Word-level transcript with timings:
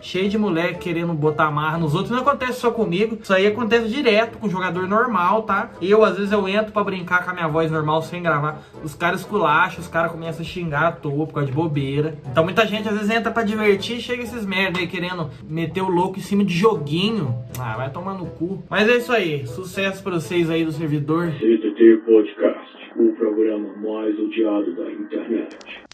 cheio 0.00 0.28
de 0.28 0.38
mulher 0.38 0.78
querendo 0.78 1.12
botar 1.12 1.50
marra 1.50 1.78
nos 1.78 1.94
outros. 1.94 2.10
Não 2.10 2.20
acontece 2.20 2.60
só 2.60 2.70
comigo, 2.70 3.18
isso 3.20 3.32
aí 3.32 3.46
acontece 3.46 3.88
direto 3.88 4.38
com 4.38 4.48
jogador 4.48 4.86
normal, 4.88 5.42
tá? 5.42 5.70
Eu, 5.80 6.04
às 6.04 6.16
vezes, 6.16 6.32
eu 6.32 6.48
entro 6.48 6.72
pra 6.72 6.84
brincar 6.84 7.24
com 7.24 7.30
a 7.30 7.34
minha 7.34 7.48
voz 7.48 7.70
normal 7.70 8.02
sem 8.02 8.22
gravar. 8.22 8.62
Os 8.82 8.94
caras 8.94 9.20
esculacham, 9.20 9.80
os 9.80 9.88
caras 9.88 10.12
começam 10.12 10.42
a 10.42 10.44
xingar 10.44 10.86
à 10.88 10.92
toa 10.92 11.26
por 11.26 11.34
causa 11.34 11.48
de 11.48 11.54
bobeira. 11.54 12.18
Então 12.30 12.44
muita 12.44 12.66
gente 12.66 12.88
às 12.88 12.94
vezes 12.94 13.10
entra 13.10 13.30
pra 13.30 13.42
divertir 13.42 13.96
e 13.98 14.00
chega 14.00 14.22
esses 14.22 14.44
merda 14.44 14.78
aí 14.78 14.86
querendo 14.86 15.30
meter 15.48 15.82
o 15.82 15.88
louco 15.88 16.18
em 16.18 16.22
cima 16.22 16.44
de 16.44 16.54
joguinho. 16.54 17.34
Ah, 17.58 17.76
vai 17.76 17.90
tomar 17.90 18.14
no 18.14 18.26
cu. 18.26 18.62
Mas 18.68 18.88
é 18.88 18.96
isso 18.96 19.12
aí. 19.12 19.46
Sucesso 19.46 20.02
pra 20.02 20.14
vocês 20.14 20.50
aí 20.50 20.64
do 20.64 20.72
servidor. 20.72 21.32
CTT 21.32 22.02
Podcast, 22.04 22.76
o 22.96 23.12
programa 23.12 23.68
mais 23.76 24.18
odiado 24.18 24.74
da 24.74 24.90
internet. 24.90 25.85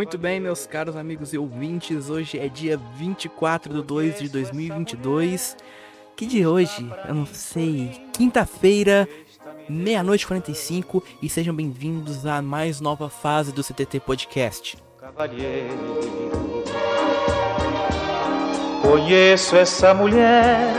Muito 0.00 0.16
bem, 0.16 0.40
meus 0.40 0.64
caros 0.64 0.96
amigos 0.96 1.34
e 1.34 1.38
ouvintes, 1.38 2.08
hoje 2.08 2.38
é 2.38 2.48
dia 2.48 2.80
24 2.96 3.74
de 3.74 3.82
2 3.82 4.20
de 4.20 4.30
2022. 4.30 5.54
Que 6.16 6.24
de 6.24 6.46
hoje? 6.46 6.90
Eu 7.06 7.14
não 7.14 7.26
sei. 7.26 8.00
Quinta-feira, 8.10 9.06
meia-noite 9.68 10.26
45 10.26 11.04
e 11.20 11.28
sejam 11.28 11.54
bem-vindos 11.54 12.24
à 12.24 12.40
mais 12.40 12.80
nova 12.80 13.10
fase 13.10 13.52
do 13.52 13.62
CTT 13.62 14.00
Podcast. 14.00 14.78
Conheço 18.80 19.54
essa 19.54 19.92
mulher 19.92 20.72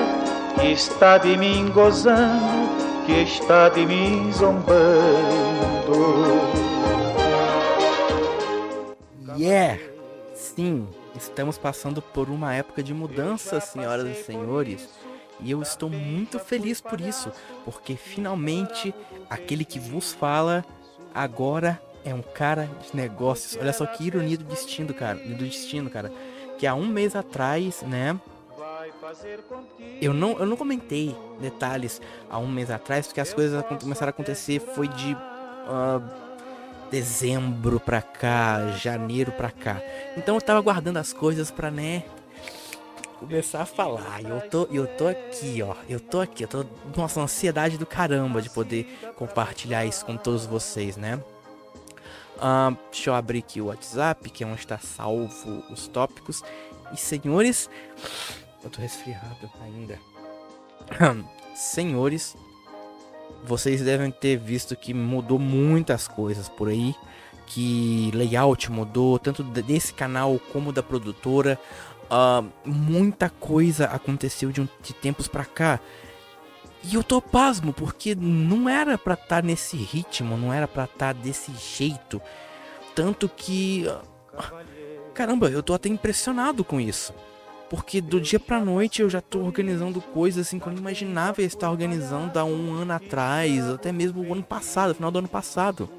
que 0.60 0.72
está 0.72 1.20
de 1.20 1.38
mim 1.38 1.70
gozando, 1.70 3.06
que 3.06 3.22
está 3.22 3.70
de 3.70 3.86
mim 3.86 4.32
zombando. 4.32 4.72
Yeah! 9.42 9.82
Sim, 10.36 10.88
estamos 11.16 11.58
passando 11.58 12.00
por 12.00 12.30
uma 12.30 12.54
época 12.54 12.84
de 12.84 12.94
mudança, 12.94 13.60
senhoras 13.60 14.08
e 14.08 14.24
senhores. 14.24 14.88
E 15.40 15.50
eu 15.50 15.64
estou 15.64 15.90
muito 15.90 16.38
feliz 16.38 16.80
por 16.80 17.02
isso, 17.02 17.32
porque 17.66 17.96
finalmente 17.96 18.94
aquele 19.28 19.66
que 19.66 19.80
vos 19.80 20.14
fala 20.14 20.64
agora 21.12 21.82
é 22.06 22.14
um 22.14 22.22
cara 22.22 22.70
de 22.86 22.96
negócios. 22.96 23.60
Olha 23.60 23.74
só 23.74 23.84
que 23.88 24.04
ironia 24.04 24.38
do 24.38 24.44
destino, 24.44 24.94
cara, 24.94 25.18
do 25.18 25.34
destino, 25.44 25.90
cara. 25.90 26.12
Que 26.60 26.68
há 26.68 26.76
um 26.76 26.86
mês 26.86 27.16
atrás, 27.16 27.82
né? 27.82 28.20
Eu 30.00 30.14
não, 30.14 30.38
eu 30.38 30.46
não 30.46 30.56
comentei 30.56 31.16
detalhes 31.40 32.00
há 32.30 32.38
um 32.38 32.48
mês 32.48 32.70
atrás, 32.70 33.08
porque 33.08 33.20
as 33.20 33.34
coisas 33.34 33.66
começaram 33.82 34.10
a 34.10 34.12
acontecer 34.12 34.60
foi 34.60 34.88
de 34.88 35.14
uh, 35.16 36.21
dezembro 36.92 37.80
pra 37.80 38.02
cá, 38.02 38.68
janeiro 38.74 39.32
pra 39.32 39.50
cá. 39.50 39.82
Então 40.18 40.36
eu 40.36 40.42
tava 40.42 40.60
guardando 40.62 40.98
as 40.98 41.14
coisas 41.14 41.50
pra, 41.50 41.72
né, 41.72 42.04
começar 43.18 43.62
a 43.62 43.66
falar. 43.66 44.22
E 44.22 44.30
eu 44.30 44.42
tô, 44.50 44.68
eu 44.72 44.86
tô 44.86 45.08
aqui, 45.08 45.64
ó. 45.64 45.76
Eu 45.88 46.00
tô 46.00 46.20
aqui, 46.20 46.44
eu 46.44 46.48
tô 46.48 46.66
nossa 46.96 47.20
uma 47.20 47.24
ansiedade 47.24 47.78
do 47.78 47.86
caramba 47.86 48.42
de 48.42 48.50
poder 48.50 48.86
compartilhar 49.16 49.86
isso 49.86 50.06
com 50.06 50.18
todos 50.18 50.46
vocês, 50.46 50.98
né? 50.98 51.20
Uh, 52.38 52.76
deixa 52.92 53.12
eu 53.12 53.14
abrir 53.14 53.40
aqui 53.40 53.62
o 53.62 53.68
WhatsApp, 53.68 54.30
que 54.30 54.44
é 54.44 54.48
onde 54.48 54.60
está 54.60 54.78
salvo 54.80 55.64
os 55.72 55.88
tópicos. 55.88 56.44
E 56.92 56.98
senhores, 56.98 57.70
eu 58.64 58.70
tô 58.70 58.82
resfriado 58.82 59.50
ainda. 59.64 60.00
senhores, 61.56 62.36
vocês 63.44 63.82
devem 63.82 64.12
ter 64.12 64.38
visto 64.38 64.76
que 64.76 64.94
mudou 64.94 65.40
muitas 65.40 66.08
coisas 66.08 66.48
por 66.48 66.70
aí. 66.70 66.96
Que 67.48 68.12
layout 68.14 68.72
mudou, 68.72 69.20
tanto 69.20 69.44
desse 69.44 69.94
canal 69.94 70.40
como 70.52 70.72
da 70.72 70.82
produtora. 70.82 71.60
Uh, 72.06 72.50
muita 72.66 73.30
coisa 73.30 73.86
aconteceu 73.86 74.52
de, 74.52 74.62
um, 74.62 74.68
de 74.82 74.94
tempos 74.94 75.28
pra 75.28 75.46
cá. 75.46 75.80
E 76.84 76.96
eu 76.96 77.04
tô 77.04 77.22
pasmo, 77.22 77.74
porque 77.74 78.16
não 78.16 78.68
era 78.68 78.98
pra 78.98 79.14
estar 79.14 79.28
tá 79.28 79.42
nesse 79.42 79.78
ritmo, 79.78 80.36
não 80.36 80.52
era 80.52 80.68
pra 80.68 80.86
estar 80.86 81.14
tá 81.14 81.20
desse 81.20 81.52
jeito. 81.54 82.22
Tanto 82.96 83.30
que. 83.30 83.86
Caramba, 85.14 85.50
eu 85.50 85.62
tô 85.62 85.74
até 85.74 85.90
impressionado 85.90 86.64
com 86.64 86.80
isso. 86.80 87.14
Porque 87.72 88.02
do 88.02 88.20
dia 88.20 88.38
pra 88.38 88.60
noite 88.60 89.02
eu 89.02 89.10
já 89.10 89.22
tô 89.22 89.40
organizando 89.40 90.02
coisas 90.02 90.46
assim 90.46 90.60
que 90.60 90.68
eu 90.68 90.74
não 90.74 90.80
imaginava 90.80 91.42
estar 91.42 91.72
organizando 91.72 92.38
há 92.38 92.44
um 92.44 92.74
ano 92.74 92.92
atrás, 92.92 93.66
até 93.66 93.94
mesmo 93.94 94.22
o 94.22 94.34
ano 94.34 94.44
passado, 94.44 94.94
final 94.94 95.10
do 95.10 95.20
ano 95.20 95.30
passado. 95.30 95.90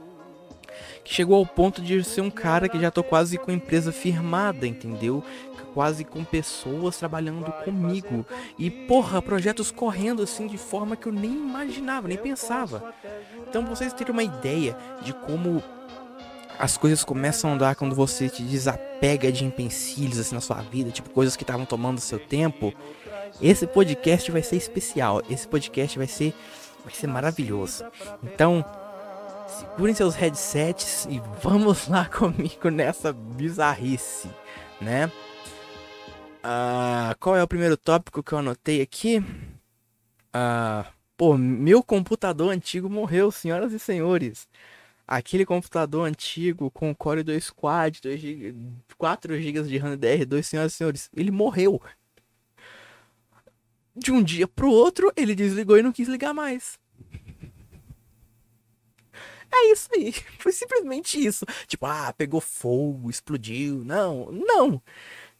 Que 1.02 1.14
chegou 1.14 1.34
ao 1.34 1.46
ponto 1.46 1.80
de 1.80 2.04
ser 2.04 2.20
um 2.20 2.30
cara 2.30 2.68
que 2.68 2.78
já 2.78 2.90
tô 2.90 3.02
quase 3.02 3.38
com 3.38 3.50
a 3.50 3.54
empresa 3.54 3.90
firmada, 3.90 4.66
entendeu? 4.66 5.24
Quase 5.72 6.04
com 6.04 6.22
pessoas 6.22 6.98
trabalhando 6.98 7.50
comigo. 7.64 8.26
E 8.58 8.70
porra, 8.70 9.22
projetos 9.22 9.70
correndo 9.70 10.22
assim 10.22 10.46
de 10.46 10.58
forma 10.58 10.94
que 10.94 11.06
eu 11.06 11.12
nem 11.12 11.32
imaginava, 11.32 12.06
nem 12.06 12.18
pensava. 12.18 12.92
Então 13.48 13.64
pra 13.64 13.74
vocês 13.74 13.94
terem 13.94 14.12
uma 14.12 14.22
ideia 14.22 14.76
de 15.00 15.14
como 15.14 15.62
as 16.58 16.76
coisas 16.76 17.04
começam 17.04 17.50
a 17.50 17.54
andar 17.54 17.74
quando 17.74 17.94
você 17.94 18.28
te 18.28 18.42
desapega 18.42 19.32
de 19.32 19.44
empecilhos 19.44 20.18
assim 20.18 20.34
na 20.34 20.40
sua 20.40 20.60
vida, 20.62 20.90
tipo 20.90 21.10
coisas 21.10 21.36
que 21.36 21.42
estavam 21.42 21.66
tomando 21.66 22.00
seu 22.00 22.18
tempo. 22.18 22.72
Esse 23.40 23.66
podcast 23.66 24.30
vai 24.30 24.42
ser 24.42 24.56
especial. 24.56 25.22
Esse 25.28 25.46
podcast 25.48 25.98
vai 25.98 26.06
ser 26.06 26.34
vai 26.84 26.92
ser 26.92 27.06
maravilhoso. 27.06 27.84
Então, 28.22 28.64
segurem 29.46 29.94
seus 29.94 30.14
headsets 30.14 31.06
e 31.06 31.22
vamos 31.42 31.88
lá 31.88 32.06
comigo 32.10 32.68
nessa 32.70 33.12
bizarrice, 33.12 34.28
né? 34.80 35.10
Ah, 36.42 37.14
qual 37.20 37.36
é 37.36 37.42
o 37.42 37.48
primeiro 37.48 37.76
tópico 37.76 38.22
que 38.22 38.32
eu 38.32 38.38
anotei 38.38 38.82
aqui? 38.82 39.24
Ah, 40.32 40.86
pô, 41.16 41.36
meu 41.36 41.82
computador 41.82 42.50
antigo 42.52 42.90
morreu, 42.90 43.30
senhoras 43.30 43.72
e 43.72 43.78
senhores 43.78 44.48
aquele 45.16 45.44
computador 45.44 46.08
antigo 46.08 46.70
com 46.70 46.94
Core 46.94 47.22
2 47.22 47.50
Quad, 47.50 48.00
2 48.00 48.20
GB, 48.20 48.72
4 48.96 49.40
GB 49.40 49.62
de 49.64 49.76
RAM 49.76 49.96
DR2, 49.96 50.42
senhoras 50.42 50.72
e 50.72 50.76
senhores, 50.76 51.10
ele 51.14 51.30
morreu. 51.30 51.80
De 53.94 54.10
um 54.10 54.22
dia 54.22 54.48
pro 54.48 54.70
outro, 54.70 55.12
ele 55.14 55.34
desligou 55.34 55.76
e 55.76 55.82
não 55.82 55.92
quis 55.92 56.08
ligar 56.08 56.32
mais. 56.32 56.80
É 59.54 59.70
isso 59.70 59.90
aí. 59.94 60.14
Foi 60.40 60.50
simplesmente 60.50 61.22
isso. 61.22 61.44
Tipo, 61.66 61.84
ah, 61.84 62.14
pegou 62.16 62.40
fogo, 62.40 63.10
explodiu. 63.10 63.84
Não, 63.84 64.32
não. 64.32 64.82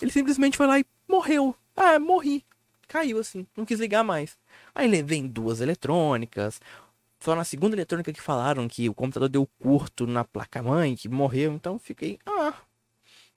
Ele 0.01 0.11
simplesmente 0.11 0.57
foi 0.57 0.67
lá 0.67 0.79
e 0.79 0.85
morreu. 1.09 1.57
Ah, 1.75 1.99
morri. 1.99 2.45
Caiu 2.89 3.19
assim, 3.19 3.47
não 3.57 3.65
quis 3.65 3.81
ligar 3.81 4.05
mais. 4.05 4.37
Aí 4.75 5.03
vem 5.03 5.27
duas 5.27 5.63
eletrônicas, 5.63 6.61
só 7.23 7.37
na 7.37 7.45
segunda 7.45 7.77
eletrônica 7.77 8.13
que 8.13 8.21
falaram 8.21 8.67
que 8.67 8.89
o 8.89 8.95
computador 8.95 9.29
deu 9.29 9.47
curto 9.61 10.07
na 10.07 10.25
placa-mãe, 10.25 10.97
que 10.97 11.09
morreu. 11.09 11.53
Então 11.53 11.79
fiquei, 11.79 12.19
ah, 12.27 12.55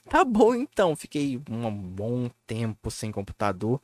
tá 0.10 0.26
bom 0.26 0.56
então. 0.56 0.96
Fiquei 0.96 1.40
um 1.50 1.72
bom 1.72 2.30
tempo 2.48 2.90
sem 2.90 3.12
computador. 3.12 3.80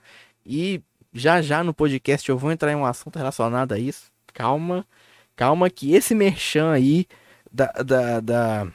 E 0.45 0.81
já 1.13 1.41
já 1.41 1.63
no 1.63 1.73
podcast 1.73 2.28
eu 2.28 2.38
vou 2.38 2.51
entrar 2.51 2.72
em 2.72 2.75
um 2.75 2.85
assunto 2.85 3.17
relacionado 3.17 3.73
a 3.73 3.79
isso. 3.79 4.12
Calma, 4.34 4.88
calma 5.35 5.69
que 5.69 5.94
esse 5.94 6.16
merchan 6.16 6.72
aí 6.72 7.06
da, 7.51 7.68
da, 7.68 8.19
da, 8.19 8.68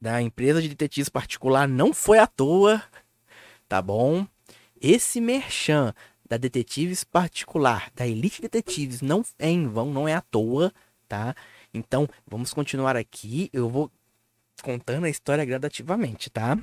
da 0.00 0.22
empresa 0.22 0.62
de 0.62 0.68
detetives 0.68 1.08
particular 1.08 1.66
não 1.66 1.92
foi 1.92 2.18
à 2.18 2.26
toa, 2.26 2.82
tá 3.68 3.82
bom? 3.82 4.26
Esse 4.80 5.20
merchan 5.20 5.92
da 6.28 6.36
Detetives 6.36 7.04
Particular, 7.04 7.90
da 7.94 8.06
Elite 8.06 8.42
Detetives, 8.42 9.00
não 9.00 9.24
é 9.38 9.48
em 9.48 9.66
vão, 9.66 9.92
não 9.92 10.06
é 10.06 10.14
à 10.14 10.20
toa, 10.20 10.72
tá? 11.08 11.34
Então, 11.72 12.08
vamos 12.26 12.52
continuar 12.52 12.96
aqui. 12.96 13.48
Eu 13.52 13.68
vou 13.68 13.90
contando 14.62 15.04
a 15.04 15.10
história 15.10 15.44
gradativamente, 15.44 16.30
tá? 16.30 16.56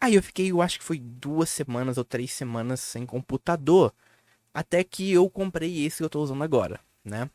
Aí 0.00 0.14
eu 0.14 0.22
fiquei, 0.22 0.50
eu 0.50 0.62
acho 0.62 0.78
que 0.78 0.84
foi 0.84 0.98
duas 0.98 1.50
semanas 1.50 1.98
ou 1.98 2.04
três 2.04 2.32
semanas 2.32 2.80
sem 2.80 3.04
computador. 3.04 3.92
Até 4.54 4.82
que 4.84 5.12
eu 5.12 5.28
comprei 5.30 5.84
esse 5.84 5.98
que 5.98 6.04
eu 6.04 6.10
tô 6.10 6.22
usando 6.22 6.42
agora, 6.42 6.80
né? 7.04 7.28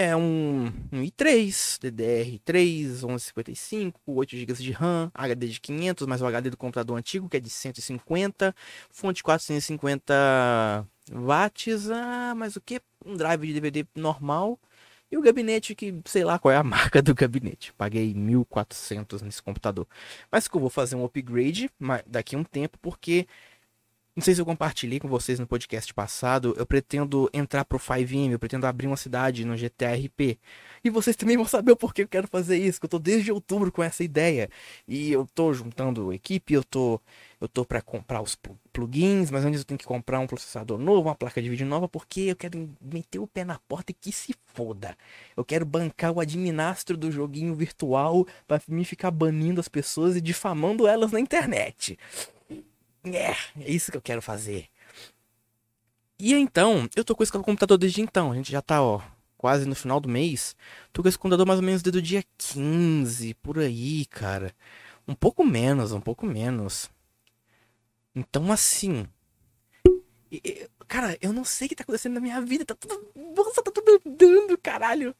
É 0.00 0.14
um, 0.14 0.66
um 0.92 1.02
i3, 1.02 1.50
DDR3, 1.80 3.02
1155, 3.02 4.00
8 4.06 4.36
GB 4.36 4.52
de 4.54 4.70
RAM, 4.70 5.10
HD 5.12 5.48
de 5.48 5.60
500, 5.60 6.06
mais 6.06 6.22
o 6.22 6.26
HD 6.26 6.50
do 6.50 6.56
computador 6.56 6.96
antigo, 6.96 7.28
que 7.28 7.36
é 7.36 7.40
de 7.40 7.50
150, 7.50 8.54
fonte 8.92 9.24
450 9.24 10.14
watts, 11.10 11.90
ah, 11.90 12.32
mas 12.36 12.54
o 12.54 12.60
que? 12.60 12.80
Um 13.04 13.16
drive 13.16 13.44
de 13.44 13.54
DVD 13.54 13.84
normal 13.96 14.56
E 15.10 15.16
o 15.16 15.22
gabinete 15.22 15.74
que, 15.74 16.02
sei 16.06 16.24
lá 16.24 16.38
qual 16.38 16.52
é 16.52 16.56
a 16.56 16.62
marca 16.64 17.02
do 17.02 17.14
gabinete. 17.14 17.72
Paguei 17.74 18.14
1.400 18.14 19.22
nesse 19.22 19.42
computador. 19.42 19.86
Mas 20.30 20.48
que 20.48 20.56
eu 20.56 20.60
vou 20.60 20.70
fazer 20.70 20.96
um 20.96 21.04
upgrade 21.04 21.70
daqui 22.06 22.36
a 22.36 22.38
um 22.38 22.44
tempo, 22.44 22.78
porque 22.82 23.26
não 24.18 24.22
sei 24.22 24.34
se 24.34 24.40
eu 24.40 24.44
compartilhei 24.44 24.98
com 24.98 25.06
vocês 25.06 25.38
no 25.38 25.46
podcast 25.46 25.94
passado, 25.94 26.52
eu 26.58 26.66
pretendo 26.66 27.30
entrar 27.32 27.64
pro 27.64 27.78
5M, 27.78 28.32
eu 28.32 28.38
pretendo 28.38 28.66
abrir 28.66 28.88
uma 28.88 28.96
cidade 28.96 29.44
no 29.44 29.56
GTA 29.56 29.94
RP. 29.94 30.36
E 30.82 30.90
vocês 30.90 31.14
também 31.14 31.36
vão 31.36 31.46
saber 31.46 31.70
o 31.70 31.76
porquê 31.76 32.02
eu 32.02 32.08
quero 32.08 32.26
fazer 32.26 32.58
isso, 32.58 32.80
que 32.80 32.86
eu 32.86 32.90
tô 32.90 32.98
desde 32.98 33.30
outubro 33.30 33.70
com 33.70 33.80
essa 33.80 34.02
ideia. 34.02 34.50
E 34.88 35.12
eu 35.12 35.24
tô 35.32 35.52
juntando 35.54 36.12
equipe, 36.12 36.52
eu 36.52 36.64
tô 36.64 37.00
eu 37.40 37.46
tô 37.46 37.64
para 37.64 37.80
comprar 37.80 38.20
os 38.20 38.36
plugins, 38.72 39.30
mas 39.30 39.44
antes 39.44 39.60
eu 39.60 39.64
tenho 39.64 39.78
que 39.78 39.86
comprar 39.86 40.18
um 40.18 40.26
processador 40.26 40.78
novo, 40.78 41.08
uma 41.08 41.14
placa 41.14 41.40
de 41.40 41.48
vídeo 41.48 41.64
nova, 41.64 41.86
porque 41.86 42.22
eu 42.22 42.34
quero 42.34 42.68
meter 42.80 43.20
o 43.20 43.26
pé 43.28 43.44
na 43.44 43.60
porta 43.68 43.92
e 43.92 43.94
que 43.94 44.10
se 44.10 44.34
foda. 44.52 44.96
Eu 45.36 45.44
quero 45.44 45.64
bancar 45.64 46.10
o 46.10 46.18
administro 46.18 46.96
do 46.96 47.12
joguinho 47.12 47.54
virtual 47.54 48.26
para 48.48 48.60
me 48.66 48.84
ficar 48.84 49.12
banindo 49.12 49.60
as 49.60 49.68
pessoas 49.68 50.16
e 50.16 50.20
difamando 50.20 50.88
elas 50.88 51.12
na 51.12 51.20
internet. 51.20 51.96
É, 53.04 53.30
é 53.60 53.70
isso 53.70 53.90
que 53.90 53.96
eu 53.96 54.02
quero 54.02 54.20
fazer. 54.22 54.68
E 56.18 56.34
então, 56.34 56.88
eu 56.96 57.04
tô 57.04 57.14
com 57.14 57.22
esse 57.22 57.30
computador 57.30 57.78
desde 57.78 58.00
então. 58.00 58.32
A 58.32 58.34
gente 58.34 58.50
já 58.50 58.60
tá, 58.60 58.82
ó, 58.82 59.00
quase 59.36 59.66
no 59.66 59.74
final 59.74 60.00
do 60.00 60.08
mês. 60.08 60.56
Tô 60.92 61.00
com 61.00 61.08
esse 61.08 61.18
computador 61.18 61.46
mais 61.46 61.60
ou 61.60 61.64
menos 61.64 61.80
desde 61.80 61.98
o 61.98 62.02
dia 62.02 62.24
15, 62.36 63.34
por 63.34 63.58
aí, 63.58 64.04
cara. 64.06 64.52
Um 65.06 65.14
pouco 65.14 65.44
menos, 65.44 65.92
um 65.92 66.00
pouco 66.00 66.26
menos. 66.26 66.90
Então, 68.14 68.50
assim. 68.50 69.06
Cara, 70.88 71.16
eu 71.20 71.32
não 71.32 71.44
sei 71.44 71.66
o 71.66 71.68
que 71.68 71.76
tá 71.76 71.84
acontecendo 71.84 72.14
na 72.14 72.20
minha 72.20 72.40
vida. 72.40 72.64
Tá 72.64 72.74
tudo. 72.74 73.12
Nossa, 73.14 73.62
tá 73.62 73.70
tudo 73.70 74.02
andando, 74.04 74.58
caralho. 74.58 75.14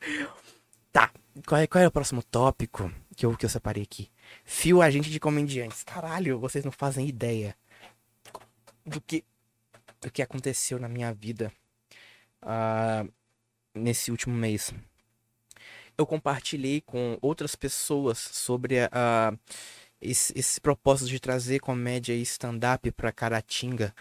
Tá. 0.93 1.13
Qual 1.47 1.61
é, 1.61 1.67
qual 1.69 1.85
é 1.85 1.87
o 1.87 1.93
próximo 1.93 2.23
tópico 2.25 2.93
que 3.17 3.25
eu, 3.25 3.37
que 3.37 3.47
eu 3.47 3.51
separei 3.51 3.85
aqui? 3.85 4.11
Fio 4.45 4.83
agente 4.83 5.11
de 5.11 5.21
comediantes. 5.21 5.85
Caralho, 5.85 6.41
vocês 6.41 6.65
não 6.65 6.73
fazem 6.73 7.07
ideia 7.07 7.57
do 8.89 9.01
que, 9.01 9.25
do 10.01 10.11
que 10.11 10.23
aconteceu 10.23 10.79
na 10.79 10.89
minha 10.89 11.13
vida 11.13 11.53
uh, 12.43 13.11
nesse 13.75 14.11
último 14.11 14.35
mês. 14.35 14.73
Eu 15.97 16.07
compartilhei 16.07 16.81
com 16.81 17.19
outras 17.21 17.57
pessoas 17.57 18.19
sobre 18.19 18.77
uh, 18.85 19.39
esse, 20.01 20.33
esse 20.39 20.61
propósito 20.61 21.09
de 21.09 21.19
trazer 21.19 21.59
comédia 21.59 22.15
e 22.15 22.23
stand-up 22.23 22.91
para 22.93 23.13
Caratinga. 23.13 23.95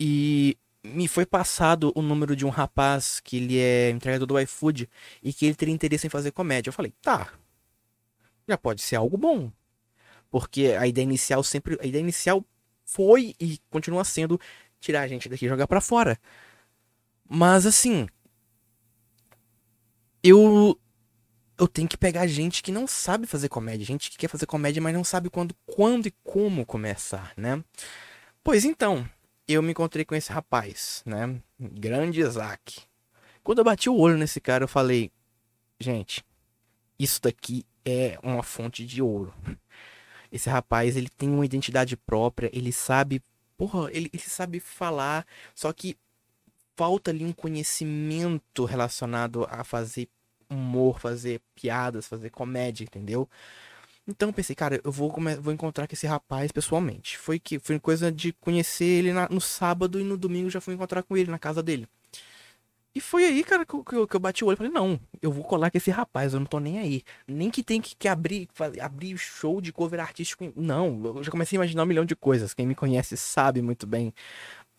E 0.00 0.56
me 0.82 1.06
foi 1.06 1.26
passado 1.26 1.92
o 1.94 2.02
número 2.02 2.34
de 2.34 2.46
um 2.46 2.48
rapaz 2.48 3.20
que 3.20 3.36
ele 3.36 3.58
é 3.58 3.90
entregador 3.90 4.26
do 4.26 4.40
iFood 4.40 4.88
e 5.22 5.32
que 5.32 5.46
ele 5.46 5.54
teria 5.54 5.74
interesse 5.74 6.06
em 6.06 6.10
fazer 6.10 6.30
comédia. 6.30 6.70
Eu 6.70 6.72
falei, 6.72 6.92
tá, 7.02 7.32
já 8.48 8.56
pode 8.56 8.80
ser 8.80 8.96
algo 8.96 9.16
bom. 9.16 9.52
Porque 10.30 10.76
a 10.78 10.86
ideia 10.86 11.04
inicial 11.04 11.42
sempre. 11.42 11.78
A 11.80 11.86
ideia 11.86 12.02
inicial 12.02 12.44
foi 12.88 13.34
e 13.38 13.58
continua 13.70 14.02
sendo 14.02 14.40
tirar 14.80 15.02
a 15.02 15.08
gente 15.08 15.28
daqui 15.28 15.44
e 15.44 15.48
jogar 15.48 15.66
para 15.66 15.80
fora. 15.80 16.18
Mas 17.28 17.66
assim, 17.66 18.08
eu 20.22 20.78
eu 21.58 21.68
tenho 21.68 21.88
que 21.88 21.96
pegar 21.96 22.26
gente 22.26 22.62
que 22.62 22.72
não 22.72 22.86
sabe 22.86 23.26
fazer 23.26 23.48
comédia, 23.48 23.84
gente 23.84 24.10
que 24.10 24.16
quer 24.16 24.28
fazer 24.28 24.46
comédia, 24.46 24.80
mas 24.80 24.94
não 24.94 25.02
sabe 25.04 25.28
quando, 25.28 25.54
quando 25.66 26.06
e 26.06 26.14
como 26.22 26.64
começar, 26.64 27.32
né? 27.36 27.62
Pois 28.44 28.64
então, 28.64 29.08
eu 29.46 29.60
me 29.60 29.72
encontrei 29.72 30.04
com 30.04 30.14
esse 30.14 30.30
rapaz, 30.30 31.02
né? 31.04 31.40
Grande 31.58 32.20
Isaac. 32.20 32.82
Quando 33.42 33.58
eu 33.58 33.64
bati 33.64 33.90
o 33.90 33.96
olho 33.96 34.16
nesse 34.16 34.40
cara, 34.40 34.64
eu 34.64 34.68
falei, 34.68 35.10
gente, 35.80 36.24
isso 36.96 37.20
daqui 37.20 37.66
é 37.84 38.18
uma 38.22 38.44
fonte 38.44 38.86
de 38.86 39.02
ouro. 39.02 39.34
Esse 40.30 40.48
rapaz, 40.48 40.96
ele 40.96 41.08
tem 41.08 41.28
uma 41.28 41.44
identidade 41.44 41.96
própria, 41.96 42.50
ele 42.52 42.72
sabe, 42.72 43.22
porra, 43.56 43.90
ele, 43.92 44.10
ele 44.12 44.22
sabe 44.22 44.60
falar, 44.60 45.26
só 45.54 45.72
que 45.72 45.96
falta 46.76 47.10
ali 47.10 47.24
um 47.24 47.32
conhecimento 47.32 48.64
relacionado 48.64 49.46
a 49.50 49.64
fazer 49.64 50.08
humor, 50.48 51.00
fazer 51.00 51.40
piadas, 51.54 52.06
fazer 52.06 52.30
comédia, 52.30 52.84
entendeu? 52.84 53.28
Então 54.06 54.32
pensei, 54.32 54.56
cara, 54.56 54.80
eu 54.82 54.90
vou, 54.90 55.14
vou 55.40 55.52
encontrar 55.52 55.86
com 55.86 55.94
esse 55.94 56.06
rapaz 56.06 56.50
pessoalmente. 56.50 57.18
Foi 57.18 57.38
que 57.38 57.58
foi 57.58 57.78
coisa 57.78 58.10
de 58.10 58.32
conhecer 58.34 58.84
ele 58.86 59.12
na, 59.12 59.28
no 59.28 59.40
sábado 59.40 60.00
e 60.00 60.04
no 60.04 60.16
domingo 60.16 60.48
já 60.48 60.60
fui 60.60 60.74
encontrar 60.74 61.02
com 61.02 61.16
ele 61.16 61.30
na 61.30 61.38
casa 61.38 61.62
dele. 61.62 61.86
E 62.98 63.00
foi 63.00 63.24
aí, 63.24 63.44
cara, 63.44 63.64
que 63.64 63.72
eu, 63.72 64.08
que 64.08 64.16
eu 64.16 64.18
bati 64.18 64.42
o 64.42 64.48
olho 64.48 64.54
e 64.54 64.56
falei, 64.56 64.72
não, 64.72 64.98
eu 65.22 65.30
vou 65.30 65.44
colar 65.44 65.70
com 65.70 65.78
esse 65.78 65.88
rapaz, 65.88 66.34
eu 66.34 66.40
não 66.40 66.46
tô 66.46 66.58
nem 66.58 66.80
aí. 66.80 67.04
Nem 67.28 67.48
que 67.48 67.62
tem 67.62 67.80
que, 67.80 67.94
que 67.94 68.08
abrir, 68.08 68.48
abrir 68.80 69.16
show 69.16 69.60
de 69.60 69.72
cover 69.72 70.00
artístico. 70.00 70.52
Não, 70.56 71.00
eu 71.04 71.22
já 71.22 71.30
comecei 71.30 71.56
a 71.56 71.58
imaginar 71.60 71.84
um 71.84 71.86
milhão 71.86 72.04
de 72.04 72.16
coisas. 72.16 72.52
Quem 72.52 72.66
me 72.66 72.74
conhece 72.74 73.16
sabe 73.16 73.62
muito 73.62 73.86
bem 73.86 74.12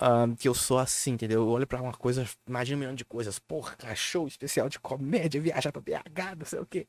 uh, 0.01 0.36
que 0.36 0.50
eu 0.50 0.54
sou 0.54 0.80
assim, 0.80 1.12
entendeu? 1.12 1.44
Eu 1.44 1.48
olho 1.48 1.66
pra 1.66 1.81
uma 1.81 1.94
coisa, 1.94 2.27
imagino 2.45 2.75
um 2.75 2.80
milhão 2.81 2.94
de 2.94 3.06
coisas. 3.06 3.39
Porra, 3.39 3.77
show 3.95 4.27
especial 4.27 4.68
de 4.68 4.81
comédia, 4.81 5.39
viajar 5.39 5.71
pra 5.71 5.81
BH, 5.81 6.36
não 6.39 6.45
sei 6.45 6.60
o 6.60 6.66
quê. 6.66 6.88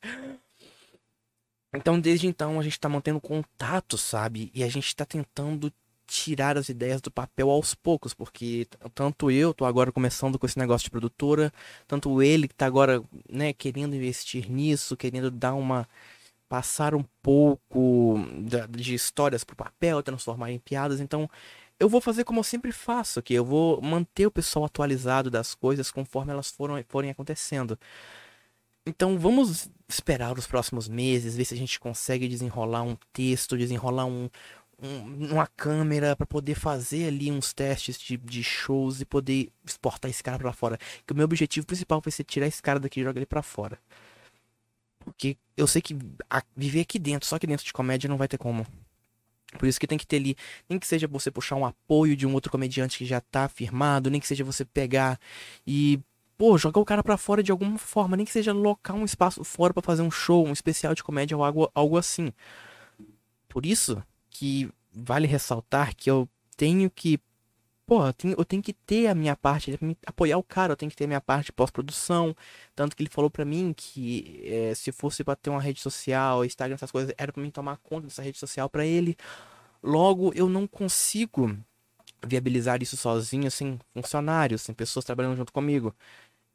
Então, 1.73 2.01
desde 2.01 2.27
então, 2.27 2.59
a 2.59 2.63
gente 2.65 2.81
tá 2.81 2.89
mantendo 2.89 3.21
contato, 3.21 3.97
sabe? 3.97 4.51
E 4.53 4.65
a 4.65 4.69
gente 4.69 4.97
tá 4.97 5.05
tentando 5.05 5.73
tirar 6.11 6.59
as 6.59 6.69
ideias 6.69 7.01
do 7.01 7.11
papel 7.11 7.49
aos 7.49 7.73
poucos, 7.73 8.13
porque 8.13 8.67
tanto 8.95 9.31
eu 9.31 9.55
tô 9.55 9.65
agora 9.65 9.93
começando 9.93 10.39
com 10.41 10.45
esse 10.45 10.59
negócio 10.59 10.85
de 10.85 10.91
produtora, 10.91 11.53
tanto 11.87 12.21
ele 12.21 12.49
que 12.49 12.55
tá 12.55 12.67
agora, 12.67 13.01
né, 13.29 13.53
querendo 13.53 13.95
investir 13.95 14.51
nisso, 14.51 14.97
querendo 14.97 15.31
dar 15.31 15.55
uma 15.55 15.89
passar 16.49 16.97
um 16.97 17.05
pouco 17.23 18.17
de 18.71 18.93
histórias 18.93 19.45
pro 19.45 19.55
papel, 19.55 20.03
transformar 20.03 20.51
em 20.51 20.59
piadas, 20.59 20.99
então 21.01 21.31
eu 21.79 21.89
vou 21.89 22.01
fazer 22.01 22.25
como 22.25 22.41
eu 22.41 22.45
sempre 22.45 22.73
faço, 22.73 23.23
que 23.23 23.33
eu 23.33 23.45
vou 23.45 23.81
manter 23.81 24.27
o 24.27 24.33
pessoal 24.33 24.65
atualizado 24.65 25.31
das 25.31 25.55
coisas 25.55 25.93
conforme 25.93 26.33
elas 26.33 26.51
foram, 26.51 26.83
forem 26.89 27.11
acontecendo. 27.11 27.79
Então 28.85 29.19
vamos 29.19 29.71
esperar 29.89 30.37
os 30.39 30.47
próximos 30.47 30.89
meses, 30.89 31.37
ver 31.37 31.45
se 31.45 31.55
a 31.55 31.57
gente 31.57 31.79
consegue 31.79 32.27
desenrolar 32.27 32.83
um 32.83 32.97
texto, 33.13 33.57
desenrolar 33.57 34.07
um, 34.07 34.29
um, 34.83 35.33
uma 35.33 35.47
câmera 35.47 36.17
para 36.17 36.27
poder 36.27 36.55
fazer 36.55 37.09
ali 37.09 37.31
uns 37.31 37.53
testes 37.53 37.99
de, 37.99 38.17
de 38.17 38.43
shows 38.43 39.01
e 39.01 39.05
poder 39.05 39.51
exportar 39.65 40.11
esse 40.11 40.23
cara 40.23 40.39
para 40.39 40.53
fora. 40.53 40.79
Que 41.07 41.13
o 41.13 41.17
meu 41.17 41.25
objetivo 41.25 41.67
principal 41.67 42.01
vai 42.01 42.11
ser 42.11 42.25
tirar 42.25 42.47
esse 42.47 42.63
cara 42.63 42.81
daqui 42.81 43.01
e 43.01 43.05
jogar 43.05 43.19
ele 43.19 43.27
para 43.27 43.43
fora. 43.43 43.79
Porque 45.05 45.37
eu 45.57 45.67
sei 45.67 45.83
que 45.83 45.97
a, 46.29 46.43
viver 46.57 46.81
aqui 46.81 46.99
dentro, 46.99 47.29
só 47.29 47.39
que 47.39 47.47
dentro 47.47 47.65
de 47.65 47.73
comédia 47.73 48.09
não 48.09 48.17
vai 48.17 48.29
ter 48.29 48.39
como. 48.39 48.67
Por 49.59 49.67
isso 49.67 49.81
que 49.81 49.87
tem 49.87 49.99
que 49.99 50.07
ter 50.07 50.17
ali, 50.17 50.37
nem 50.69 50.79
que 50.79 50.87
seja 50.87 51.09
você 51.09 51.31
puxar 51.31 51.57
um 51.57 51.67
apoio 51.67 52.17
de 52.17 52.27
um 52.27 52.33
outro 52.35 52.53
comediante 52.53 52.99
que 52.99 53.05
já 53.05 53.21
tá 53.21 53.49
firmado, 53.49 54.09
nem 54.11 54.21
que 54.21 54.27
seja 54.27 54.45
você 54.45 54.65
pegar 54.65 55.19
e, 55.67 55.99
pô, 56.39 56.57
jogar 56.57 56.81
o 56.81 56.85
cara 56.85 57.03
para 57.03 57.17
fora 57.17 57.43
de 57.43 57.51
alguma 57.51 57.77
forma, 57.77 58.17
nem 58.17 58.25
que 58.25 58.31
seja 58.31 58.53
locar 58.53 58.95
um 58.95 59.05
espaço 59.05 59.43
fora 59.43 59.75
para 59.75 59.83
fazer 59.83 60.03
um 60.03 60.11
show, 60.11 60.47
um 60.47 60.53
especial 60.53 60.95
de 60.95 61.03
comédia 61.03 61.37
ou 61.37 61.45
algo, 61.45 61.71
algo 61.75 61.99
assim. 61.99 62.33
Por 63.49 63.67
isso 63.67 64.01
que 64.41 64.71
vale 64.91 65.27
ressaltar 65.27 65.95
que 65.95 66.11
eu 66.11 66.27
tenho 66.57 66.91
que. 66.91 67.21
Pô, 67.87 68.07
eu 68.07 68.13
tenho, 68.15 68.35
eu 68.39 68.45
tenho 68.45 68.63
que 68.63 68.73
ter 68.73 69.09
a 69.09 69.15
minha 69.15 69.37
parte, 69.37 69.79
apoiar 70.07 70.39
o 70.39 70.43
cara, 70.43 70.73
eu 70.73 70.77
tenho 70.77 70.89
que 70.89 70.97
ter 70.97 71.05
a 71.05 71.09
minha 71.09 71.21
parte 71.21 71.47
de 71.47 71.53
pós-produção. 71.53 72.35
Tanto 72.75 72.97
que 72.97 73.03
ele 73.03 73.11
falou 73.11 73.29
para 73.29 73.45
mim 73.45 73.75
que 73.77 74.41
é, 74.45 74.75
se 74.75 74.93
fosse 74.93 75.23
pra 75.23 75.37
ter 75.37 75.51
uma 75.51 75.61
rede 75.61 75.81
social, 75.81 76.43
Instagram, 76.43 76.77
essas 76.77 76.91
coisas, 76.91 77.13
era 77.19 77.31
para 77.33 77.43
mim 77.43 77.51
tomar 77.51 77.77
conta 77.79 78.07
dessa 78.07 78.23
rede 78.23 78.39
social 78.39 78.71
para 78.71 78.87
ele. 78.87 79.15
Logo, 79.83 80.33
eu 80.35 80.49
não 80.49 80.67
consigo 80.67 81.55
viabilizar 82.27 82.83
isso 82.83 82.97
sozinho, 82.97 83.51
sem 83.51 83.79
funcionários, 83.93 84.63
sem 84.63 84.75
pessoas 84.75 85.05
trabalhando 85.05 85.37
junto 85.37 85.53
comigo. 85.53 85.95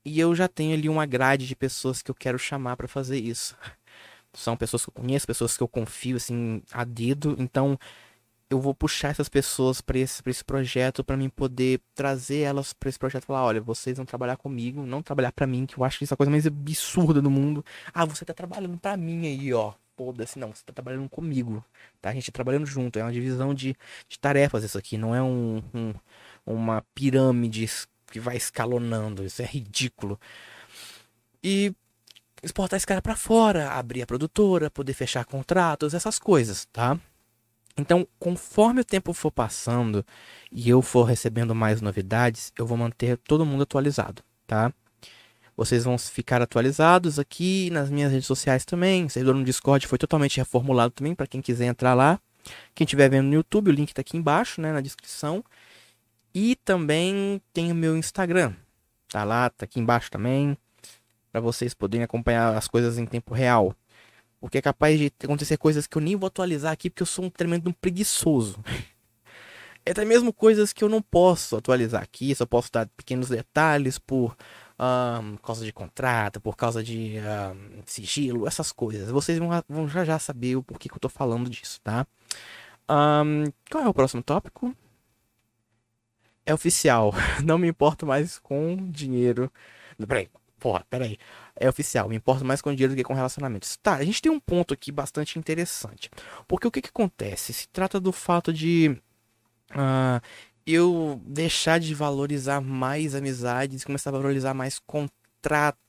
E 0.03 0.19
eu 0.19 0.33
já 0.33 0.47
tenho 0.47 0.73
ali 0.73 0.89
uma 0.89 1.05
grade 1.05 1.45
de 1.47 1.55
pessoas 1.55 2.01
que 2.01 2.09
eu 2.09 2.15
quero 2.15 2.39
chamar 2.39 2.77
para 2.77 2.87
fazer 2.87 3.19
isso. 3.19 3.55
São 4.35 4.57
pessoas 4.57 4.83
que 4.83 4.89
eu 4.89 4.93
conheço, 4.93 5.27
pessoas 5.27 5.57
que 5.57 5.63
eu 5.63 5.67
confio, 5.67 6.17
assim, 6.17 6.61
a 6.71 6.83
dedo. 6.83 7.35
Então, 7.39 7.77
eu 8.49 8.59
vou 8.59 8.73
puxar 8.75 9.09
essas 9.09 9.29
pessoas 9.29 9.81
para 9.81 9.97
esse, 9.97 10.21
pra 10.21 10.31
esse 10.31 10.43
projeto 10.43 11.03
para 11.03 11.17
mim 11.17 11.29
poder 11.29 11.81
trazer 11.95 12.39
elas 12.39 12.73
para 12.73 12.89
esse 12.89 12.99
projeto 12.99 13.25
falar, 13.25 13.43
olha, 13.43 13.61
vocês 13.61 13.97
vão 13.97 14.05
trabalhar 14.05 14.37
comigo, 14.37 14.85
não 14.85 15.01
trabalhar 15.01 15.31
para 15.31 15.47
mim, 15.47 15.65
que 15.65 15.77
eu 15.77 15.83
acho 15.83 16.03
isso 16.03 16.13
a 16.13 16.17
coisa 16.17 16.29
mais 16.31 16.45
absurda 16.45 17.21
do 17.21 17.31
mundo. 17.31 17.65
Ah, 17.93 18.05
você 18.05 18.23
tá 18.25 18.33
trabalhando 18.33 18.77
para 18.77 18.95
mim 18.97 19.27
aí, 19.27 19.53
ó. 19.53 19.73
Foda-se, 19.97 20.37
não, 20.37 20.53
você 20.53 20.61
tá 20.65 20.73
trabalhando 20.73 21.09
comigo, 21.09 21.63
tá? 22.01 22.09
A 22.09 22.13
gente 22.13 22.29
tá 22.29 22.33
trabalhando 22.33 22.65
junto, 22.65 22.99
é 22.99 23.03
uma 23.03 23.13
divisão 23.13 23.53
de, 23.53 23.75
de 24.09 24.19
tarefas 24.19 24.63
isso 24.65 24.77
aqui, 24.77 24.97
não 24.97 25.15
é 25.15 25.23
um, 25.23 25.63
um 25.73 25.93
uma 26.45 26.81
pirâmide 26.93 27.65
que 28.11 28.19
vai 28.19 28.37
escalonando, 28.37 29.23
isso 29.25 29.41
é 29.41 29.45
ridículo. 29.45 30.19
E 31.43 31.73
exportar 32.45 32.77
esse 32.77 32.85
cara 32.85 33.01
para 33.01 33.15
fora, 33.15 33.71
abrir 33.71 34.03
a 34.03 34.05
produtora, 34.05 34.69
poder 34.69 34.93
fechar 34.93 35.25
contratos, 35.25 35.93
essas 35.93 36.19
coisas, 36.19 36.65
tá? 36.71 36.97
Então, 37.75 38.07
conforme 38.19 38.81
o 38.81 38.85
tempo 38.85 39.11
for 39.13 39.31
passando 39.31 40.05
e 40.51 40.69
eu 40.69 40.81
for 40.81 41.03
recebendo 41.03 41.53
mais 41.55 41.81
novidades, 41.81 42.53
eu 42.57 42.65
vou 42.65 42.77
manter 42.77 43.17
todo 43.17 43.45
mundo 43.45 43.63
atualizado, 43.63 44.23
tá? 44.47 44.71
Vocês 45.57 45.83
vão 45.85 45.97
ficar 45.97 46.41
atualizados 46.41 47.17
aqui 47.17 47.69
nas 47.71 47.89
minhas 47.89 48.11
redes 48.11 48.27
sociais 48.27 48.63
também. 48.63 49.05
O 49.05 49.09
servidor 49.09 49.35
no 49.35 49.43
Discord 49.43 49.87
foi 49.87 49.97
totalmente 49.97 50.37
reformulado 50.37 50.93
também 50.93 51.15
para 51.15 51.27
quem 51.27 51.41
quiser 51.41 51.65
entrar 51.65 51.93
lá. 51.93 52.19
Quem 52.75 52.85
estiver 52.85 53.09
vendo 53.09 53.27
no 53.27 53.33
YouTube, 53.33 53.69
o 53.69 53.73
link 53.73 53.89
está 53.89 54.01
aqui 54.01 54.17
embaixo, 54.17 54.61
né, 54.61 54.71
na 54.71 54.81
descrição. 54.81 55.43
E 56.33 56.55
também 56.57 57.41
tem 57.53 57.71
o 57.71 57.75
meu 57.75 57.97
Instagram. 57.97 58.53
Tá 59.07 59.23
lá, 59.23 59.49
tá 59.49 59.63
aqui 59.63 59.79
embaixo 59.79 60.11
também, 60.11 60.57
para 61.35 61.41
vocês 61.41 61.73
poderem 61.73 62.05
acompanhar 62.05 62.55
as 62.55 62.65
coisas 62.65 62.97
em 62.97 63.05
tempo 63.05 63.33
real. 63.33 63.75
Porque 64.39 64.57
é 64.57 64.61
capaz 64.61 64.97
de 64.97 65.11
acontecer 65.21 65.57
coisas 65.57 65.85
que 65.85 65.97
eu 65.97 66.01
nem 66.01 66.15
vou 66.15 66.27
atualizar 66.27 66.71
aqui 66.71 66.89
porque 66.89 67.03
eu 67.03 67.07
sou 67.07 67.25
um 67.25 67.29
tremendo 67.29 67.73
preguiçoso. 67.73 68.63
É 69.85 69.91
até 69.91 70.05
mesmo 70.05 70.31
coisas 70.31 70.71
que 70.71 70.81
eu 70.81 70.87
não 70.87 71.01
posso 71.01 71.57
atualizar 71.57 72.01
aqui, 72.01 72.33
só 72.33 72.45
posso 72.45 72.71
dar 72.71 72.87
pequenos 72.87 73.27
detalhes 73.27 73.99
por 73.99 74.33
um, 74.79 75.35
causa 75.35 75.65
de 75.65 75.73
contrato, 75.73 76.39
por 76.39 76.55
causa 76.55 76.81
de 76.81 77.17
um, 77.19 77.81
sigilo, 77.85 78.47
essas 78.47 78.71
coisas. 78.71 79.11
Vocês 79.11 79.37
vão, 79.37 79.49
vão, 79.67 79.89
já 79.89 80.05
já 80.05 80.17
saber 80.17 80.55
o 80.55 80.63
porquê 80.63 80.87
que 80.87 80.95
eu 80.95 80.99
tô 81.01 81.09
falando 81.09 81.49
disso, 81.49 81.81
tá? 81.83 82.07
Um, 82.89 83.51
qual 83.69 83.83
é 83.83 83.89
o 83.89 83.93
próximo 83.93 84.23
tópico? 84.23 84.73
É 86.45 86.53
oficial. 86.53 87.13
Não 87.43 87.57
me 87.57 87.67
importo 87.67 88.05
mais 88.05 88.39
com 88.39 88.89
dinheiro. 88.89 89.51
Peraí, 90.07 90.29
porra, 90.59 90.85
peraí. 90.89 91.17
É 91.55 91.69
oficial, 91.69 92.09
me 92.09 92.15
importo 92.15 92.43
mais 92.43 92.61
com 92.61 92.73
dinheiro 92.73 92.93
do 92.93 92.97
que 92.97 93.03
com 93.03 93.13
relacionamentos. 93.13 93.77
Tá, 93.77 93.95
a 93.95 94.03
gente 94.03 94.21
tem 94.21 94.31
um 94.31 94.39
ponto 94.39 94.73
aqui 94.73 94.91
bastante 94.91 95.39
interessante. 95.39 96.09
Porque 96.47 96.67
o 96.67 96.71
que 96.71 96.81
que 96.81 96.89
acontece? 96.89 97.53
Se 97.53 97.67
trata 97.69 97.99
do 97.99 98.11
fato 98.11 98.51
de. 98.51 98.97
Uh, 99.71 100.21
eu 100.65 101.21
deixar 101.25 101.79
de 101.79 101.93
valorizar 101.93 102.59
mais 102.59 103.13
amizades 103.13 103.83
começar 103.83 104.09
a 104.09 104.13
valorizar 104.13 104.53
mais 104.53 104.79
contratos 104.79 105.84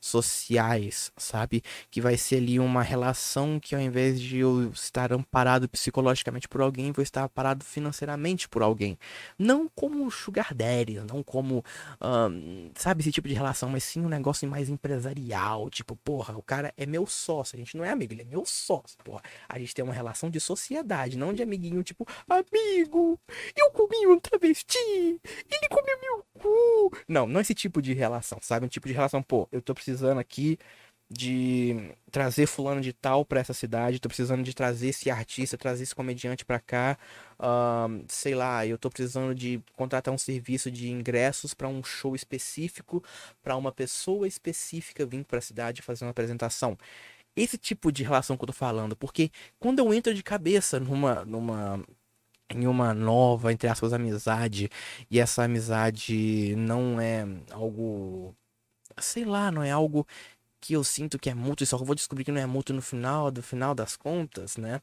sociais, 0.00 1.12
sabe? 1.16 1.62
Que 1.90 2.00
vai 2.00 2.16
ser 2.16 2.36
ali 2.36 2.58
uma 2.58 2.82
relação 2.82 3.58
que 3.60 3.74
ao 3.74 3.80
invés 3.80 4.20
de 4.20 4.38
eu 4.38 4.70
estar 4.70 5.12
amparado 5.12 5.68
psicologicamente 5.68 6.48
por 6.48 6.60
alguém, 6.60 6.92
vou 6.92 7.02
estar 7.02 7.24
amparado 7.24 7.64
financeiramente 7.64 8.48
por 8.48 8.62
alguém. 8.62 8.98
Não 9.38 9.68
como 9.68 10.10
sugar 10.10 10.54
daddy, 10.54 11.00
não 11.00 11.22
como, 11.22 11.64
um, 12.00 12.70
sabe, 12.74 13.02
esse 13.02 13.12
tipo 13.12 13.28
de 13.28 13.34
relação, 13.34 13.68
mas 13.68 13.84
sim 13.84 14.00
um 14.00 14.08
negócio 14.08 14.48
mais 14.48 14.68
empresarial. 14.68 15.70
Tipo, 15.70 15.96
porra, 15.96 16.36
o 16.36 16.42
cara 16.42 16.72
é 16.76 16.86
meu 16.86 17.06
sócio, 17.06 17.56
a 17.56 17.58
gente 17.58 17.76
não 17.76 17.84
é 17.84 17.90
amigo, 17.90 18.12
ele 18.12 18.22
é 18.22 18.24
meu 18.24 18.44
sócio, 18.46 18.96
porra. 19.04 19.22
A 19.48 19.58
gente 19.58 19.74
tem 19.74 19.84
uma 19.84 19.94
relação 19.94 20.30
de 20.30 20.40
sociedade, 20.40 21.18
não 21.18 21.32
de 21.32 21.42
amiguinho, 21.42 21.82
tipo, 21.82 22.06
amigo, 22.28 23.18
eu 23.56 23.70
comi 23.70 24.06
um 24.06 24.18
travesti, 24.18 24.78
ele 24.78 25.68
comeu 25.68 25.98
meu 26.00 26.24
cu. 26.38 26.96
Não, 27.08 27.26
não 27.26 27.40
esse 27.40 27.54
tipo 27.54 27.82
de 27.82 27.92
relação, 27.92 28.38
sabe? 28.40 28.66
Um 28.66 28.68
tipo 28.68 28.88
de 28.88 28.94
relação 28.94 29.17
pô, 29.22 29.48
eu 29.52 29.60
tô 29.62 29.74
precisando 29.74 30.18
aqui 30.18 30.58
de 31.10 31.94
trazer 32.10 32.46
fulano 32.46 32.80
de 32.80 32.92
tal 32.92 33.24
para 33.24 33.40
essa 33.40 33.54
cidade, 33.54 33.98
tô 33.98 34.08
precisando 34.08 34.42
de 34.42 34.54
trazer 34.54 34.88
esse 34.88 35.10
artista, 35.10 35.56
trazer 35.56 35.84
esse 35.84 35.94
comediante 35.94 36.44
para 36.44 36.60
cá, 36.60 36.98
uh, 37.38 38.04
sei 38.08 38.34
lá, 38.34 38.66
eu 38.66 38.76
tô 38.76 38.90
precisando 38.90 39.34
de 39.34 39.62
contratar 39.74 40.12
um 40.12 40.18
serviço 40.18 40.70
de 40.70 40.90
ingressos 40.90 41.54
para 41.54 41.66
um 41.68 41.82
show 41.82 42.14
específico, 42.14 43.02
para 43.42 43.56
uma 43.56 43.72
pessoa 43.72 44.28
específica 44.28 45.06
vir 45.06 45.24
para 45.24 45.38
a 45.38 45.42
cidade 45.42 45.80
fazer 45.82 46.04
uma 46.04 46.10
apresentação. 46.10 46.76
Esse 47.36 47.56
tipo 47.58 47.92
de 47.92 48.02
relação 48.02 48.36
que 48.36 48.42
eu 48.44 48.48
tô 48.48 48.52
falando, 48.52 48.96
porque 48.96 49.30
quando 49.58 49.78
eu 49.78 49.94
entro 49.94 50.12
de 50.14 50.22
cabeça 50.22 50.80
numa 50.80 51.24
numa 51.24 51.82
em 52.50 52.66
uma 52.66 52.94
nova, 52.94 53.52
entre 53.52 53.68
aspas, 53.68 53.92
amizade, 53.92 54.70
e 55.10 55.20
essa 55.20 55.44
amizade 55.44 56.54
não 56.56 57.00
é 57.00 57.26
algo 57.52 58.34
sei 59.00 59.24
lá, 59.24 59.50
não 59.50 59.62
é 59.62 59.70
algo 59.70 60.06
que 60.60 60.72
eu 60.74 60.82
sinto 60.84 61.18
que 61.18 61.30
é 61.30 61.34
mútuo 61.34 61.64
e 61.64 61.66
só 61.66 61.76
vou 61.78 61.94
descobrir 61.94 62.24
que 62.24 62.32
não 62.32 62.40
é 62.40 62.46
mútuo 62.46 62.74
no 62.74 62.82
final, 62.82 63.30
do 63.30 63.42
final 63.42 63.74
das 63.74 63.96
contas, 63.96 64.56
né? 64.56 64.80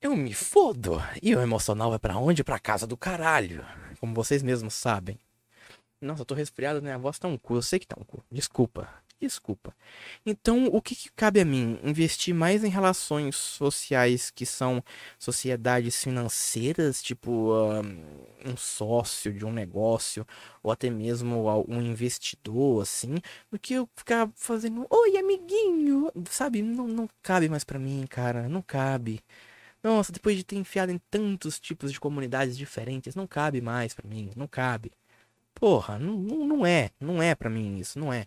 Eu 0.00 0.14
me 0.16 0.34
fodo. 0.34 1.02
E 1.22 1.34
o 1.34 1.40
emocional 1.40 1.90
vai 1.90 1.98
para 1.98 2.16
onde? 2.18 2.44
Pra 2.44 2.58
casa 2.58 2.86
do 2.86 2.96
caralho. 2.96 3.64
Como 3.98 4.14
vocês 4.14 4.42
mesmos 4.42 4.74
sabem. 4.74 5.18
Nossa, 6.00 6.22
eu 6.22 6.26
tô 6.26 6.34
resfriado, 6.34 6.82
minha 6.82 6.98
voz 6.98 7.18
tá 7.18 7.26
um 7.26 7.38
cu. 7.38 7.56
Eu 7.56 7.62
sei 7.62 7.78
que 7.78 7.86
tá 7.86 7.96
um 7.98 8.04
cu. 8.04 8.22
Desculpa. 8.30 8.88
Desculpa. 9.18 9.74
Então, 10.26 10.66
o 10.66 10.82
que, 10.82 10.94
que, 10.94 11.10
cabe 11.12 11.40
a 11.40 11.44
mim? 11.44 11.80
Investir 11.82 12.34
mais 12.34 12.62
em 12.62 12.68
relações 12.68 13.34
sociais 13.34 14.30
que 14.30 14.44
são 14.44 14.84
sociedades 15.18 16.02
financeiras, 16.02 17.02
tipo 17.02 17.50
um 18.44 18.56
sócio 18.58 19.32
de 19.32 19.44
um 19.44 19.52
negócio, 19.52 20.26
ou 20.62 20.70
até 20.70 20.90
mesmo 20.90 21.46
um 21.66 21.80
investidor, 21.80 22.82
assim, 22.82 23.14
do 23.50 23.58
que 23.58 23.74
eu 23.74 23.88
ficar 23.96 24.30
fazendo, 24.34 24.86
oi, 24.90 25.16
amiguinho, 25.16 26.12
sabe? 26.30 26.60
Não, 26.60 26.86
não 26.86 27.08
cabe 27.22 27.48
mais 27.48 27.64
para 27.64 27.78
mim, 27.78 28.04
cara, 28.08 28.48
não 28.50 28.60
cabe. 28.60 29.20
Nossa, 29.82 30.12
depois 30.12 30.36
de 30.36 30.44
ter 30.44 30.56
enfiado 30.56 30.92
em 30.92 30.98
tantos 31.10 31.58
tipos 31.60 31.92
de 31.92 32.00
comunidades 32.00 32.56
diferentes, 32.56 33.14
não 33.14 33.26
cabe 33.26 33.60
mais 33.62 33.94
para 33.94 34.08
mim, 34.08 34.30
não 34.36 34.46
cabe. 34.46 34.92
Porra, 35.54 35.98
não, 35.98 36.16
não 36.18 36.66
é, 36.66 36.90
não 37.00 37.22
é 37.22 37.34
para 37.34 37.50
mim 37.50 37.78
isso, 37.78 37.98
não 37.98 38.12
é. 38.12 38.26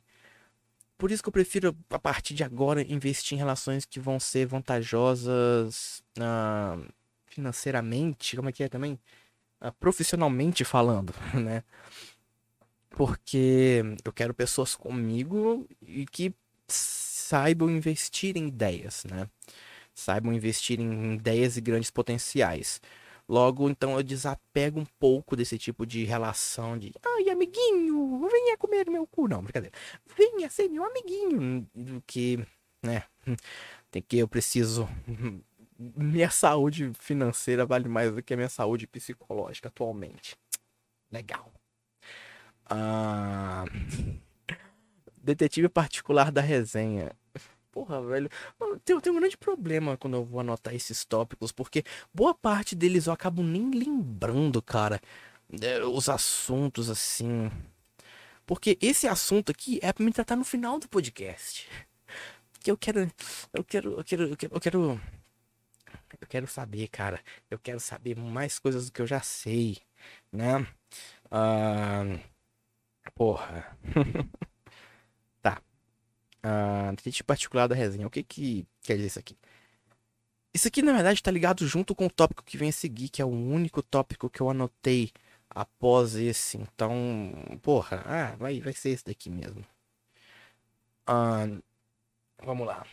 Por 1.00 1.12
isso 1.12 1.24
que 1.24 1.30
eu 1.30 1.34
prefiro, 1.34 1.74
a 1.90 1.98
partir 1.98 2.34
de 2.34 2.44
agora, 2.44 2.82
investir 2.82 3.34
em 3.38 3.40
relações 3.40 3.86
que 3.86 4.02
vão 4.02 4.20
ser 4.20 4.46
vantajosas 4.46 6.04
uh, 6.18 6.86
financeiramente, 7.26 8.36
como 8.36 8.50
é 8.50 8.52
que 8.52 8.64
é 8.64 8.68
também? 8.68 9.00
Uh, 9.62 9.72
profissionalmente 9.80 10.66
falando, 10.66 11.14
né? 11.34 11.64
Porque 12.90 13.82
eu 14.04 14.12
quero 14.12 14.34
pessoas 14.34 14.76
comigo 14.76 15.66
e 15.82 16.06
que 16.06 16.36
saibam 16.68 17.70
investir 17.70 18.36
em 18.36 18.50
ideias, 18.50 19.06
né? 19.06 19.30
Saibam 19.96 20.34
investir 20.34 20.82
em 20.82 21.14
ideias 21.14 21.56
e 21.56 21.62
grandes 21.62 21.90
potenciais. 21.90 22.82
Logo, 23.30 23.70
então 23.70 23.96
eu 23.96 24.02
desapego 24.02 24.80
um 24.80 24.86
pouco 25.00 25.36
desse 25.36 25.56
tipo 25.60 25.86
de 25.86 26.04
relação 26.04 26.76
de 26.76 26.92
ai, 27.06 27.30
amiguinho, 27.30 28.28
venha 28.28 28.58
comer 28.58 28.90
meu 28.90 29.06
cu. 29.06 29.28
Não, 29.28 29.44
brincadeira. 29.44 29.78
Venha 30.18 30.50
ser 30.50 30.68
meu 30.68 30.84
amiguinho. 30.84 31.70
Do 31.76 32.02
que, 32.08 32.44
né? 32.84 33.04
Tem 33.92 34.02
que 34.02 34.18
eu 34.18 34.28
preciso. 34.28 34.90
Minha 35.78 36.32
saúde 36.32 36.92
financeira 37.00 37.68
vale 37.68 37.88
mais 37.88 38.12
do 38.14 38.22
que 38.22 38.34
a 38.34 38.38
minha 38.38 38.50
saúde 38.50 38.86
psicológica 38.86 39.70
atualmente. 39.70 40.36
Legal. 41.10 41.54
Ah, 42.66 43.64
detetive 45.16 45.70
particular 45.70 46.32
da 46.34 46.42
resenha. 46.42 47.12
Porra, 47.72 48.02
velho. 48.02 48.30
Tem, 48.84 49.00
tem 49.00 49.12
um 49.14 49.20
grande 49.20 49.38
problema 49.38 49.98
quando 49.98 50.16
eu 50.16 50.26
vou 50.26 50.40
anotar 50.40 50.74
esses 50.74 51.06
tópicos, 51.06 51.52
porque 51.52 51.84
boa 52.14 52.34
parte 52.34 52.76
deles 52.76 53.08
eu 53.08 53.14
acabo 53.14 53.44
nem 53.44 53.72
lembrando, 53.72 54.62
cara. 54.62 55.00
É, 55.62 55.84
os 55.84 56.10
assuntos 56.10 56.90
assim. 56.90 57.52
Porque 58.46 58.78
esse 58.82 59.08
assunto 59.08 59.52
aqui 59.52 59.80
é 59.82 59.94
pra 59.94 60.04
me 60.04 60.12
tratar 60.12 60.36
no 60.36 60.44
final 60.44 60.80
do 60.80 60.90
podcast. 60.90 61.68
Que 62.60 62.72
eu 62.72 62.78
quero. 62.78 63.12
Eu 63.54 63.64
quero. 63.64 63.94
Eu 63.94 64.04
quero. 64.04 64.24
Eu 64.30 64.38
quero. 64.38 64.54
Eu 64.54 64.60
quero, 64.60 65.02
eu 66.22 66.28
quero 66.28 66.48
saber, 66.48 66.88
cara. 66.90 67.22
Eu 67.50 67.60
quero 67.60 67.80
saber 67.80 68.16
mais 68.16 68.60
coisas 68.60 68.88
do 68.88 68.92
que 68.92 69.02
eu 69.02 69.08
já 69.08 69.22
sei, 69.22 69.78
né? 70.32 70.66
Ah, 71.32 72.04
porra. 73.16 73.78
a 76.44 76.92
detetive 76.92 77.24
particular 77.24 77.68
da 77.68 77.76
resenha. 77.76 78.08
O 78.08 78.10
que 78.10 78.24
que 78.24 78.68
quer 78.84 78.96
dizer 78.96 79.08
isso 79.08 79.20
aqui? 79.20 79.38
Isso 80.54 80.68
aqui, 80.68 80.82
na 80.82 80.94
verdade, 80.94 81.20
está 81.20 81.32
ligado 81.32 81.66
junto 81.68 81.94
com 81.96 82.08
o 82.08 82.10
tópico 82.10 82.44
que 82.44 82.58
vem 82.58 82.70
a 82.70 82.72
seguir, 82.72 83.10
que 83.10 83.22
é 83.22 83.26
o 83.26 83.30
único 83.30 83.82
tópico 83.84 84.30
que 84.30 84.42
eu 84.42 84.50
anotei 84.50 85.12
após 85.50 86.16
esse. 86.16 86.58
Então, 86.58 87.34
porra, 87.62 88.04
ah, 88.06 88.36
vai, 88.36 88.60
vai 88.60 88.74
ser 88.74 88.90
esse 88.90 89.06
daqui 89.06 89.30
mesmo. 89.30 89.66
Ah, 91.06 91.46
vamos 92.44 92.68
lá. 92.68 92.86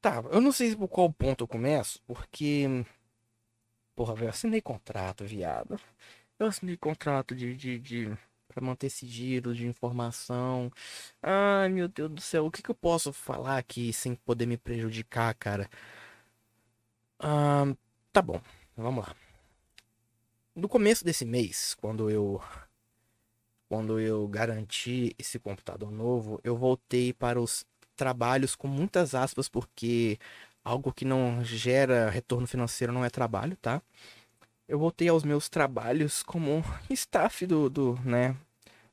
Tá, 0.00 0.22
eu 0.30 0.40
não 0.40 0.52
sei 0.52 0.76
por 0.76 0.88
qual 0.88 1.12
ponto 1.12 1.44
eu 1.44 1.48
começo, 1.48 2.00
porque. 2.06 2.84
Porra, 3.96 4.14
velho, 4.14 4.26
eu 4.26 4.30
assinei 4.30 4.60
contrato, 4.60 5.24
viado. 5.24 5.80
Eu 6.38 6.46
assinei 6.48 6.76
contrato 6.76 7.34
de, 7.34 7.56
de, 7.56 7.78
de 7.78 8.18
para 8.54 8.64
manter 8.64 8.88
sigilo 8.90 9.54
de 9.54 9.66
informação. 9.66 10.70
Ai, 11.22 11.68
meu 11.68 11.88
Deus 11.88 12.10
do 12.10 12.20
céu, 12.20 12.46
o 12.46 12.50
que, 12.50 12.62
que 12.62 12.70
eu 12.70 12.74
posso 12.74 13.12
falar 13.12 13.58
aqui 13.58 13.92
sem 13.92 14.14
poder 14.14 14.46
me 14.46 14.56
prejudicar, 14.56 15.34
cara? 15.34 15.68
Ah, 17.18 17.64
tá 18.12 18.22
bom, 18.22 18.40
vamos 18.76 19.04
lá. 19.06 19.14
No 20.54 20.68
começo 20.68 21.04
desse 21.04 21.24
mês, 21.24 21.74
quando 21.80 22.08
eu 22.10 22.40
quando 23.68 23.98
eu 23.98 24.28
garanti 24.28 25.14
esse 25.18 25.38
computador 25.38 25.90
novo, 25.90 26.40
eu 26.44 26.56
voltei 26.56 27.12
para 27.12 27.40
os 27.40 27.66
trabalhos 27.96 28.54
com 28.54 28.68
muitas 28.68 29.14
aspas, 29.14 29.48
porque 29.48 30.18
algo 30.64 30.92
que 30.92 31.04
não 31.04 31.42
gera 31.44 32.10
retorno 32.10 32.46
financeiro 32.46 32.92
não 32.92 33.04
é 33.04 33.10
trabalho, 33.10 33.56
tá? 33.56 33.82
Eu 34.68 34.78
voltei 34.78 35.08
aos 35.08 35.24
meus 35.24 35.48
trabalhos 35.48 36.22
como 36.22 36.62
staff 36.90 37.46
do, 37.46 37.68
do 37.68 37.98
né, 38.04 38.36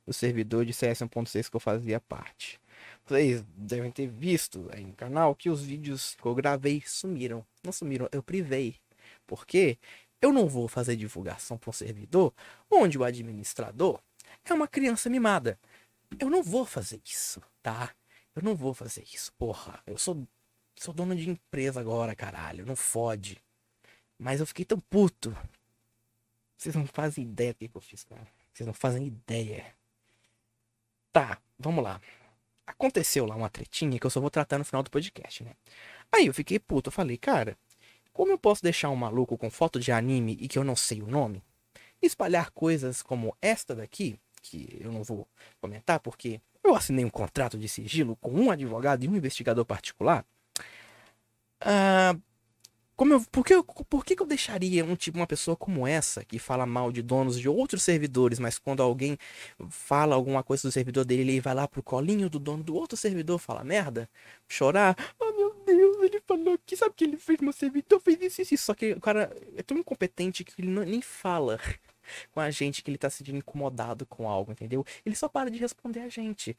do 0.05 0.13
servidor 0.13 0.65
de 0.65 0.73
CS 0.73 0.99
1.6 0.99 1.49
que 1.49 1.55
eu 1.55 1.59
fazia 1.59 1.99
parte. 1.99 2.59
Vocês 3.05 3.43
devem 3.55 3.91
ter 3.91 4.07
visto 4.07 4.69
aí 4.73 4.85
no 4.85 4.93
canal 4.93 5.35
que 5.35 5.49
os 5.49 5.61
vídeos 5.61 6.15
que 6.15 6.25
eu 6.25 6.35
gravei 6.35 6.81
sumiram. 6.85 7.45
Não 7.63 7.71
sumiram, 7.71 8.07
eu 8.11 8.23
privei. 8.23 8.75
Por 9.25 9.45
quê? 9.45 9.77
Eu 10.21 10.31
não 10.31 10.47
vou 10.47 10.67
fazer 10.67 10.95
divulgação 10.95 11.57
para 11.57 11.69
um 11.69 11.73
servidor 11.73 12.33
onde 12.69 12.97
o 12.97 13.03
administrador 13.03 13.99
é 14.45 14.53
uma 14.53 14.67
criança 14.67 15.09
mimada. 15.09 15.59
Eu 16.19 16.29
não 16.29 16.43
vou 16.43 16.65
fazer 16.65 17.01
isso, 17.05 17.41
tá? 17.61 17.91
Eu 18.35 18.41
não 18.41 18.55
vou 18.55 18.73
fazer 18.73 19.03
isso, 19.13 19.31
porra. 19.33 19.81
Eu 19.85 19.97
sou, 19.97 20.27
sou 20.75 20.93
dono 20.93 21.15
de 21.15 21.29
empresa 21.29 21.79
agora, 21.79 22.15
caralho. 22.15 22.65
Não 22.65 22.75
fode. 22.75 23.37
Mas 24.17 24.39
eu 24.39 24.45
fiquei 24.45 24.65
tão 24.65 24.79
puto. 24.79 25.35
Vocês 26.61 26.75
não 26.75 26.85
fazem 26.85 27.23
ideia 27.23 27.53
do 27.53 27.57
que 27.57 27.71
eu 27.73 27.81
fiz, 27.81 28.03
cara. 28.03 28.27
Vocês 28.53 28.67
não 28.67 28.73
fazem 28.73 29.07
ideia. 29.07 29.65
Tá, 31.11 31.39
vamos 31.57 31.83
lá. 31.83 31.99
Aconteceu 32.67 33.25
lá 33.25 33.35
uma 33.35 33.49
tretinha 33.49 33.99
que 33.99 34.05
eu 34.05 34.11
só 34.11 34.21
vou 34.21 34.29
tratar 34.29 34.59
no 34.59 34.63
final 34.63 34.83
do 34.83 34.91
podcast, 34.91 35.43
né? 35.43 35.55
Aí 36.11 36.27
eu 36.27 36.33
fiquei 36.35 36.59
puto. 36.59 36.89
Eu 36.89 36.91
falei, 36.91 37.17
cara, 37.17 37.57
como 38.13 38.31
eu 38.31 38.37
posso 38.37 38.61
deixar 38.61 38.91
um 38.91 38.95
maluco 38.95 39.39
com 39.39 39.49
foto 39.49 39.79
de 39.79 39.91
anime 39.91 40.37
e 40.39 40.47
que 40.47 40.59
eu 40.59 40.63
não 40.63 40.75
sei 40.75 41.01
o 41.01 41.07
nome? 41.07 41.43
Espalhar 41.99 42.51
coisas 42.51 43.01
como 43.01 43.35
esta 43.41 43.73
daqui, 43.73 44.19
que 44.39 44.77
eu 44.79 44.91
não 44.91 45.03
vou 45.03 45.27
comentar 45.59 45.99
porque 45.99 46.39
eu 46.63 46.75
assinei 46.75 47.03
um 47.03 47.09
contrato 47.09 47.57
de 47.57 47.67
sigilo 47.67 48.15
com 48.17 48.29
um 48.29 48.51
advogado 48.51 49.03
e 49.03 49.07
um 49.07 49.15
investigador 49.15 49.65
particular. 49.65 50.23
Ah, 51.59 52.15
como 53.01 53.15
eu, 53.15 53.21
por, 53.31 53.43
que, 53.43 53.51
eu, 53.51 53.63
por 53.63 54.05
que, 54.05 54.15
eu 54.21 54.27
deixaria 54.27 54.85
um 54.85 54.95
tipo 54.95 55.17
uma 55.17 55.25
pessoa 55.25 55.57
como 55.57 55.87
essa 55.87 56.23
que 56.23 56.37
fala 56.37 56.67
mal 56.67 56.91
de 56.91 57.01
donos 57.01 57.39
de 57.39 57.49
outros 57.49 57.81
servidores, 57.81 58.37
mas 58.37 58.59
quando 58.59 58.83
alguém 58.83 59.17
fala 59.71 60.13
alguma 60.13 60.43
coisa 60.43 60.67
do 60.67 60.71
servidor 60.71 61.03
dele, 61.03 61.23
ele 61.23 61.41
vai 61.41 61.55
lá 61.55 61.67
pro 61.67 61.81
colinho 61.81 62.29
do 62.29 62.37
dono 62.37 62.63
do 62.63 62.75
outro 62.75 62.95
servidor, 62.95 63.39
fala 63.39 63.63
merda, 63.63 64.07
chorar, 64.47 64.95
oh 65.19 65.31
meu 65.31 65.51
Deus, 65.65 65.97
ele 66.03 66.21
falou 66.27 66.59
que 66.63 66.77
sabe 66.77 66.93
que 66.95 67.05
ele 67.05 67.17
fez 67.17 67.39
meu 67.41 67.51
servidor, 67.51 67.99
fez 67.99 68.21
isso, 68.21 68.41
isso, 68.43 68.53
isso. 68.53 68.65
Só 68.65 68.75
que 68.75 68.91
o 68.91 69.01
cara 69.01 69.35
é 69.57 69.63
tão 69.63 69.79
incompetente 69.79 70.43
que 70.43 70.61
ele 70.61 70.69
não, 70.69 70.83
nem 70.83 71.01
fala 71.01 71.59
com 72.31 72.39
a 72.39 72.51
gente 72.51 72.83
que 72.83 72.91
ele 72.91 72.99
tá 72.99 73.09
se 73.09 73.17
sentindo 73.17 73.39
incomodado 73.39 74.05
com 74.05 74.29
algo, 74.29 74.51
entendeu? 74.51 74.85
Ele 75.03 75.15
só 75.15 75.27
para 75.27 75.49
de 75.49 75.57
responder 75.57 76.01
a 76.01 76.07
gente. 76.07 76.55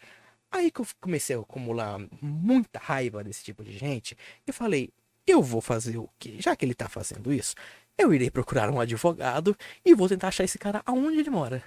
Aí 0.50 0.72
que 0.72 0.80
eu 0.80 0.86
comecei 1.00 1.36
a 1.36 1.38
acumular 1.38 2.00
muita 2.20 2.80
raiva 2.80 3.22
desse 3.22 3.44
tipo 3.44 3.62
de 3.62 3.78
gente, 3.78 4.18
eu 4.44 4.52
falei, 4.52 4.90
eu 5.26 5.42
vou 5.42 5.60
fazer 5.60 5.98
o 5.98 6.08
quê? 6.18 6.36
Já 6.38 6.56
que 6.56 6.64
ele 6.64 6.74
tá 6.74 6.88
fazendo 6.88 7.32
isso, 7.32 7.54
eu 7.96 8.12
irei 8.12 8.30
procurar 8.30 8.70
um 8.70 8.80
advogado 8.80 9.56
e 9.84 9.94
vou 9.94 10.08
tentar 10.08 10.28
achar 10.28 10.44
esse 10.44 10.58
cara 10.58 10.82
aonde 10.84 11.18
ele 11.18 11.30
mora. 11.30 11.62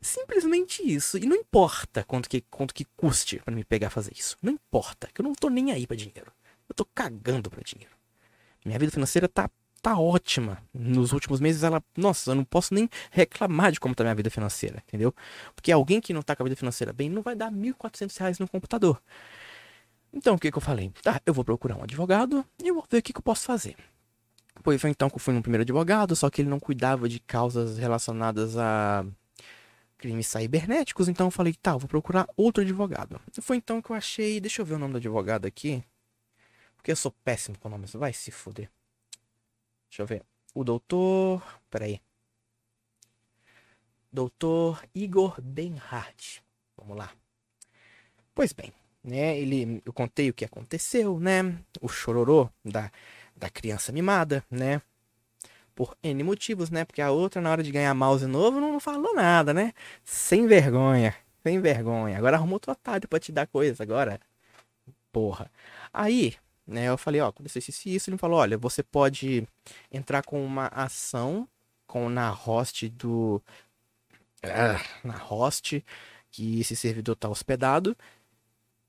Simplesmente 0.00 0.82
isso. 0.82 1.16
E 1.16 1.26
não 1.26 1.36
importa 1.36 2.04
quanto 2.04 2.28
que, 2.28 2.42
quanto 2.50 2.74
que 2.74 2.84
custe 2.96 3.38
para 3.38 3.54
me 3.54 3.64
pegar 3.64 3.88
fazer 3.88 4.12
isso. 4.14 4.36
Não 4.42 4.52
importa, 4.52 5.08
que 5.12 5.20
eu 5.20 5.22
não 5.22 5.32
tô 5.32 5.48
nem 5.48 5.72
aí 5.72 5.86
para 5.86 5.96
dinheiro. 5.96 6.30
Eu 6.68 6.74
tô 6.74 6.84
cagando 6.84 7.50
para 7.50 7.62
dinheiro. 7.62 7.94
Minha 8.64 8.78
vida 8.78 8.92
financeira 8.92 9.28
tá, 9.28 9.50
tá 9.80 9.98
ótima. 9.98 10.62
Nos 10.74 11.12
últimos 11.12 11.40
meses 11.40 11.62
ela. 11.62 11.82
Nossa, 11.96 12.32
eu 12.32 12.34
não 12.34 12.44
posso 12.44 12.74
nem 12.74 12.88
reclamar 13.10 13.72
de 13.72 13.80
como 13.80 13.94
tá 13.94 14.04
minha 14.04 14.14
vida 14.14 14.28
financeira, 14.28 14.82
entendeu? 14.86 15.14
Porque 15.54 15.72
alguém 15.72 16.00
que 16.00 16.12
não 16.12 16.22
tá 16.22 16.36
com 16.36 16.42
a 16.42 16.44
vida 16.44 16.56
financeira 16.56 16.92
bem 16.92 17.08
não 17.08 17.22
vai 17.22 17.34
dar 17.34 17.50
1.400 17.50 18.18
reais 18.18 18.38
no 18.38 18.48
computador. 18.48 19.00
Então, 20.14 20.36
o 20.36 20.38
que, 20.38 20.50
que 20.50 20.56
eu 20.56 20.62
falei? 20.62 20.92
Tá, 21.02 21.20
eu 21.26 21.34
vou 21.34 21.44
procurar 21.44 21.76
um 21.76 21.82
advogado 21.82 22.46
e 22.62 22.68
eu 22.68 22.74
vou 22.74 22.86
ver 22.88 22.98
o 22.98 23.02
que, 23.02 23.12
que 23.12 23.18
eu 23.18 23.22
posso 23.22 23.44
fazer. 23.44 23.76
Pois 24.62 24.80
foi 24.80 24.90
então 24.90 25.10
que 25.10 25.16
eu 25.16 25.20
fui 25.20 25.34
no 25.34 25.42
primeiro 25.42 25.62
advogado, 25.62 26.14
só 26.14 26.30
que 26.30 26.40
ele 26.40 26.48
não 26.48 26.60
cuidava 26.60 27.08
de 27.08 27.18
causas 27.18 27.76
relacionadas 27.76 28.56
a 28.56 29.04
crimes 29.98 30.28
cibernéticos, 30.28 31.08
então 31.08 31.26
eu 31.26 31.30
falei, 31.32 31.54
tá, 31.54 31.72
eu 31.72 31.78
vou 31.80 31.88
procurar 31.88 32.28
outro 32.36 32.62
advogado. 32.62 33.20
Foi 33.40 33.56
então 33.56 33.82
que 33.82 33.90
eu 33.90 33.96
achei, 33.96 34.40
deixa 34.40 34.62
eu 34.62 34.66
ver 34.66 34.74
o 34.74 34.78
nome 34.78 34.92
do 34.92 34.98
advogado 34.98 35.46
aqui, 35.46 35.82
porque 36.76 36.92
eu 36.92 36.96
sou 36.96 37.10
péssimo 37.24 37.58
com 37.58 37.68
nomes, 37.68 37.92
vai 37.94 38.12
se 38.12 38.30
fuder. 38.30 38.70
Deixa 39.90 40.02
eu 40.02 40.06
ver. 40.06 40.22
O 40.54 40.62
doutor, 40.62 41.42
peraí. 41.68 42.00
Doutor 44.12 44.84
Igor 44.94 45.40
Benhart. 45.42 46.38
Vamos 46.76 46.96
lá. 46.96 47.10
Pois 48.34 48.52
bem, 48.52 48.72
né? 49.04 49.38
Ele, 49.38 49.82
eu 49.84 49.92
contei 49.92 50.30
o 50.30 50.34
que 50.34 50.44
aconteceu, 50.44 51.20
né? 51.20 51.54
O 51.80 51.88
chororô 51.88 52.48
da, 52.64 52.90
da 53.36 53.50
criança 53.50 53.92
mimada, 53.92 54.42
né? 54.50 54.80
Por 55.74 55.96
N 56.02 56.22
motivos, 56.22 56.70
né? 56.70 56.84
Porque 56.84 57.02
a 57.02 57.10
outra, 57.10 57.42
na 57.42 57.50
hora 57.50 57.62
de 57.62 57.70
ganhar 57.70 57.92
mouse 57.94 58.26
novo, 58.26 58.60
não, 58.60 58.80
falou 58.80 59.14
nada, 59.14 59.52
né? 59.52 59.74
Sem 60.04 60.46
vergonha. 60.46 61.14
Sem 61.42 61.60
vergonha. 61.60 62.16
Agora 62.16 62.36
arrumou 62.36 62.54
outro 62.54 62.72
otário 62.72 63.08
pra 63.08 63.20
te 63.20 63.30
dar 63.30 63.46
coisa 63.46 63.82
agora. 63.82 64.18
Porra. 65.12 65.50
Aí, 65.92 66.34
né? 66.66 66.86
Eu 66.88 66.96
falei, 66.96 67.20
ó, 67.20 67.28
aconteceu 67.28 67.58
isso 67.60 67.88
e 67.88 67.94
isso. 67.94 68.08
Ele 68.08 68.16
falou, 68.16 68.38
olha, 68.38 68.56
você 68.56 68.82
pode 68.82 69.46
entrar 69.92 70.24
com 70.24 70.44
uma 70.44 70.68
ação 70.68 71.46
com 71.86 72.08
na 72.08 72.30
host 72.30 72.88
do... 72.88 73.42
Ah, 74.42 74.80
na 75.02 75.16
host 75.16 75.84
que 76.30 76.60
esse 76.60 76.76
servidor 76.76 77.16
tá 77.16 77.28
hospedado 77.28 77.96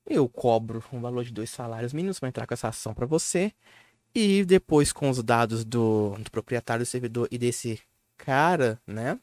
eu 0.06 0.28
cobro 0.28 0.82
um 0.92 1.00
valor 1.00 1.24
de 1.24 1.32
dois 1.32 1.50
salários 1.50 1.92
mínimos 1.92 2.18
para 2.20 2.28
entrar 2.28 2.46
com 2.46 2.54
essa 2.54 2.68
ação 2.68 2.94
para 2.94 3.06
você. 3.06 3.52
E 4.14 4.44
depois, 4.44 4.92
com 4.92 5.10
os 5.10 5.22
dados 5.22 5.64
do, 5.64 6.16
do 6.18 6.30
proprietário 6.30 6.84
do 6.84 6.88
servidor 6.88 7.28
e 7.30 7.38
desse 7.38 7.80
cara, 8.16 8.80
né? 8.86 9.18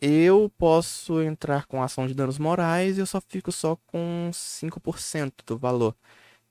Eu 0.00 0.50
posso 0.58 1.22
entrar 1.22 1.66
com 1.66 1.82
ação 1.82 2.06
de 2.06 2.14
danos 2.14 2.38
morais 2.38 2.98
e 2.98 3.00
eu 3.00 3.06
só 3.06 3.20
fico 3.20 3.50
só 3.52 3.76
com 3.86 4.30
5% 4.32 5.32
do 5.46 5.58
valor. 5.58 5.94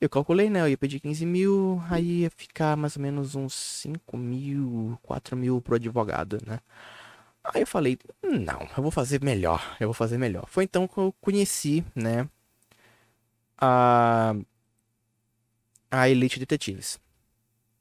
Eu 0.02 0.10
calculei, 0.10 0.50
né? 0.50 0.62
Eu 0.62 0.70
ia 0.70 0.78
pedir 0.78 1.00
15 1.00 1.26
mil, 1.26 1.82
aí 1.90 2.22
ia 2.22 2.30
ficar 2.30 2.76
mais 2.76 2.98
ou 2.98 3.02
menos 3.02 3.36
uns 3.36 3.54
5 3.54 4.18
mil, 4.18 4.98
4 5.04 5.38
mil 5.38 5.62
pro 5.62 5.76
advogado, 5.76 6.40
né? 6.46 6.60
Aí 7.44 7.62
eu 7.62 7.68
falei, 7.68 7.98
não, 8.24 8.62
eu 8.78 8.82
vou 8.84 8.92
fazer 8.92 9.24
melhor, 9.24 9.76
eu 9.80 9.88
vou 9.88 9.94
fazer 9.94 10.18
melhor. 10.18 10.46
Foi 10.48 10.64
então 10.64 10.88
que 10.88 10.98
eu 10.98 11.14
conheci, 11.22 11.84
né? 11.96 12.28
A, 13.58 14.36
a 15.92 16.10
Elite 16.10 16.40
Detetives. 16.40 17.00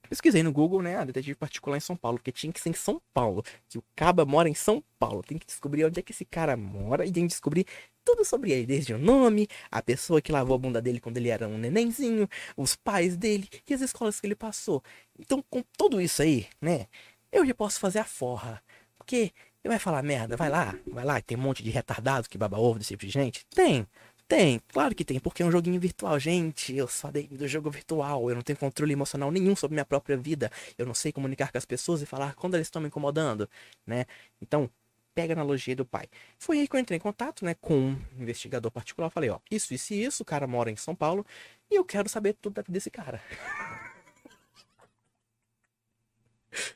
Pesquisei 0.08 0.42
no 0.42 0.52
Google, 0.52 0.82
né? 0.82 0.96
A 0.96 1.04
detetive 1.04 1.35
particular 1.35 1.78
em 1.78 1.80
São 1.80 1.96
Paulo, 1.96 2.18
porque 2.18 2.30
tinha 2.30 2.52
que 2.52 2.61
ser 2.61 2.68
em 2.68 2.74
São 2.74 3.00
Paulo. 3.14 3.42
Que 3.66 3.78
o 3.78 3.85
Caba 3.96 4.26
mora 4.26 4.46
em 4.46 4.54
São 4.54 4.85
Paulo. 4.98 5.22
Tem 5.22 5.38
que 5.38 5.46
descobrir 5.46 5.87
onde 5.87 5.98
é 5.98 6.02
que 6.02 6.12
esse 6.12 6.26
cara 6.26 6.54
mora 6.54 7.06
e 7.06 7.11
tem 7.11 7.22
que 7.22 7.30
descobrir 7.30 7.66
tudo 8.04 8.22
sobre 8.22 8.50
ele, 8.52 8.66
desde 8.66 8.92
o 8.92 8.98
nome, 8.98 9.48
a 9.70 9.80
pessoa 9.80 10.20
que 10.20 10.30
lavou 10.30 10.56
a 10.56 10.58
bunda 10.58 10.82
dele 10.82 11.00
quando 11.00 11.16
ele 11.16 11.30
era 11.30 11.48
um 11.48 11.56
nenenzinho, 11.56 12.28
os 12.56 12.76
pais 12.76 13.16
dele 13.16 13.48
e 13.66 13.72
as 13.72 13.80
escolas 13.80 14.20
que 14.20 14.26
ele 14.26 14.35
passou. 14.35 14.82
Então, 15.18 15.42
com 15.48 15.62
tudo 15.78 15.98
isso 15.98 16.20
aí, 16.20 16.46
né? 16.61 16.88
Eu 17.30 17.46
já 17.46 17.54
posso 17.54 17.80
fazer 17.80 18.00
a 18.00 18.04
forra. 18.04 18.62
Porque 18.98 19.32
ele 19.64 19.70
vai 19.70 19.78
falar 19.78 20.02
merda, 20.02 20.37
vai 20.37 20.50
lá, 20.50 20.74
vai 20.87 21.04
lá, 21.04 21.20
tem 21.20 21.38
um 21.38 21.40
monte 21.40 21.62
de 21.62 21.70
retardado 21.70 22.28
que 22.28 22.37
baba 22.37 22.58
ovo 22.58 22.78
desse 22.78 22.88
tipo 22.88 23.06
de 23.06 23.12
gente. 23.12 23.46
Tem. 23.46 23.87
Tem, 24.28 24.61
claro 24.68 24.94
que 24.94 25.04
tem, 25.04 25.20
porque 25.20 25.42
é 25.42 25.46
um 25.46 25.50
joguinho 25.50 25.78
virtual. 25.78 26.18
Gente, 26.18 26.74
eu 26.74 26.88
sou 26.88 27.08
adepto 27.08 27.37
do 27.37 27.46
jogo 27.46 27.70
virtual. 27.70 28.30
Eu 28.30 28.35
não 28.35 28.42
tenho 28.42 28.58
controle 28.58 28.92
emocional 28.92 29.30
nenhum 29.30 29.54
sobre 29.54 29.74
minha 29.74 29.85
própria 29.85 30.16
vida. 30.16 30.50
Eu 30.78 30.87
não 30.87 30.94
sei 30.94 31.12
comunicar 31.12 31.52
com 31.52 31.58
as 31.58 31.64
pessoas 31.66 32.00
e 32.02 32.06
falar 32.06 32.35
quando 32.35 32.54
eles 32.54 32.66
estão 32.66 32.80
me 32.80 32.88
incomodando, 32.88 33.48
né? 33.87 34.06
Então, 34.40 34.70
pega 35.14 35.32
a 35.35 35.37
analogia 35.37 35.76
do 35.76 35.85
pai. 35.85 36.08
Foi 36.38 36.61
aí 36.61 36.68
que 36.68 36.74
eu 36.76 36.80
entrei 36.80 36.96
em 36.96 37.00
contato, 37.00 37.44
né, 37.44 37.54
com 37.54 37.74
um 37.76 37.98
investigador 38.18 38.70
particular. 38.70 39.11
falei, 39.11 39.30
ó, 39.30 39.38
isso, 39.50 39.74
isso 39.74 39.92
e 39.94 40.04
isso. 40.04 40.22
O 40.22 40.26
cara 40.26 40.46
mora 40.46 40.70
em 40.70 40.76
São 40.76 40.94
Paulo 40.94 41.26
e 41.70 41.74
eu 41.74 41.85
quero 41.85 42.08
saber 42.08 42.35
tudo 42.40 42.54
da 42.54 42.62
vida 42.62 42.72
desse 42.72 42.90
cara. 42.90 43.22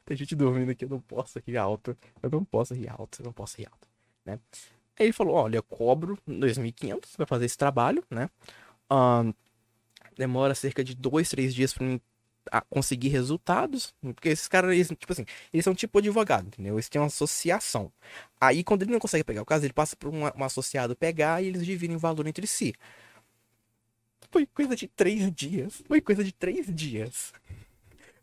Tem 0.05 0.17
gente 0.17 0.35
dormindo 0.35 0.71
aqui, 0.71 0.85
eu 0.85 0.89
não 0.89 1.01
posso 1.01 1.39
rir 1.47 1.57
alto. 1.57 1.97
Eu 2.23 2.31
não 2.31 2.45
posso 2.45 2.75
rir 2.75 2.89
alto, 2.89 3.21
eu 3.21 3.25
não 3.25 3.33
posso 3.33 3.57
rir 3.59 3.67
alto, 3.67 3.89
né? 4.25 4.39
Aí 4.99 5.07
ele 5.07 5.13
falou, 5.13 5.35
olha, 5.35 5.57
eu 5.57 5.63
cobro 5.63 6.19
2.500 6.27 7.17
para 7.17 7.27
fazer 7.27 7.45
esse 7.45 7.59
trabalho, 7.59 8.03
né? 8.11 8.31
Demora 10.17 10.55
cerca 10.55 10.83
de 10.83 10.95
dois, 10.95 11.29
três 11.29 11.55
dias 11.55 11.75
para 11.75 11.87
mim 11.87 12.01
conseguir 12.71 13.09
resultados, 13.09 13.93
porque 14.01 14.29
esses 14.29 14.49
caras, 14.49 14.73
eles, 14.73 14.89
tipo 14.89 15.13
assim, 15.13 15.25
eles 15.53 15.65
são 15.65 15.75
tipo 15.75 15.99
advogado, 15.99 16.47
entendeu? 16.47 16.77
Eles 16.77 16.89
têm 16.89 17.01
uma 17.01 17.09
associação. 17.09 17.93
Aí, 18.41 18.63
quando 18.63 18.83
ele 18.83 18.93
não 18.93 19.01
consegue 19.01 19.25
pegar 19.25 19.43
o 19.43 19.47
caso, 19.47 19.67
ele 19.67 19.73
passa 19.73 19.97
para 19.97 20.09
um, 20.09 20.23
um 20.23 20.45
associado 20.45 20.95
pegar 20.97 21.43
e 21.43 21.49
eles 21.49 21.65
dividem 21.65 21.97
o 21.97 21.99
valor 21.99 22.27
entre 22.27 22.47
si. 22.47 22.73
Foi 24.31 24.47
coisa 24.47 24.77
de 24.77 24.87
três 24.89 25.31
dias. 25.33 25.83
Foi 25.87 26.01
coisa 26.01 26.23
de 26.23 26.33
três 26.33 26.73
dias. 26.75 27.33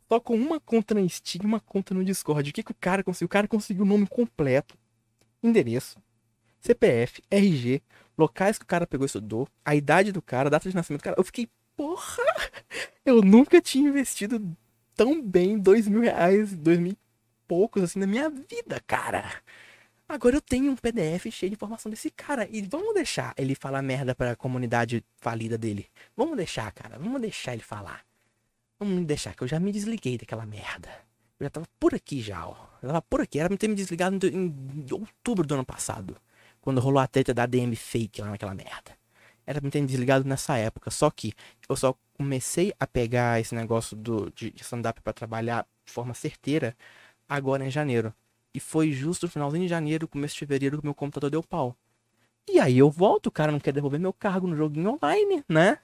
Só 0.08 0.20
com 0.20 0.36
uma 0.36 0.60
conta 0.60 0.94
na 0.94 1.08
Steam 1.08 1.42
e 1.44 1.46
uma 1.46 1.60
conta 1.60 1.94
no 1.94 2.04
Discord. 2.04 2.50
O 2.50 2.54
que, 2.54 2.64
que 2.64 2.72
o 2.72 2.76
cara 2.76 3.04
conseguiu? 3.04 3.26
O 3.26 3.30
cara 3.30 3.48
conseguiu 3.48 3.84
o 3.84 3.88
nome 3.88 4.08
completo, 4.08 4.78
endereço, 5.42 5.98
CPF, 6.64 7.22
RG, 7.30 7.82
locais 8.18 8.58
que 8.58 8.64
o 8.64 8.68
cara 8.68 8.88
pegou 8.88 9.06
e 9.06 9.08
estudou, 9.08 9.48
a 9.66 9.76
idade 9.76 10.12
do 10.12 10.22
cara, 10.22 10.48
a 10.48 10.50
data 10.50 10.70
de 10.70 10.76
nascimento 10.76 11.02
do 11.02 11.04
cara. 11.04 11.16
Eu 11.20 11.24
fiquei, 11.24 11.50
porra! 11.76 12.24
Eu 13.06 13.22
nunca 13.22 13.62
tinha 13.62 13.90
investido 13.90 14.56
tão 14.96 15.22
bem 15.22 15.60
dois 15.60 15.88
mil 15.88 16.02
reais, 16.02 16.56
dois 16.56 16.80
mil 16.80 16.94
e 16.94 16.98
poucos 17.46 17.84
assim 17.84 18.00
na 18.00 18.08
minha 18.08 18.30
vida, 18.30 18.80
cara. 18.88 19.30
Agora 20.08 20.36
eu 20.36 20.42
tenho 20.42 20.72
um 20.72 20.76
PDF 20.76 21.32
cheio 21.32 21.50
de 21.50 21.56
informação 21.56 21.90
desse 21.90 22.10
cara. 22.12 22.48
E 22.50 22.62
vamos 22.62 22.94
deixar 22.94 23.34
ele 23.38 23.56
falar 23.56 23.82
merda 23.82 24.14
pra 24.14 24.36
comunidade 24.36 25.04
falida 25.18 25.58
dele. 25.58 25.88
Vamos 26.16 26.38
deixar, 26.38 26.72
cara. 26.72 27.00
Vamos 27.00 27.20
deixar 27.20 27.54
ele 27.54 27.64
falar. 27.64 28.06
Vamos 28.80 29.06
deixar, 29.06 29.34
que 29.34 29.44
eu 29.44 29.48
já 29.48 29.60
me 29.60 29.72
desliguei 29.72 30.18
daquela 30.18 30.46
merda. 30.46 30.90
Eu 31.40 31.46
já 31.46 31.50
tava 31.50 31.68
por 31.80 31.96
aqui 31.96 32.22
já, 32.22 32.48
ó. 32.48 32.56
Eu 32.82 32.90
tava 32.90 33.02
por 33.02 33.22
aqui. 33.22 33.40
Era 33.40 33.50
pra 33.50 33.58
ter 33.58 33.68
me 33.68 33.76
desligado 33.76 34.28
em, 34.28 34.46
em 34.46 34.86
outubro 34.92 35.48
do 35.48 35.56
ano 35.56 35.66
passado. 35.66 36.16
Quando 36.64 36.80
rolou 36.80 37.00
a 37.00 37.08
treta 37.08 37.34
da 37.34 37.46
DM 37.46 37.76
fake 37.76 38.22
lá 38.22 38.30
naquela 38.30 38.56
merda. 38.56 38.98
Era 39.46 39.60
pra 39.60 39.68
me 39.68 39.72
ter 39.72 39.86
desligado 39.86 40.28
nessa 40.28 40.58
época. 40.58 40.90
Só 40.90 41.12
que 41.12 41.34
eu 41.68 41.76
só 41.76 41.94
comecei 42.18 42.74
a 42.80 42.88
pegar 42.88 43.40
esse 43.42 43.54
negócio 43.54 43.98
do, 43.98 44.32
de, 44.32 44.50
de 44.50 44.62
stand-up 44.62 45.02
pra 45.02 45.12
trabalhar 45.12 45.68
de 45.86 45.92
forma 45.92 46.14
certeira 46.14 46.76
agora 47.28 47.66
em 47.66 47.70
janeiro. 47.70 48.14
E 48.54 48.60
foi 48.60 48.92
justo 48.94 49.26
no 49.26 49.32
finalzinho 49.32 49.64
de 49.64 49.70
janeiro, 49.70 50.08
começo 50.08 50.36
de 50.36 50.40
fevereiro, 50.40 50.80
que 50.80 50.86
meu 50.86 50.94
computador 50.94 51.30
deu 51.30 51.44
pau. 51.44 51.76
E 52.48 52.60
aí 52.60 52.78
eu 52.78 52.90
volto, 52.90 53.28
o 53.28 53.32
cara 53.32 53.52
não 53.52 53.60
quer 53.60 53.74
devolver 53.74 54.00
meu 54.00 54.14
cargo 54.14 54.48
no 54.48 54.56
joguinho 54.56 54.92
online, 54.92 55.44
né? 55.50 55.80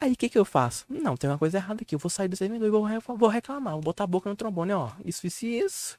Aí 0.00 0.12
o 0.12 0.16
que 0.16 0.28
que 0.28 0.38
eu 0.38 0.44
faço? 0.44 0.84
Não, 0.88 1.16
tem 1.16 1.30
uma 1.30 1.38
coisa 1.38 1.58
errada 1.58 1.82
aqui. 1.82 1.94
Eu 1.94 1.98
vou 1.98 2.10
sair 2.10 2.28
do 2.28 2.36
servidor 2.36 2.66
e 2.66 2.70
vou, 2.70 3.16
vou 3.16 3.28
reclamar. 3.28 3.74
Vou 3.74 3.82
botar 3.82 4.04
a 4.04 4.06
boca 4.06 4.28
no 4.28 4.36
trombone, 4.36 4.72
ó. 4.72 4.90
Isso, 5.04 5.26
isso 5.26 5.46
isso. 5.46 5.98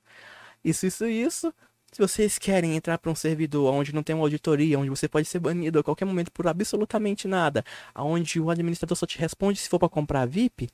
Isso, 0.63 0.85
isso 0.85 1.05
isso. 1.05 1.53
Se 1.95 2.01
vocês 2.01 2.37
querem 2.37 2.75
entrar 2.75 2.97
para 2.97 3.09
um 3.09 3.15
servidor 3.15 3.73
onde 3.73 3.95
não 3.95 4.03
tem 4.03 4.13
uma 4.13 4.25
auditoria, 4.25 4.77
onde 4.77 4.89
você 4.89 5.07
pode 5.07 5.29
ser 5.29 5.39
banido 5.39 5.79
a 5.79 5.83
qualquer 5.83 6.03
momento 6.03 6.29
por 6.29 6.45
absolutamente 6.45 7.25
nada, 7.25 7.63
onde 7.95 8.37
o 8.37 8.49
administrador 8.49 8.97
só 8.97 9.05
te 9.05 9.17
responde 9.17 9.59
se 9.59 9.69
for 9.69 9.79
para 9.79 9.87
comprar 9.87 10.25
VIP, 10.25 10.67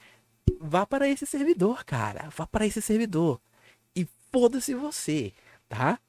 vá 0.60 0.84
para 0.84 1.08
esse 1.08 1.28
servidor, 1.28 1.86
cara. 1.86 2.28
Vá 2.36 2.48
para 2.48 2.66
esse 2.66 2.82
servidor. 2.82 3.40
E 3.96 4.08
foda-se 4.32 4.74
você, 4.74 5.32
tá? 5.70 6.00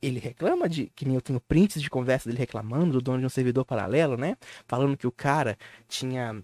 Ele 0.00 0.18
reclama 0.18 0.70
de 0.70 0.90
que 0.96 1.04
nem 1.04 1.16
eu 1.16 1.20
tenho 1.20 1.38
prints 1.38 1.82
de 1.82 1.90
conversa 1.90 2.26
dele 2.26 2.38
reclamando 2.38 2.92
do 2.92 3.02
dono 3.02 3.18
de 3.18 3.26
um 3.26 3.28
servidor 3.28 3.66
paralelo, 3.66 4.16
né? 4.16 4.38
Falando 4.66 4.96
que 4.96 5.06
o 5.06 5.12
cara 5.12 5.58
tinha 5.86 6.42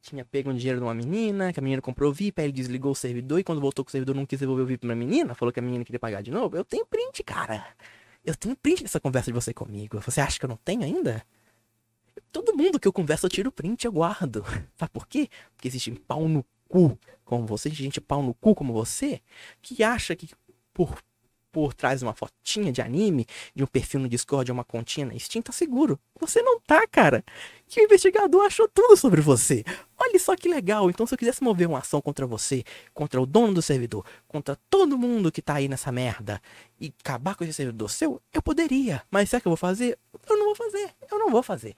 tinha 0.00 0.24
pego 0.24 0.50
um 0.50 0.54
dinheiro 0.54 0.78
de 0.78 0.84
uma 0.84 0.94
menina, 0.94 1.52
que 1.52 1.60
a 1.60 1.62
menina 1.62 1.82
comprou 1.82 2.10
o 2.10 2.12
VIP, 2.12 2.40
aí 2.40 2.46
ele 2.46 2.52
desligou 2.52 2.92
o 2.92 2.94
servidor 2.94 3.38
e 3.38 3.44
quando 3.44 3.60
voltou 3.60 3.84
com 3.84 3.88
o 3.88 3.92
servidor 3.92 4.14
não 4.14 4.24
quis 4.24 4.38
devolver 4.38 4.64
o 4.64 4.66
VIP 4.66 4.86
pra 4.86 4.96
menina, 4.96 5.34
falou 5.34 5.52
que 5.52 5.60
a 5.60 5.62
menina 5.62 5.84
queria 5.84 5.98
pagar 5.98 6.22
de 6.22 6.30
novo. 6.30 6.56
Eu 6.56 6.64
tenho 6.64 6.86
print, 6.86 7.22
cara. 7.22 7.66
Eu 8.24 8.34
tenho 8.34 8.56
print 8.56 8.82
dessa 8.82 9.00
conversa 9.00 9.30
de 9.30 9.34
você 9.34 9.52
comigo. 9.52 10.00
Você 10.00 10.20
acha 10.20 10.38
que 10.38 10.44
eu 10.44 10.48
não 10.48 10.56
tenho 10.56 10.82
ainda? 10.82 11.24
Todo 12.32 12.56
mundo 12.56 12.78
que 12.78 12.86
eu 12.86 12.92
converso 12.92 13.26
eu 13.26 13.30
tiro 13.30 13.52
print, 13.52 13.84
eu 13.84 13.92
guardo. 13.92 14.44
Sabe 14.76 14.90
por 14.92 15.06
quê? 15.06 15.28
Porque 15.54 15.68
existe 15.68 15.90
pau 15.92 16.28
no 16.28 16.44
cu 16.68 16.98
como 17.24 17.46
você, 17.46 17.70
gente 17.70 18.00
pau 18.00 18.22
no 18.22 18.34
cu 18.34 18.54
como 18.54 18.72
você, 18.72 19.20
que 19.62 19.84
acha 19.84 20.16
que 20.16 20.28
por 20.74 20.98
por 21.52 21.74
trás 21.74 22.00
de 22.00 22.06
uma 22.06 22.14
fotinha 22.14 22.72
de 22.72 22.80
anime, 22.80 23.26
de 23.54 23.62
um 23.62 23.66
perfil 23.66 24.00
no 24.00 24.08
Discord, 24.08 24.50
uma 24.50 24.64
continha 24.64 25.06
na 25.06 25.18
Steam, 25.18 25.42
tá 25.42 25.52
seguro. 25.52 25.98
Você 26.18 26.42
não 26.42 26.60
tá, 26.60 26.86
cara. 26.86 27.24
Que 27.66 27.80
o 27.80 27.84
investigador 27.84 28.44
achou 28.44 28.68
tudo 28.68 28.96
sobre 28.96 29.20
você. 29.20 29.64
Olha 29.98 30.18
só 30.18 30.34
que 30.36 30.48
legal. 30.48 30.90
Então, 30.90 31.06
se 31.06 31.14
eu 31.14 31.18
quisesse 31.18 31.42
mover 31.42 31.68
uma 31.68 31.78
ação 31.78 32.00
contra 32.00 32.26
você, 32.26 32.64
contra 32.94 33.20
o 33.20 33.26
dono 33.26 33.54
do 33.54 33.62
servidor, 33.62 34.04
contra 34.26 34.56
todo 34.68 34.98
mundo 34.98 35.30
que 35.30 35.42
tá 35.42 35.54
aí 35.54 35.68
nessa 35.68 35.92
merda, 35.92 36.40
e 36.80 36.92
acabar 37.00 37.34
com 37.34 37.44
esse 37.44 37.52
servidor 37.52 37.90
seu, 37.90 38.20
eu 38.32 38.42
poderia. 38.42 39.02
Mas 39.10 39.30
será 39.30 39.40
que 39.40 39.46
eu 39.46 39.50
vou 39.50 39.56
fazer? 39.56 39.98
Eu 40.28 40.36
não 40.36 40.46
vou 40.46 40.54
fazer. 40.54 40.94
Eu 41.10 41.18
não 41.18 41.30
vou 41.30 41.42
fazer. 41.42 41.76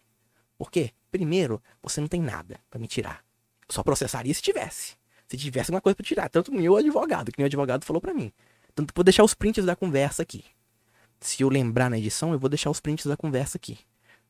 Por 0.57 0.71
quê? 0.71 0.93
Primeiro, 1.11 1.63
você 1.83 2.01
não 2.01 2.09
tem 2.09 2.21
nada 2.21 2.61
pra 2.71 2.79
me 2.79 2.87
tirar. 2.87 3.25
Eu 3.69 3.75
só 3.75 3.83
processaria 3.83 4.33
se 4.33 4.41
tivesse. 4.41 4.97
Se 5.27 5.37
tivesse 5.37 5.71
alguma 5.71 5.81
coisa 5.81 5.97
pra 5.97 6.05
tirar. 6.05 6.29
Tanto 6.29 6.53
meu 6.53 6.77
advogado, 6.77 7.33
que 7.33 7.39
meu 7.41 7.47
advogado 7.47 7.85
falou 7.85 8.01
pra 8.01 8.15
mim. 8.15 8.33
Tanto 8.75 8.93
vou 8.95 9.05
deixar 9.05 9.25
os 9.25 9.35
prints 9.35 9.65
da 9.65 9.77
conversa 9.77 10.23
aqui. 10.23 10.45
Se 11.21 11.43
eu 11.43 11.49
lembrar 11.49 11.91
na 11.91 11.99
edição, 11.99 12.33
eu 12.33 12.39
vou 12.39 12.49
deixar 12.49 12.71
os 12.71 12.81
prints 12.81 13.07
da 13.07 13.17
conversa 13.17 13.57
aqui. 13.57 13.79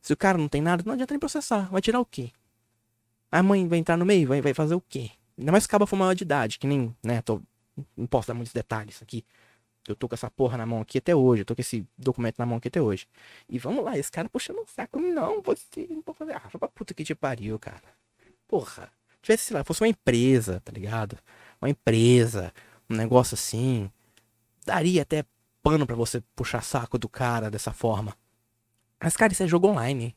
Se 0.01 0.11
o 0.13 0.17
cara 0.17 0.37
não 0.37 0.47
tem 0.47 0.61
nada, 0.61 0.83
não 0.85 0.93
adianta 0.93 1.13
nem 1.13 1.19
processar. 1.19 1.69
Vai 1.71 1.81
tirar 1.81 1.99
o 1.99 2.05
quê? 2.05 2.31
A 3.31 3.41
mãe 3.41 3.67
vai 3.67 3.79
entrar 3.79 3.97
no 3.97 4.05
meio, 4.05 4.27
vai, 4.27 4.41
vai 4.41 4.53
fazer 4.53 4.75
o 4.75 4.81
quê? 4.81 5.09
Ainda 5.37 5.51
mais 5.51 5.65
acaba 5.65 5.87
for 5.87 5.95
maior 5.95 6.13
de 6.13 6.23
idade, 6.23 6.59
que 6.59 6.67
nem, 6.67 6.95
né, 7.01 7.21
tô, 7.21 7.41
não 7.97 8.05
posso 8.05 8.27
dar 8.27 8.33
muitos 8.33 8.53
detalhes 8.53 9.01
aqui. 9.01 9.25
Eu 9.87 9.95
tô 9.95 10.07
com 10.07 10.15
essa 10.15 10.29
porra 10.29 10.57
na 10.57 10.65
mão 10.65 10.81
aqui 10.81 10.99
até 10.99 11.15
hoje, 11.15 11.41
eu 11.41 11.45
tô 11.45 11.55
com 11.55 11.61
esse 11.61 11.85
documento 11.97 12.35
na 12.37 12.45
mão 12.45 12.57
aqui 12.57 12.67
até 12.67 12.81
hoje. 12.81 13.07
E 13.49 13.57
vamos 13.57 13.83
lá, 13.83 13.97
esse 13.97 14.11
cara 14.11 14.29
puxando 14.29 14.57
o 14.59 14.65
saco, 14.67 14.99
não, 14.99 15.41
você 15.41 15.87
não 15.89 16.01
pode 16.01 16.17
fazer. 16.19 16.35
Ah, 16.35 16.41
pra 16.59 16.67
puta 16.67 16.93
que 16.93 17.03
te 17.03 17.15
pariu, 17.15 17.57
cara. 17.57 17.81
Porra. 18.47 18.91
Tivesse, 19.21 19.45
sei 19.45 19.57
lá, 19.57 19.63
fosse 19.63 19.81
uma 19.81 19.87
empresa, 19.87 20.61
tá 20.63 20.71
ligado? 20.71 21.17
Uma 21.61 21.69
empresa, 21.69 22.53
um 22.89 22.95
negócio 22.95 23.35
assim 23.35 23.89
daria 24.63 25.01
até 25.01 25.25
pano 25.61 25.87
pra 25.87 25.95
você 25.95 26.21
puxar 26.35 26.61
saco 26.61 26.97
do 26.97 27.07
cara 27.07 27.49
dessa 27.49 27.71
forma. 27.71 28.15
Mas, 28.99 29.15
cara, 29.17 29.33
isso 29.33 29.43
é 29.43 29.47
jogo 29.47 29.67
online. 29.67 30.15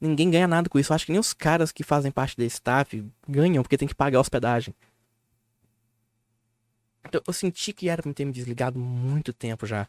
Ninguém 0.00 0.30
ganha 0.30 0.46
nada 0.46 0.68
com 0.68 0.78
isso. 0.78 0.92
Eu 0.92 0.94
acho 0.94 1.06
que 1.06 1.12
nem 1.12 1.20
os 1.20 1.32
caras 1.32 1.72
que 1.72 1.82
fazem 1.82 2.10
parte 2.12 2.36
da 2.36 2.44
staff 2.44 3.04
ganham 3.26 3.62
porque 3.62 3.76
tem 3.76 3.88
que 3.88 3.94
pagar 3.94 4.20
hospedagem. 4.20 4.74
Então, 7.04 7.20
eu 7.26 7.32
senti 7.32 7.72
que 7.72 7.88
era 7.88 8.02
pra 8.02 8.12
ter 8.12 8.24
me 8.24 8.32
desligado 8.32 8.78
muito 8.78 9.32
tempo 9.32 9.66
já. 9.66 9.88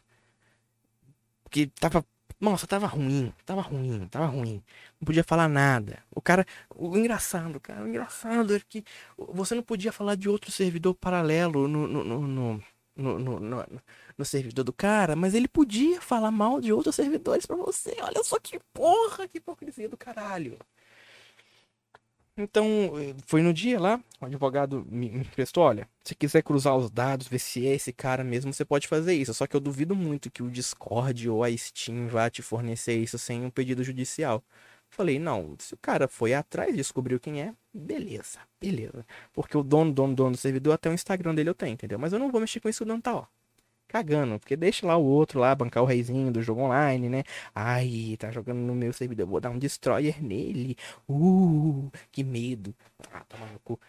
Porque 1.44 1.66
tava. 1.78 2.04
Nossa, 2.40 2.66
tava 2.66 2.86
ruim. 2.86 3.32
Tava 3.44 3.60
ruim, 3.60 4.08
tava 4.08 4.26
ruim. 4.26 4.62
Não 5.00 5.06
podia 5.06 5.22
falar 5.22 5.48
nada. 5.48 6.02
O 6.10 6.20
cara. 6.20 6.46
O 6.74 6.96
engraçado, 6.96 7.60
cara. 7.60 7.84
O 7.84 7.88
engraçado 7.88 8.54
é 8.56 8.60
que 8.60 8.84
você 9.16 9.54
não 9.54 9.62
podia 9.62 9.92
falar 9.92 10.14
de 10.14 10.28
outro 10.28 10.50
servidor 10.50 10.94
paralelo 10.94 11.68
no, 11.68 11.86
no, 11.86 12.04
no, 12.04 12.26
no 12.26 12.64
no, 13.00 13.18
no, 13.18 13.40
no, 13.40 13.66
no, 14.18 14.24
servidor 14.24 14.64
do 14.64 14.72
cara, 14.72 15.16
mas 15.16 15.34
ele 15.34 15.48
podia 15.48 16.00
falar 16.00 16.30
mal 16.30 16.60
de 16.60 16.72
outros 16.72 16.94
servidores 16.94 17.46
pra 17.46 17.56
você. 17.56 17.96
Olha 18.02 18.22
só 18.24 18.38
que 18.38 18.60
porra, 18.72 19.26
que 19.28 19.38
hipocrisia 19.38 19.88
do 19.88 19.96
caralho. 19.96 20.58
Então, 22.36 22.64
foi 23.26 23.42
no 23.42 23.52
dia 23.52 23.78
lá, 23.78 24.00
o 24.20 24.24
advogado 24.24 24.86
me 24.90 25.08
emprestou, 25.08 25.64
olha, 25.64 25.88
se 26.02 26.14
quiser 26.14 26.42
cruzar 26.42 26.74
os 26.76 26.90
dados, 26.90 27.28
ver 27.28 27.38
se 27.38 27.66
é 27.66 27.74
esse 27.74 27.92
cara 27.92 28.24
mesmo, 28.24 28.52
você 28.52 28.64
pode 28.64 28.88
fazer 28.88 29.14
isso. 29.14 29.34
Só 29.34 29.46
que 29.46 29.54
eu 29.54 29.60
duvido 29.60 29.94
muito 29.94 30.30
que 30.30 30.42
o 30.42 30.50
Discord 30.50 31.28
ou 31.28 31.44
a 31.44 31.54
Steam 31.56 32.08
vá 32.08 32.30
te 32.30 32.40
fornecer 32.40 32.96
isso 32.96 33.18
sem 33.18 33.44
um 33.44 33.50
pedido 33.50 33.84
judicial. 33.84 34.42
Falei, 34.90 35.18
não, 35.18 35.54
se 35.58 35.72
o 35.72 35.76
cara 35.78 36.08
foi 36.08 36.34
atrás, 36.34 36.74
descobriu 36.74 37.20
quem 37.20 37.40
é, 37.40 37.54
beleza, 37.72 38.40
beleza. 38.60 39.06
Porque 39.32 39.56
o 39.56 39.62
dono, 39.62 39.92
dono, 39.92 40.14
dono 40.14 40.32
do 40.32 40.36
servidor, 40.36 40.74
até 40.74 40.90
o 40.90 40.92
Instagram 40.92 41.34
dele 41.34 41.48
eu 41.50 41.54
tenho, 41.54 41.72
entendeu? 41.74 41.98
Mas 41.98 42.12
eu 42.12 42.18
não 42.18 42.30
vou 42.30 42.40
mexer 42.40 42.60
com 42.60 42.68
isso 42.68 42.84
não, 42.84 43.00
tá, 43.00 43.14
ó. 43.14 43.26
Cagando, 43.88 44.38
porque 44.38 44.56
deixa 44.56 44.86
lá 44.86 44.96
o 44.96 45.04
outro 45.04 45.40
lá, 45.40 45.54
bancar 45.54 45.82
o 45.82 45.86
reizinho 45.86 46.30
do 46.32 46.42
jogo 46.42 46.60
online, 46.62 47.08
né? 47.08 47.24
Ai, 47.54 48.16
tá 48.18 48.30
jogando 48.30 48.58
no 48.58 48.74
meu 48.74 48.92
servidor, 48.92 49.26
vou 49.26 49.40
dar 49.40 49.50
um 49.50 49.58
destroyer 49.58 50.22
nele. 50.22 50.76
Uh, 51.08 51.90
que 52.12 52.22
medo. 52.22 52.74
Ah, 53.12 53.24
toma 53.28 53.46
no 53.46 53.58
cu. 53.60 53.80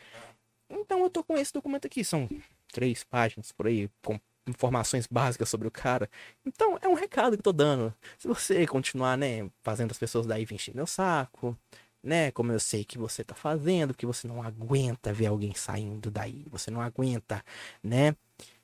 Então 0.69 1.03
eu 1.03 1.09
tô 1.09 1.23
com 1.23 1.37
esse 1.37 1.53
documento 1.53 1.85
aqui, 1.85 2.03
são 2.03 2.27
três 2.71 3.03
páginas 3.03 3.51
por 3.51 3.67
aí, 3.67 3.89
com 4.03 4.19
informações 4.47 5.07
básicas 5.07 5.49
sobre 5.49 5.67
o 5.67 5.71
cara. 5.71 6.09
Então, 6.45 6.77
é 6.81 6.87
um 6.87 6.93
recado 6.93 7.33
que 7.33 7.39
eu 7.39 7.43
tô 7.43 7.53
dando. 7.53 7.93
Se 8.17 8.27
você 8.27 8.65
continuar, 8.67 9.17
né, 9.17 9.49
fazendo 9.61 9.91
as 9.91 9.97
pessoas 9.97 10.25
daí 10.25 10.45
encher 10.51 10.75
meu 10.75 10.87
saco, 10.87 11.57
né, 12.03 12.31
como 12.31 12.51
eu 12.51 12.59
sei 12.59 12.83
que 12.83 12.97
você 12.97 13.23
tá 13.23 13.35
fazendo, 13.35 13.93
que 13.93 14.05
você 14.05 14.27
não 14.27 14.41
aguenta 14.41 15.13
ver 15.13 15.27
alguém 15.27 15.53
saindo 15.53 16.09
daí, 16.09 16.45
você 16.49 16.71
não 16.71 16.81
aguenta, 16.81 17.43
né, 17.83 18.15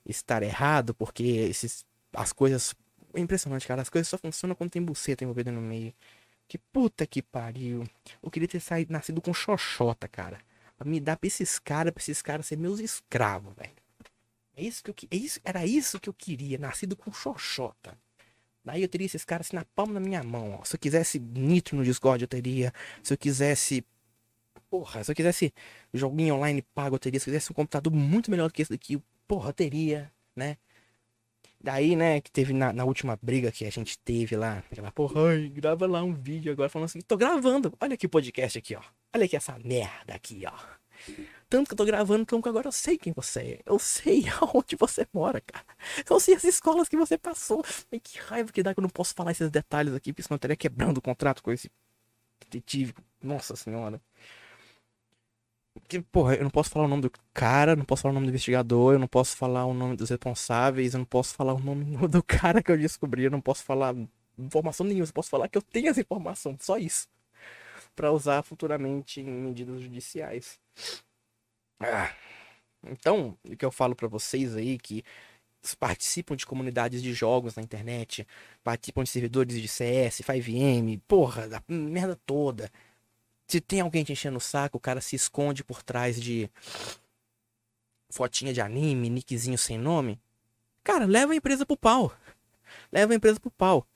estar 0.05 0.41
errado, 0.43 0.93
porque 0.93 1.23
esses, 1.23 1.85
as 2.13 2.33
coisas, 2.33 2.75
é 3.13 3.19
impressionante, 3.19 3.67
cara, 3.67 3.81
as 3.81 3.89
coisas 3.89 4.07
só 4.07 4.17
funcionam 4.17 4.55
quando 4.55 4.71
tem 4.71 4.81
buceta 4.81 5.23
envolvida 5.23 5.51
no 5.51 5.61
meio. 5.61 5.93
Que 6.47 6.57
puta 6.57 7.05
que 7.05 7.21
pariu. 7.21 7.83
Eu 8.23 8.31
queria 8.31 8.47
ter 8.47 8.61
saído, 8.61 8.93
nascido 8.93 9.21
com 9.21 9.33
xoxota, 9.33 10.07
cara. 10.07 10.39
Pra 10.77 10.87
me 10.87 10.99
dar 10.99 11.17
pra 11.17 11.27
esses 11.27 11.59
caras, 11.59 11.93
pra 11.93 12.01
esses 12.01 12.21
caras 12.21 12.45
ser 12.45 12.57
meus 12.57 12.79
escravos, 12.79 13.53
velho. 13.55 13.87
É 14.57 14.63
isso 14.63 14.83
que 14.83 14.89
eu, 14.89 14.95
é 15.11 15.15
isso, 15.15 15.39
era 15.43 15.65
isso 15.67 15.99
que 15.99 16.09
eu 16.09 16.13
queria, 16.13 16.57
nascido 16.57 16.95
com 16.95 17.13
xoxota. 17.13 17.95
Daí 18.65 18.81
eu 18.81 18.89
teria 18.89 19.05
esses 19.05 19.23
caras 19.23 19.47
assim 19.47 19.55
na 19.55 19.63
palma 19.63 19.93
da 19.93 19.99
minha 19.99 20.23
mão, 20.23 20.57
ó. 20.59 20.63
Se 20.65 20.75
eu 20.75 20.79
quisesse 20.79 21.19
nitro 21.19 21.77
no 21.77 21.83
Discord, 21.83 22.23
eu 22.23 22.27
teria. 22.27 22.73
Se 23.03 23.13
eu 23.13 23.17
quisesse. 23.17 23.85
Porra, 24.67 25.03
se 25.03 25.11
eu 25.11 25.15
quisesse 25.15 25.53
joguinho 25.93 26.35
online 26.35 26.63
pago, 26.73 26.95
eu 26.95 26.99
teria. 26.99 27.19
Se 27.19 27.29
eu 27.29 27.33
quisesse 27.33 27.51
um 27.51 27.55
computador 27.55 27.93
muito 27.93 28.31
melhor 28.31 28.47
do 28.47 28.53
que 28.53 28.63
esse 28.63 28.71
daqui, 28.71 28.99
porra, 29.27 29.49
eu 29.49 29.53
teria, 29.53 30.11
né? 30.35 30.57
Daí, 31.61 31.95
né, 31.95 32.19
que 32.19 32.31
teve 32.31 32.51
na, 32.53 32.73
na, 32.73 32.83
última 32.83 33.17
briga 33.21 33.51
que 33.51 33.65
a 33.65 33.69
gente 33.69 33.97
teve 33.99 34.35
lá, 34.35 34.63
aquela 34.71 34.91
porra, 34.91 35.29
ai, 35.31 35.49
grava 35.49 35.87
lá 35.87 36.03
um 36.03 36.13
vídeo 36.13 36.51
agora 36.51 36.69
falando 36.69 36.85
assim, 36.85 37.01
tô 37.01 37.17
gravando, 37.17 37.73
olha 37.81 37.95
aqui 37.95 38.05
o 38.05 38.09
podcast 38.09 38.57
aqui, 38.57 38.75
ó. 38.75 38.81
Olha 39.13 39.25
aqui 39.25 39.35
essa 39.35 39.57
merda 39.59 40.13
aqui, 40.13 40.43
ó. 40.45 40.53
Tanto 41.49 41.67
que 41.67 41.73
eu 41.73 41.77
tô 41.77 41.86
gravando, 41.86 42.25
que 42.25 42.49
agora 42.49 42.67
eu 42.67 42.71
sei 42.71 42.97
quem 42.97 43.13
você 43.13 43.39
é. 43.39 43.62
Eu 43.65 43.79
sei 43.79 44.25
aonde 44.41 44.75
você 44.77 45.07
mora, 45.13 45.39
cara. 45.41 45.65
Eu 46.10 46.19
sei 46.19 46.36
as 46.36 46.43
escolas 46.43 46.89
que 46.89 46.97
você 46.97 47.17
passou. 47.17 47.63
Que 48.03 48.19
raiva 48.19 48.51
que 48.51 48.62
dá 48.62 48.73
que 48.73 48.79
eu 48.79 48.83
não 48.83 48.89
posso 48.89 49.13
falar 49.13 49.31
esses 49.31 49.49
detalhes 49.49 49.93
aqui, 49.93 50.12
porque 50.12 50.23
senão 50.23 50.36
eu 50.36 50.38
estaria 50.38 50.57
quebrando 50.57 50.97
o 50.97 51.01
contrato 51.01 51.41
com 51.41 51.51
esse 51.51 51.71
detetive. 52.41 52.93
Nossa 53.21 53.55
senhora. 53.55 54.01
que, 55.88 56.01
porra, 56.01 56.36
eu 56.36 56.43
não 56.43 56.49
posso 56.49 56.69
falar 56.69 56.86
o 56.86 56.88
nome 56.88 57.03
do 57.03 57.12
cara, 57.33 57.75
não 57.75 57.86
posso 57.86 58.01
falar 58.03 58.12
o 58.12 58.15
nome 58.15 58.27
do 58.27 58.29
investigador, 58.29 58.93
eu 58.93 58.99
não 58.99 59.07
posso 59.07 59.38
falar 59.38 59.65
o 59.65 59.73
nome 59.73 59.95
dos 59.95 60.10
responsáveis, 60.10 60.93
eu 60.93 60.99
não 60.99 61.05
posso 61.05 61.33
falar 61.36 61.53
o 61.53 61.60
nome 61.60 61.86
do 62.10 62.23
cara 62.23 62.62
que 62.62 62.71
eu 62.71 62.77
descobri, 62.77 63.23
eu 63.23 63.31
não 63.31 63.41
posso 63.41 63.63
falar 63.63 63.95
informação 64.38 64.86
nenhuma, 64.86 65.05
eu 65.05 65.13
posso 65.13 65.29
falar 65.29 65.47
que 65.47 65.57
eu 65.57 65.62
tenho 65.62 65.89
essa 65.89 66.01
informação, 66.01 66.57
só 66.60 66.77
isso. 66.77 67.07
Pra 67.95 68.12
usar 68.12 68.43
futuramente 68.43 69.21
em 69.21 69.25
medidas 69.25 69.81
judiciais. 69.81 70.60
Ah. 71.79 72.13
Então, 72.83 73.37
o 73.43 73.55
que 73.55 73.65
eu 73.65 73.71
falo 73.71 73.95
pra 73.95 74.07
vocês 74.07 74.55
aí 74.55 74.77
que 74.77 75.03
participam 75.79 76.35
de 76.35 76.45
comunidades 76.45 77.01
de 77.03 77.13
jogos 77.13 77.55
na 77.55 77.63
internet, 77.63 78.25
participam 78.63 79.03
de 79.03 79.09
servidores 79.09 79.59
de 79.59 79.67
CS, 79.67 80.21
5M, 80.21 81.01
porra, 81.07 81.47
da 81.47 81.61
merda 81.67 82.15
toda 82.25 82.71
se 83.47 83.61
tem 83.61 83.79
alguém 83.79 84.03
te 84.03 84.11
enchendo 84.11 84.37
o 84.37 84.41
saco, 84.41 84.77
o 84.77 84.81
cara 84.81 84.99
se 84.99 85.15
esconde 85.15 85.63
por 85.63 85.81
trás 85.81 86.21
de 86.21 86.51
fotinha 88.09 88.53
de 88.53 88.59
anime, 88.59 89.09
nickzinho 89.09 89.57
sem 89.57 89.77
nome. 89.77 90.19
Cara, 90.83 91.05
leva 91.05 91.31
a 91.31 91.35
empresa 91.35 91.65
pro 91.65 91.77
pau. 91.77 92.13
Leva 92.91 93.13
a 93.13 93.15
empresa 93.15 93.39
pro 93.39 93.49
pau. 93.49 93.87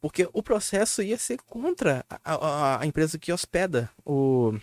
Porque 0.00 0.28
o 0.32 0.42
processo 0.42 1.00
ia 1.00 1.16
ser 1.16 1.40
contra 1.42 2.04
a, 2.08 2.34
a, 2.34 2.80
a 2.80 2.86
empresa 2.86 3.18
que 3.18 3.32
hospeda 3.32 3.88
o. 4.04 4.58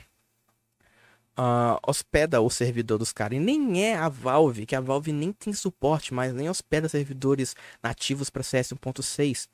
Uh, 1.40 1.80
hospeda 1.88 2.42
o 2.42 2.50
servidor 2.50 2.98
dos 2.98 3.14
caras. 3.14 3.38
E 3.38 3.40
nem 3.40 3.86
é 3.86 3.96
a 3.96 4.10
Valve, 4.10 4.66
que 4.66 4.76
a 4.76 4.82
Valve 4.82 5.14
nem 5.14 5.32
tem 5.32 5.54
suporte, 5.54 6.14
mas 6.14 6.34
nem 6.34 6.50
hospeda 6.50 6.90
servidores 6.90 7.56
nativos 7.82 8.30
para 8.30 8.44
CS 8.44 8.74
1.6. 8.74 9.48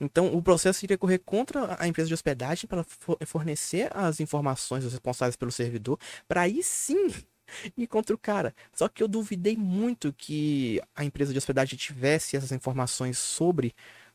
Então, 0.00 0.34
o 0.34 0.42
processo 0.42 0.82
iria 0.86 0.96
correr 0.96 1.18
contra 1.18 1.76
a 1.78 1.86
empresa 1.86 2.08
de 2.08 2.14
hospedagem 2.14 2.66
para 2.66 2.82
fornecer 3.26 3.94
as 3.94 4.18
informações 4.18 4.84
dos 4.84 4.94
responsáveis 4.94 5.36
pelo 5.36 5.52
servidor, 5.52 5.98
para 6.26 6.40
aí 6.40 6.62
sim 6.62 7.08
ir 7.76 7.86
contra 7.86 8.14
o 8.14 8.18
cara. 8.18 8.54
Só 8.72 8.88
que 8.88 9.02
eu 9.02 9.08
duvidei 9.08 9.58
muito 9.58 10.14
que 10.14 10.80
a 10.94 11.04
empresa 11.04 11.32
de 11.32 11.38
hospedagem 11.38 11.78
tivesse 11.78 12.34
essas 12.34 12.52
informações 12.52 13.18
sobre 13.18 13.74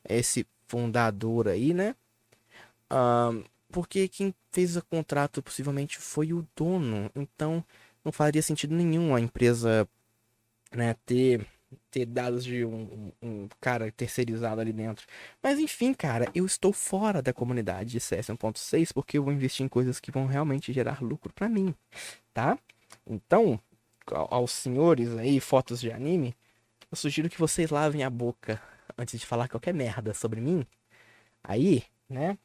esse 0.09 0.47
fundador 0.67 1.47
aí, 1.47 1.71
né? 1.71 1.95
Uh, 2.91 3.43
porque 3.71 4.07
quem 4.07 4.33
fez 4.51 4.75
o 4.75 4.83
contrato 4.85 5.41
possivelmente 5.41 5.97
foi 5.97 6.33
o 6.33 6.47
dono. 6.55 7.09
Então, 7.15 7.63
não 8.03 8.11
faria 8.11 8.41
sentido 8.41 8.75
nenhum 8.75 9.15
a 9.15 9.21
empresa 9.21 9.87
né, 10.73 10.95
ter 11.05 11.47
ter 11.89 12.05
dados 12.05 12.43
de 12.43 12.65
um, 12.65 13.11
um, 13.21 13.47
cara 13.59 13.91
terceirizado 13.91 14.59
ali 14.61 14.73
dentro. 14.73 15.05
Mas 15.41 15.59
enfim, 15.59 15.93
cara, 15.93 16.29
eu 16.35 16.45
estou 16.45 16.73
fora 16.73 17.21
da 17.21 17.33
comunidade 17.33 17.91
de 17.91 17.99
CS 17.99 18.27
1.6 18.27 18.91
porque 18.93 19.17
eu 19.17 19.23
vou 19.23 19.33
investir 19.33 19.65
em 19.65 19.69
coisas 19.69 19.99
que 19.99 20.11
vão 20.11 20.25
realmente 20.25 20.73
gerar 20.73 21.01
lucro 21.01 21.31
para 21.33 21.47
mim, 21.47 21.73
tá? 22.33 22.57
Então, 23.07 23.59
aos 24.05 24.51
senhores 24.51 25.15
aí, 25.17 25.39
fotos 25.39 25.79
de 25.79 25.91
anime, 25.91 26.35
eu 26.91 26.97
sugiro 26.97 27.29
que 27.29 27.39
vocês 27.39 27.69
lavem 27.69 28.03
a 28.03 28.09
boca 28.09 28.61
antes 28.97 29.19
de 29.19 29.25
falar 29.25 29.47
qualquer 29.47 29.73
merda 29.73 30.13
sobre 30.13 30.41
mim. 30.41 30.65
Aí, 31.43 31.83
né? 32.09 32.37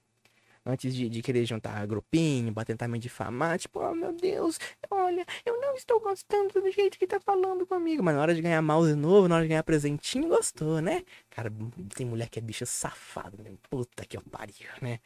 Antes 0.66 0.94
de, 0.94 1.08
de 1.08 1.22
querer 1.22 1.46
juntar 1.46 1.86
grupinho, 1.86 2.52
pra 2.52 2.64
tentar 2.64 2.88
me 2.88 2.98
difamar, 2.98 3.58
tipo, 3.58 3.78
oh 3.80 3.94
meu 3.94 4.12
Deus, 4.12 4.58
olha, 4.90 5.24
eu 5.44 5.60
não 5.60 5.74
estou 5.74 6.00
gostando 6.00 6.60
do 6.60 6.70
jeito 6.70 6.98
que 6.98 7.06
tá 7.06 7.20
falando 7.20 7.66
comigo. 7.66 8.02
Mas 8.02 8.16
na 8.16 8.22
hora 8.22 8.34
de 8.34 8.42
ganhar 8.42 8.60
mouse 8.62 8.94
novo, 8.94 9.28
na 9.28 9.36
hora 9.36 9.44
de 9.44 9.48
ganhar 9.48 9.62
presentinho, 9.62 10.28
gostou, 10.28 10.80
né? 10.80 11.04
Cara, 11.30 11.52
tem 11.94 12.06
mulher 12.06 12.28
que 12.28 12.38
é 12.38 12.42
bicha 12.42 12.66
safada, 12.66 13.42
né? 13.42 13.52
Puta 13.70 14.04
que 14.04 14.16
eu 14.16 14.22
pariu, 14.22 14.68
né? 14.82 14.98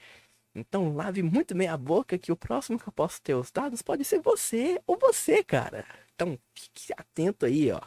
Então 0.54 0.94
lave 0.94 1.22
muito 1.22 1.54
bem 1.54 1.68
a 1.68 1.76
boca 1.76 2.18
que 2.18 2.32
o 2.32 2.36
próximo 2.36 2.78
que 2.78 2.88
eu 2.88 2.92
posso 2.92 3.22
ter 3.22 3.34
os 3.34 3.50
dados 3.52 3.82
pode 3.82 4.04
ser 4.04 4.20
você 4.20 4.80
ou 4.86 4.98
você, 4.98 5.44
cara. 5.44 5.84
Então 6.14 6.38
fique 6.54 6.92
atento 6.96 7.46
aí, 7.46 7.70
ó. 7.70 7.80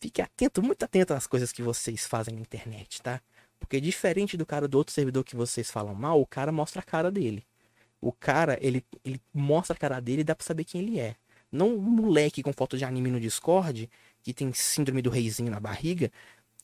Fique 0.00 0.22
atento, 0.22 0.62
muito 0.62 0.82
atento 0.84 1.12
às 1.12 1.26
coisas 1.26 1.52
que 1.52 1.62
vocês 1.62 2.06
fazem 2.06 2.34
na 2.34 2.40
internet, 2.40 3.02
tá? 3.02 3.20
Porque 3.58 3.80
diferente 3.80 4.36
do 4.36 4.46
cara 4.46 4.68
do 4.68 4.78
outro 4.78 4.94
servidor 4.94 5.24
que 5.24 5.36
vocês 5.36 5.70
falam 5.70 5.94
mal, 5.94 6.20
o 6.20 6.26
cara 6.26 6.52
mostra 6.52 6.80
a 6.80 6.84
cara 6.84 7.10
dele. 7.10 7.44
O 8.00 8.12
cara, 8.12 8.56
ele, 8.60 8.84
ele 9.04 9.20
mostra 9.34 9.74
a 9.74 9.78
cara 9.78 10.00
dele 10.00 10.20
e 10.20 10.24
dá 10.24 10.34
pra 10.34 10.46
saber 10.46 10.64
quem 10.64 10.80
ele 10.80 11.00
é. 11.00 11.16
Não 11.50 11.74
um 11.74 11.80
moleque 11.80 12.42
com 12.42 12.52
foto 12.52 12.76
de 12.76 12.84
anime 12.84 13.10
no 13.10 13.20
Discord, 13.20 13.90
que 14.22 14.32
tem 14.32 14.52
síndrome 14.52 15.02
do 15.02 15.10
reizinho 15.10 15.50
na 15.50 15.58
barriga, 15.58 16.12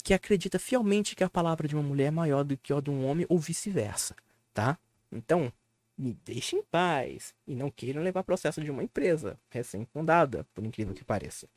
que 0.02 0.12
acredita 0.12 0.58
fielmente 0.58 1.16
que 1.16 1.24
a 1.24 1.30
palavra 1.30 1.66
de 1.66 1.74
uma 1.74 1.82
mulher 1.82 2.06
é 2.06 2.10
maior 2.10 2.44
do 2.44 2.56
que 2.56 2.72
a 2.72 2.80
de 2.80 2.90
um 2.90 3.06
homem 3.06 3.24
ou 3.28 3.38
vice-versa, 3.38 4.14
tá? 4.52 4.78
Então, 5.10 5.50
me 5.96 6.12
deixem 6.24 6.58
em 6.58 6.62
paz 6.62 7.34
e 7.46 7.54
não 7.54 7.70
queiram 7.70 8.02
levar 8.02 8.22
processo 8.22 8.62
de 8.62 8.70
uma 8.70 8.82
empresa 8.82 9.38
recém-fundada, 9.48 10.46
por 10.54 10.64
incrível 10.64 10.94
que 10.94 11.04
pareça. 11.04 11.48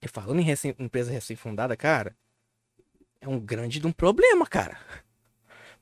E 0.00 0.08
falando 0.08 0.40
em 0.40 0.44
recém, 0.44 0.74
empresa 0.78 1.10
recém-fundada, 1.10 1.76
cara, 1.76 2.16
é 3.20 3.28
um 3.28 3.38
grande 3.38 3.80
de 3.80 3.86
um 3.86 3.92
problema, 3.92 4.46
cara. 4.46 4.78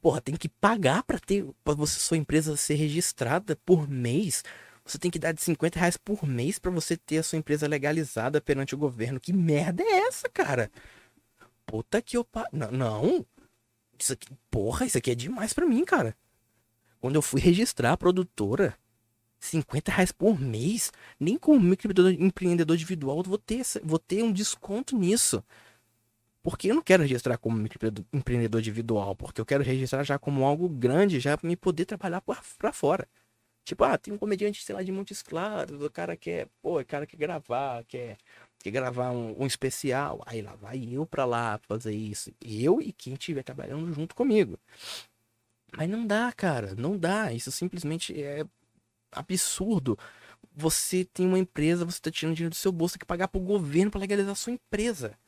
Porra, 0.00 0.20
tem 0.20 0.36
que 0.36 0.48
pagar 0.48 1.02
para 1.02 1.18
ter 1.18 1.46
para 1.64 1.74
você 1.74 1.98
sua 1.98 2.16
empresa 2.16 2.56
ser 2.56 2.74
registrada 2.74 3.56
por 3.64 3.88
mês. 3.88 4.42
Você 4.84 4.98
tem 4.98 5.10
que 5.10 5.18
dar 5.18 5.32
de 5.32 5.42
50 5.42 5.78
reais 5.78 5.96
por 5.96 6.26
mês 6.26 6.58
para 6.58 6.70
você 6.70 6.96
ter 6.96 7.18
a 7.18 7.22
sua 7.22 7.38
empresa 7.38 7.66
legalizada 7.66 8.40
perante 8.40 8.74
o 8.74 8.78
governo. 8.78 9.18
Que 9.18 9.32
merda 9.32 9.82
é 9.82 10.06
essa, 10.06 10.28
cara? 10.28 10.70
Puta 11.66 12.00
que 12.00 12.16
eu 12.16 12.24
pa... 12.24 12.48
não, 12.52 12.70
não. 12.70 13.26
Isso 13.98 14.12
aqui, 14.12 14.28
porra, 14.50 14.86
isso 14.86 14.96
aqui 14.96 15.10
é 15.10 15.14
demais 15.14 15.52
para 15.52 15.66
mim, 15.66 15.84
cara. 15.84 16.16
Quando 17.00 17.16
eu 17.16 17.22
fui 17.22 17.40
registrar 17.40 17.92
a 17.92 17.96
produtora, 17.96 18.78
50 19.40 19.90
reais 19.90 20.12
por 20.12 20.40
mês, 20.40 20.92
nem 21.18 21.36
como 21.36 21.60
microempreendedor 21.60 22.76
individual 22.76 23.22
vou 23.22 23.38
ter, 23.38 23.62
vou 23.82 23.98
ter 23.98 24.22
um 24.22 24.32
desconto 24.32 24.96
nisso. 24.96 25.42
Porque 26.46 26.70
eu 26.70 26.76
não 26.76 26.82
quero 26.82 27.02
registrar 27.02 27.36
como 27.38 27.60
empreendedor 28.12 28.60
individual, 28.60 29.16
porque 29.16 29.40
eu 29.40 29.44
quero 29.44 29.64
registrar 29.64 30.04
já 30.04 30.16
como 30.16 30.44
algo 30.44 30.68
grande, 30.68 31.18
já 31.18 31.36
me 31.42 31.56
poder 31.56 31.86
trabalhar 31.86 32.20
para 32.20 32.72
fora. 32.72 33.08
Tipo, 33.64 33.82
ah, 33.82 33.98
tem 33.98 34.14
um 34.14 34.16
comediante, 34.16 34.62
sei 34.62 34.72
lá, 34.72 34.80
de 34.80 34.92
Montes 34.92 35.24
Claros, 35.24 35.82
o 35.82 35.90
cara 35.90 36.16
quer, 36.16 36.46
pô, 36.62 36.78
o 36.80 36.84
cara 36.84 37.04
quer 37.04 37.16
gravar, 37.16 37.82
quer, 37.86 38.16
quer 38.60 38.70
gravar 38.70 39.10
um, 39.10 39.34
um 39.42 39.44
especial. 39.44 40.22
Aí 40.24 40.40
lá 40.40 40.54
vai 40.54 40.88
eu 40.88 41.04
para 41.04 41.24
lá 41.24 41.58
fazer 41.66 41.92
isso. 41.92 42.32
Eu 42.40 42.80
e 42.80 42.92
quem 42.92 43.14
estiver 43.14 43.42
trabalhando 43.42 43.92
junto 43.92 44.14
comigo. 44.14 44.56
Mas 45.76 45.90
não 45.90 46.06
dá, 46.06 46.32
cara, 46.32 46.76
não 46.76 46.96
dá. 46.96 47.32
Isso 47.32 47.50
simplesmente 47.50 48.22
é 48.22 48.46
absurdo. 49.10 49.98
Você 50.54 51.04
tem 51.04 51.26
uma 51.26 51.40
empresa, 51.40 51.84
você 51.84 52.00
tá 52.00 52.08
tirando 52.08 52.36
dinheiro 52.36 52.50
do 52.50 52.56
seu 52.56 52.70
bolso, 52.70 52.96
que 52.96 53.04
pagar 53.04 53.26
pro 53.26 53.40
governo 53.40 53.90
para 53.90 54.00
legalizar 54.00 54.30
a 54.30 54.36
sua 54.36 54.52
empresa. 54.52 55.18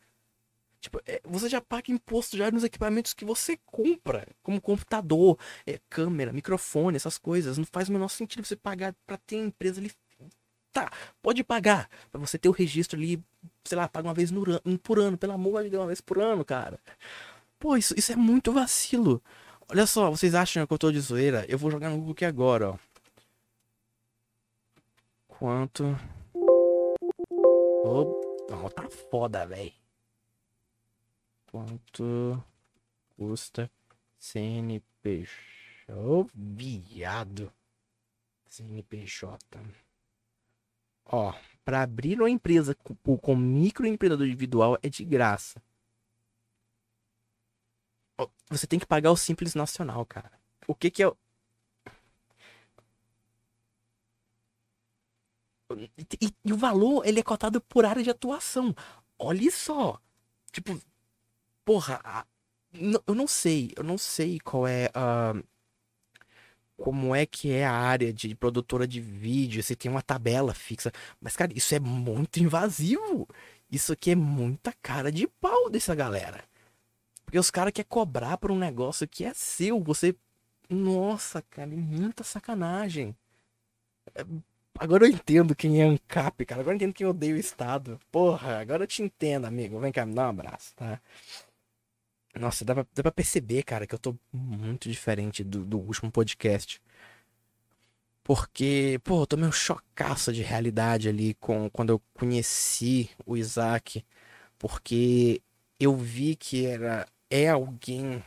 Tipo, 0.80 1.00
é, 1.06 1.20
você 1.24 1.48
já 1.48 1.60
paga 1.60 1.90
imposto 1.92 2.36
já 2.36 2.50
nos 2.50 2.62
equipamentos 2.64 3.12
que 3.12 3.24
você 3.24 3.58
compra, 3.66 4.26
como 4.42 4.60
computador, 4.60 5.38
é, 5.66 5.80
câmera, 5.90 6.32
microfone, 6.32 6.96
essas 6.96 7.18
coisas. 7.18 7.58
Não 7.58 7.64
faz 7.64 7.88
o 7.88 7.92
menor 7.92 8.08
sentido 8.08 8.44
você 8.46 8.56
pagar 8.56 8.94
para 9.06 9.16
ter 9.18 9.36
empresa 9.36 9.80
ali. 9.80 9.90
Tá, 10.72 10.90
pode 11.22 11.42
pagar, 11.42 11.88
para 12.10 12.20
você 12.20 12.38
ter 12.38 12.48
o 12.48 12.52
registro 12.52 12.98
ali, 12.98 13.22
sei 13.64 13.76
lá, 13.76 13.88
paga 13.88 14.08
uma 14.08 14.14
vez 14.14 14.30
no 14.30 14.44
por 14.80 14.98
ano, 15.00 15.16
pelo 15.18 15.32
amor 15.32 15.64
de 15.64 15.70
Deus, 15.70 15.80
uma 15.80 15.86
vez 15.88 16.00
por 16.00 16.18
ano, 16.20 16.44
cara. 16.44 16.78
Pô, 17.58 17.76
isso, 17.76 17.94
isso 17.98 18.12
é 18.12 18.16
muito 18.16 18.52
vacilo. 18.52 19.22
Olha 19.70 19.86
só, 19.86 20.10
vocês 20.10 20.34
acham 20.34 20.66
que 20.66 20.72
eu 20.72 20.78
tô 20.78 20.92
de 20.92 21.00
zoeira? 21.00 21.44
Eu 21.48 21.58
vou 21.58 21.70
jogar 21.70 21.90
no 21.90 21.96
Google 21.98 22.12
aqui 22.12 22.24
agora, 22.24 22.70
ó. 22.72 22.78
Quanto. 25.26 25.84
Oh, 27.82 28.06
tá 28.74 28.88
foda, 28.90 29.46
velho. 29.46 29.72
Quanto 31.50 32.42
custa 33.16 33.70
CNPJ? 34.18 35.28
Viado. 36.34 37.52
CNPJ. 38.46 39.38
Ó, 41.06 41.34
para 41.64 41.82
abrir 41.82 42.20
uma 42.20 42.30
empresa 42.30 42.74
com, 42.74 43.16
com 43.16 43.36
microempreendedor 43.36 44.26
individual 44.26 44.78
é 44.82 44.88
de 44.88 45.04
graça. 45.04 45.62
Você 48.50 48.66
tem 48.66 48.78
que 48.78 48.86
pagar 48.86 49.10
o 49.10 49.16
Simples 49.16 49.54
Nacional, 49.54 50.04
cara. 50.04 50.32
O 50.66 50.74
que 50.74 50.90
que 50.90 51.02
é. 51.02 51.12
E, 56.20 56.34
e, 56.44 56.52
o 56.52 56.56
valor, 56.56 57.06
ele 57.06 57.20
é 57.20 57.22
cotado 57.22 57.60
por 57.60 57.84
área 57.84 58.02
de 58.02 58.10
atuação. 58.10 58.74
Olha 59.18 59.50
só. 59.50 60.00
Tipo, 60.50 60.80
Porra, 61.68 62.00
eu 63.06 63.14
não 63.14 63.26
sei, 63.26 63.72
eu 63.76 63.84
não 63.84 63.98
sei 63.98 64.40
qual 64.40 64.66
é 64.66 64.90
a. 64.94 65.34
Como 66.78 67.14
é 67.14 67.26
que 67.26 67.52
é 67.52 67.66
a 67.66 67.72
área 67.74 68.10
de 68.10 68.34
produtora 68.34 68.88
de 68.88 69.02
vídeo, 69.02 69.62
se 69.62 69.76
tem 69.76 69.90
uma 69.90 70.00
tabela 70.00 70.54
fixa. 70.54 70.90
Mas, 71.20 71.36
cara, 71.36 71.52
isso 71.54 71.74
é 71.74 71.78
muito 71.78 72.38
invasivo. 72.38 73.28
Isso 73.70 73.92
aqui 73.92 74.12
é 74.12 74.14
muita 74.14 74.72
cara 74.80 75.12
de 75.12 75.26
pau 75.26 75.68
dessa 75.68 75.94
galera. 75.94 76.42
Porque 77.22 77.38
os 77.38 77.50
caras 77.50 77.74
querem 77.74 77.86
cobrar 77.86 78.38
por 78.38 78.50
um 78.50 78.58
negócio 78.58 79.06
que 79.06 79.22
é 79.22 79.34
seu. 79.34 79.84
Você. 79.84 80.16
Nossa, 80.70 81.42
cara, 81.50 81.70
é 81.70 81.76
muita 81.76 82.24
sacanagem. 82.24 83.14
É... 84.14 84.24
Agora 84.78 85.04
eu 85.06 85.10
entendo 85.10 85.54
quem 85.54 85.82
é 85.82 85.84
ANCAP, 85.84 86.46
cara. 86.46 86.62
Agora 86.62 86.74
eu 86.74 86.76
entendo 86.76 86.94
quem 86.94 87.06
odeia 87.06 87.34
o 87.34 87.38
Estado. 87.38 88.00
Porra, 88.10 88.58
agora 88.58 88.84
eu 88.84 88.86
te 88.86 89.02
entendo, 89.02 89.44
amigo. 89.44 89.78
Vem 89.80 89.92
cá, 89.92 90.06
me 90.06 90.14
dá 90.14 90.26
um 90.26 90.30
abraço, 90.30 90.74
tá? 90.74 90.98
Nossa, 92.34 92.64
dá 92.64 92.74
pra, 92.74 92.86
dá 92.94 93.02
pra 93.02 93.12
perceber, 93.12 93.62
cara, 93.64 93.86
que 93.86 93.94
eu 93.94 93.98
tô 93.98 94.16
muito 94.32 94.88
diferente 94.88 95.42
do, 95.42 95.64
do 95.64 95.78
último 95.78 96.10
podcast. 96.10 96.80
Porque, 98.22 99.00
pô, 99.04 99.22
eu 99.22 99.26
tomei 99.26 99.48
um 99.48 99.52
chocaço 99.52 100.32
de 100.32 100.42
realidade 100.42 101.08
ali 101.08 101.34
com, 101.34 101.70
quando 101.70 101.90
eu 101.90 102.02
conheci 102.12 103.10
o 103.24 103.36
Isaac. 103.36 104.04
Porque 104.58 105.42
eu 105.80 105.96
vi 105.96 106.36
que 106.36 106.66
era 106.66 107.06
é 107.30 107.48
alguém 107.48 108.22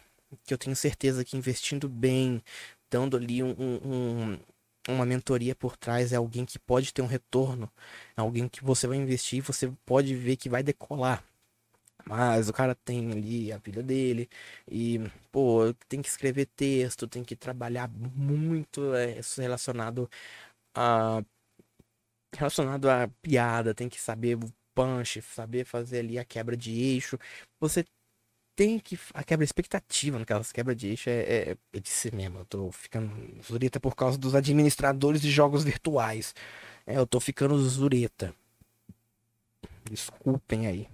que 0.46 0.54
eu 0.54 0.58
tenho 0.58 0.76
certeza 0.76 1.26
que 1.26 1.38
investindo 1.38 1.90
bem, 1.90 2.42
dando 2.90 3.18
ali 3.18 3.44
um, 3.44 3.52
um, 3.60 4.40
uma 4.88 5.06
mentoria 5.06 5.56
por 5.56 5.78
trás, 5.78 6.14
é 6.14 6.16
alguém 6.16 6.46
que 6.46 6.60
pode 6.60 6.94
ter 6.94 7.02
um 7.02 7.08
retorno, 7.08 7.72
é 8.18 8.22
alguém 8.22 8.48
que 8.48 8.64
você 8.64 8.88
vai 8.88 8.98
investir 8.98 9.40
e 9.40 9.42
você 9.42 9.72
pode 9.86 10.16
ver 10.16 10.38
que 10.38 10.50
vai 10.50 10.64
decolar. 10.64 11.24
Mas 12.06 12.50
o 12.50 12.54
cara 12.54 12.76
tem 12.76 13.12
ali 13.12 13.52
a 13.52 13.58
vida 13.58 13.84
dele 13.84 14.30
e, 14.70 15.00
pô, 15.32 15.74
tem 15.88 16.02
que 16.02 16.10
escrever 16.10 16.48
texto, 16.48 17.08
tem 17.08 17.24
que 17.24 17.36
trabalhar 17.36 17.90
muito 17.90 18.94
é, 18.96 19.20
relacionado 19.38 20.10
a 20.76 21.24
relacionado 22.36 22.90
a 22.90 23.08
piada, 23.22 23.74
tem 23.74 23.90
que 23.90 24.00
saber 24.00 24.36
o 24.38 24.54
punch, 24.74 25.22
saber 25.22 25.66
fazer 25.66 26.00
ali 26.00 26.18
a 26.20 26.26
quebra 26.26 26.56
de 26.58 26.72
eixo. 26.72 27.18
Você 27.60 27.86
tem 28.56 28.80
que. 28.80 28.98
A 29.14 29.24
quebra 29.24 29.44
expectativa, 29.46 30.20
no 30.20 30.26
caso, 30.26 30.54
quebra 30.54 30.76
de 30.76 30.90
eixo 30.90 31.10
é, 31.10 31.52
é, 31.52 31.58
é 31.74 31.80
de 31.80 32.16
mesmo. 32.16 32.40
Eu 32.40 32.46
tô 32.46 32.72
ficando 32.72 33.12
zureta 33.44 33.80
por 33.80 33.96
causa 33.96 34.18
dos 34.18 34.36
administradores 34.36 35.22
de 35.22 35.32
jogos 35.32 35.64
virtuais. 35.64 36.34
É, 36.86 36.98
eu 36.98 37.08
tô 37.08 37.20
ficando 37.20 37.58
zureta. 37.60 38.34
Desculpem 39.90 40.68
aí. 40.68 40.88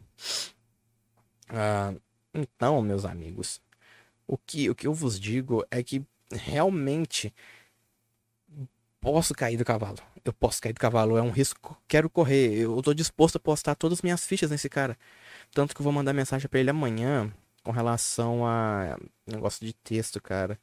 Ah, 1.50 1.94
então, 2.34 2.82
meus 2.82 3.06
amigos, 3.06 3.62
o 4.28 4.38
que, 4.38 4.70
o 4.70 4.76
que 4.76 4.88
eu 4.88 4.94
vos 4.94 5.20
digo 5.20 5.66
é 5.72 5.84
que 5.84 6.06
realmente 6.32 7.34
posso 9.02 9.34
cair 9.34 9.58
do 9.58 9.66
cavalo. 9.66 9.98
Eu 10.26 10.34
posso 10.34 10.62
cair 10.62 10.74
do 10.74 10.80
cavalo, 10.80 11.18
é 11.18 11.22
um 11.22 11.32
risco. 11.32 11.78
Quero 11.88 12.10
correr. 12.10 12.60
Eu 12.60 12.82
tô 12.82 12.94
disposto 12.94 13.38
a 13.38 13.40
postar 13.40 13.76
todas 13.76 14.00
as 14.00 14.02
minhas 14.02 14.26
fichas 14.26 14.52
nesse 14.52 14.70
cara. 14.70 14.98
Tanto 15.54 15.74
que 15.74 15.82
eu 15.82 15.84
vou 15.84 15.94
mandar 15.94 16.14
mensagem 16.14 16.50
para 16.50 16.60
ele 16.60 16.70
amanhã 16.70 17.32
com 17.64 17.72
relação 17.72 18.46
a 18.46 18.98
negócio 19.26 19.66
de 19.66 19.74
texto, 19.74 20.22
cara. 20.22 20.60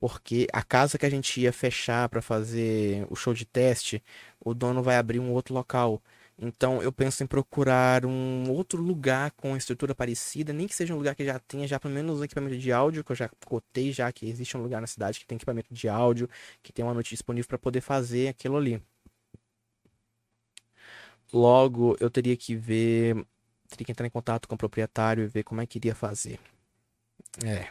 Porque 0.00 0.48
a 0.52 0.62
casa 0.62 0.98
que 0.98 1.06
a 1.06 1.10
gente 1.10 1.40
ia 1.40 1.52
fechar 1.52 2.08
para 2.08 2.20
fazer 2.20 3.06
o 3.10 3.14
show 3.16 3.32
de 3.34 3.44
teste, 3.44 4.02
o 4.40 4.54
dono 4.54 4.82
vai 4.82 4.96
abrir 4.96 5.20
um 5.20 5.32
outro 5.32 5.54
local. 5.54 6.02
Então 6.38 6.82
eu 6.82 6.90
penso 6.90 7.22
em 7.22 7.26
procurar 7.26 8.04
um 8.06 8.50
outro 8.50 8.82
lugar 8.82 9.30
com 9.32 9.56
estrutura 9.56 9.94
parecida, 9.94 10.52
nem 10.52 10.66
que 10.66 10.74
seja 10.74 10.94
um 10.94 10.96
lugar 10.96 11.14
que 11.14 11.24
já 11.24 11.38
tenha 11.38 11.66
já 11.68 11.78
pelo 11.78 11.94
menos 11.94 12.20
um 12.20 12.24
equipamento 12.24 12.58
de 12.58 12.72
áudio, 12.72 13.04
que 13.04 13.12
eu 13.12 13.16
já 13.16 13.28
cotei 13.46 13.92
já 13.92 14.10
que 14.10 14.26
existe 14.26 14.56
um 14.56 14.62
lugar 14.62 14.80
na 14.80 14.86
cidade 14.86 15.20
que 15.20 15.26
tem 15.26 15.36
equipamento 15.36 15.72
de 15.72 15.88
áudio, 15.88 16.28
que 16.62 16.72
tem 16.72 16.84
uma 16.84 16.94
noite 16.94 17.10
disponível 17.10 17.48
para 17.48 17.58
poder 17.58 17.80
fazer 17.80 18.28
aquilo 18.28 18.56
ali. 18.56 18.82
Logo, 21.32 21.96
eu 22.00 22.10
teria 22.10 22.36
que 22.36 22.54
ver, 22.54 23.14
teria 23.68 23.86
que 23.86 23.92
entrar 23.92 24.06
em 24.06 24.10
contato 24.10 24.46
com 24.48 24.54
o 24.54 24.58
proprietário 24.58 25.24
e 25.24 25.26
ver 25.26 25.44
como 25.44 25.60
é 25.60 25.66
que 25.66 25.78
iria 25.78 25.94
fazer. 25.94 26.38
É. 27.44 27.68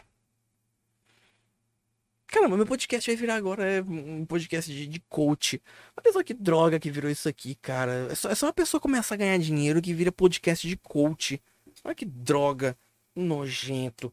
Caramba, 2.32 2.56
meu 2.56 2.66
podcast 2.66 3.10
vai 3.10 3.14
virar 3.14 3.34
agora 3.34 3.62
é 3.70 3.82
um 3.82 4.24
podcast 4.24 4.72
de, 4.72 4.86
de 4.86 5.00
coach. 5.00 5.62
Olha 5.94 6.12
só 6.14 6.22
que 6.22 6.32
droga 6.32 6.80
que 6.80 6.90
virou 6.90 7.10
isso 7.10 7.28
aqui, 7.28 7.54
cara. 7.56 8.08
É 8.10 8.14
só, 8.14 8.30
é 8.30 8.34
só 8.34 8.46
uma 8.46 8.54
pessoa 8.54 8.80
começar 8.80 9.16
a 9.16 9.18
ganhar 9.18 9.38
dinheiro 9.38 9.82
que 9.82 9.92
vira 9.92 10.10
podcast 10.10 10.66
de 10.66 10.78
coach. 10.78 11.38
Olha 11.84 11.94
que 11.94 12.06
droga. 12.06 12.74
Nojento. 13.14 14.10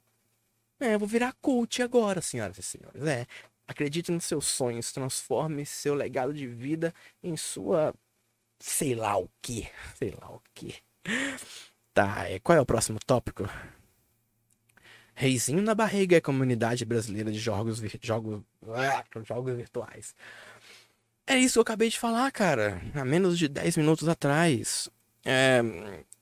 É, 0.81 0.95
eu 0.95 0.99
vou 0.99 1.07
virar 1.07 1.33
coach 1.41 1.81
agora, 1.81 2.21
senhoras 2.21 2.57
e 2.57 2.61
senhores. 2.61 3.01
É. 3.07 3.25
Acredite 3.65 4.11
nos 4.11 4.25
seus 4.25 4.47
sonhos. 4.47 4.91
Transforme 4.91 5.65
seu 5.65 5.95
legado 5.95 6.33
de 6.33 6.45
vida 6.45 6.93
em 7.23 7.37
sua. 7.37 7.95
Sei 8.59 8.95
lá 8.95 9.17
o 9.17 9.29
que. 9.41 9.65
Sei 9.97 10.13
lá 10.19 10.29
o 10.29 10.41
que. 10.53 10.75
Tá, 11.93 12.29
é, 12.29 12.37
qual 12.39 12.57
é 12.57 12.61
o 12.61 12.65
próximo 12.65 12.99
tópico? 12.99 13.45
Reizinho 15.19 15.61
na 15.61 15.75
barriga 15.75 16.15
é 16.15 16.19
a 16.19 16.21
comunidade 16.21 16.85
brasileira 16.85 17.29
de 17.29 17.37
jogos, 17.37 17.83
jogos, 18.01 18.41
ah, 18.69 19.03
jogos 19.25 19.53
virtuais. 19.53 20.15
É 21.27 21.37
isso 21.37 21.55
que 21.55 21.59
eu 21.59 21.63
acabei 21.63 21.89
de 21.89 21.99
falar, 21.99 22.31
cara. 22.31 22.81
Há 22.95 23.03
menos 23.03 23.37
de 23.37 23.49
10 23.49 23.75
minutos 23.75 24.07
atrás. 24.07 24.89
É, 25.25 25.61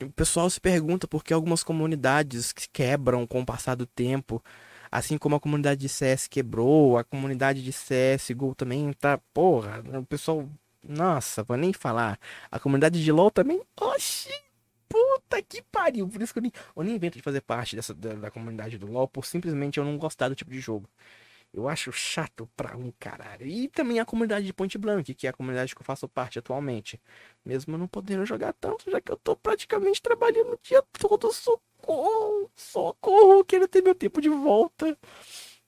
o 0.01 0.09
pessoal 0.13 0.49
se 0.49 0.59
pergunta 0.59 1.07
por 1.07 1.23
que 1.23 1.31
algumas 1.31 1.61
comunidades 1.61 2.51
quebram 2.73 3.27
com 3.27 3.41
o 3.41 3.45
passar 3.45 3.75
do 3.75 3.85
tempo. 3.85 4.43
Assim 4.91 5.15
como 5.15 5.35
a 5.35 5.39
comunidade 5.39 5.79
de 5.79 5.89
CS 5.89 6.27
quebrou, 6.27 6.97
a 6.97 7.03
comunidade 7.03 7.63
de 7.63 7.71
CSGO 7.71 8.55
também 8.55 8.91
tá. 8.93 9.19
Porra, 9.31 9.83
o 9.93 10.05
pessoal. 10.07 10.49
Nossa, 10.83 11.43
vou 11.43 11.55
nem 11.55 11.71
falar. 11.71 12.17
A 12.49 12.59
comunidade 12.59 13.03
de 13.03 13.11
LoL 13.11 13.29
também. 13.29 13.61
Oxi! 13.79 14.46
Puta 14.89 15.41
que 15.41 15.61
pariu. 15.61 16.07
Por 16.07 16.21
isso 16.21 16.33
que 16.33 16.39
eu 16.39 16.43
nem, 16.43 16.51
eu 16.75 16.83
nem 16.83 16.95
invento 16.95 17.17
de 17.17 17.23
fazer 17.23 17.41
parte 17.41 17.75
dessa, 17.75 17.93
da, 17.93 18.13
da, 18.13 18.31
comunidade 18.31 18.77
do 18.77 18.87
LoL, 18.87 19.07
por 19.07 19.25
simplesmente 19.25 19.77
eu 19.77 19.85
não 19.85 19.97
gostar 19.97 20.29
do 20.29 20.35
tipo 20.35 20.51
de 20.51 20.59
jogo. 20.59 20.89
Eu 21.53 21.67
acho 21.67 21.91
chato 21.91 22.49
pra 22.55 22.77
um 22.77 22.91
caralho. 22.99 23.45
E 23.47 23.67
também 23.69 23.99
a 23.99 24.05
comunidade 24.05 24.45
de 24.45 24.53
Point 24.53 24.77
Blank, 24.77 25.13
que 25.13 25.27
é 25.27 25.29
a 25.29 25.33
comunidade 25.33 25.73
que 25.73 25.81
eu 25.81 25.85
faço 25.85 26.07
parte 26.07 26.39
atualmente. 26.39 27.01
Mesmo 27.45 27.77
não 27.77 27.87
podendo 27.87 28.25
jogar 28.25 28.53
tanto, 28.53 28.89
já 28.91 29.01
que 29.01 29.11
eu 29.11 29.17
tô 29.17 29.35
praticamente 29.35 30.01
trabalhando 30.01 30.53
o 30.53 30.59
dia 30.61 30.83
todo. 30.99 31.31
Socorro! 31.33 32.51
Socorro! 32.55 33.45
Quero 33.45 33.67
ter 33.67 33.81
meu 33.81 33.95
tempo 33.95 34.21
de 34.21 34.29
volta. 34.29 34.97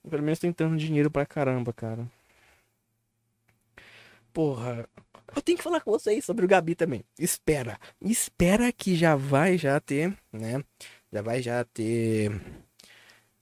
Pelo 0.07 0.23
menos 0.23 0.39
tentando 0.39 0.77
dinheiro 0.77 1.09
pra 1.09 1.25
caramba, 1.25 1.73
cara. 1.73 2.07
Porra, 4.33 4.87
eu 5.35 5.41
tenho 5.41 5.57
que 5.57 5.63
falar 5.63 5.81
com 5.81 5.91
vocês 5.91 6.23
sobre 6.25 6.45
o 6.45 6.47
Gabi 6.47 6.75
também. 6.75 7.03
Espera. 7.17 7.79
Espera 8.01 8.71
que 8.71 8.95
já 8.95 9.15
vai 9.15 9.57
já 9.57 9.79
ter, 9.79 10.15
né? 10.31 10.63
Já 11.11 11.21
vai 11.21 11.41
já 11.41 11.63
ter 11.63 12.31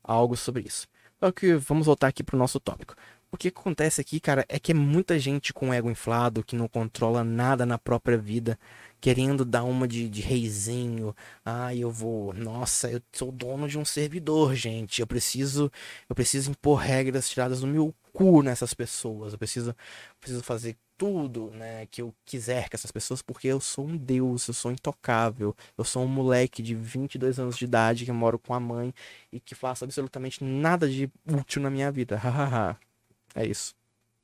algo 0.04 0.36
sobre 0.36 0.64
isso. 0.64 0.88
Só 1.20 1.32
que 1.32 1.56
vamos 1.56 1.88
voltar 1.88 2.08
aqui 2.08 2.24
pro 2.24 2.38
nosso 2.38 2.60
tópico. 2.60 2.96
O 3.30 3.36
que 3.36 3.50
acontece 3.50 4.00
aqui, 4.00 4.20
cara, 4.22 4.46
é 4.48 4.58
que 4.58 4.72
é 4.72 4.76
muita 4.76 5.20
gente 5.20 5.52
com 5.52 5.74
ego 5.74 5.92
inflado, 5.92 6.44
que 6.44 6.56
não 6.56 6.68
controla 6.68 7.26
nada 7.26 7.66
na 7.66 7.78
própria 7.78 8.18
vida, 8.18 8.58
querendo 9.02 9.44
dar 9.44 9.66
uma 9.66 9.86
de, 9.86 10.08
de 10.08 10.22
reizinho. 10.22 11.14
Ah, 11.44 11.76
eu 11.76 11.92
vou. 11.92 12.34
Nossa, 12.34 12.90
eu 12.90 13.02
sou 13.12 13.32
dono 13.32 13.68
de 13.68 13.78
um 13.78 13.84
servidor, 13.84 14.56
gente. 14.56 15.02
Eu 15.02 15.08
preciso. 15.08 15.70
Eu 16.10 16.16
preciso 16.16 16.52
impor 16.52 16.80
regras 16.80 17.30
tiradas 17.30 17.60
do 17.62 17.68
meu 17.68 17.94
cu 18.18 18.42
nessas 18.42 18.74
pessoas. 18.74 19.34
Eu 19.34 19.38
preciso, 19.38 19.76
preciso 20.20 20.44
fazer 20.44 20.76
tudo, 20.98 21.52
né, 21.52 21.86
que 21.86 22.02
eu 22.02 22.12
quiser 22.26 22.68
com 22.68 22.76
essas 22.76 22.92
pessoas, 22.92 23.22
porque 23.22 23.48
eu 23.48 23.60
sou 23.60 23.86
um 23.86 23.96
deus, 23.96 24.48
eu 24.48 24.56
sou 24.56 24.72
intocável. 24.72 25.56
Eu 25.78 25.84
sou 25.84 26.04
um 26.04 26.08
moleque 26.08 26.64
de 26.64 26.74
22 26.74 27.40
anos 27.40 27.56
de 27.56 27.66
idade 27.66 28.06
que 28.06 28.12
moro 28.12 28.40
com 28.40 28.56
a 28.56 28.60
mãe 28.60 28.92
e 29.32 29.40
que 29.40 29.54
faço 29.54 29.84
absolutamente 29.84 30.44
nada 30.44 30.90
de 30.90 31.12
útil 31.32 31.62
na 31.62 31.70
minha 31.70 31.92
vida. 31.92 32.20
é 33.36 33.46
isso. 33.46 33.76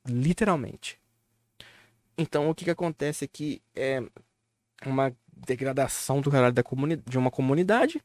Literalmente. 0.04 0.98
Então, 2.18 2.50
o 2.50 2.54
que 2.54 2.64
que 2.64 2.70
acontece 2.72 3.24
aqui 3.24 3.62
é 3.76 4.02
uma 4.84 5.14
degradação 5.32 6.20
do 6.20 6.32
caralho 6.32 6.52
da 6.52 6.64
de 7.06 7.16
uma 7.16 7.30
comunidade. 7.30 8.02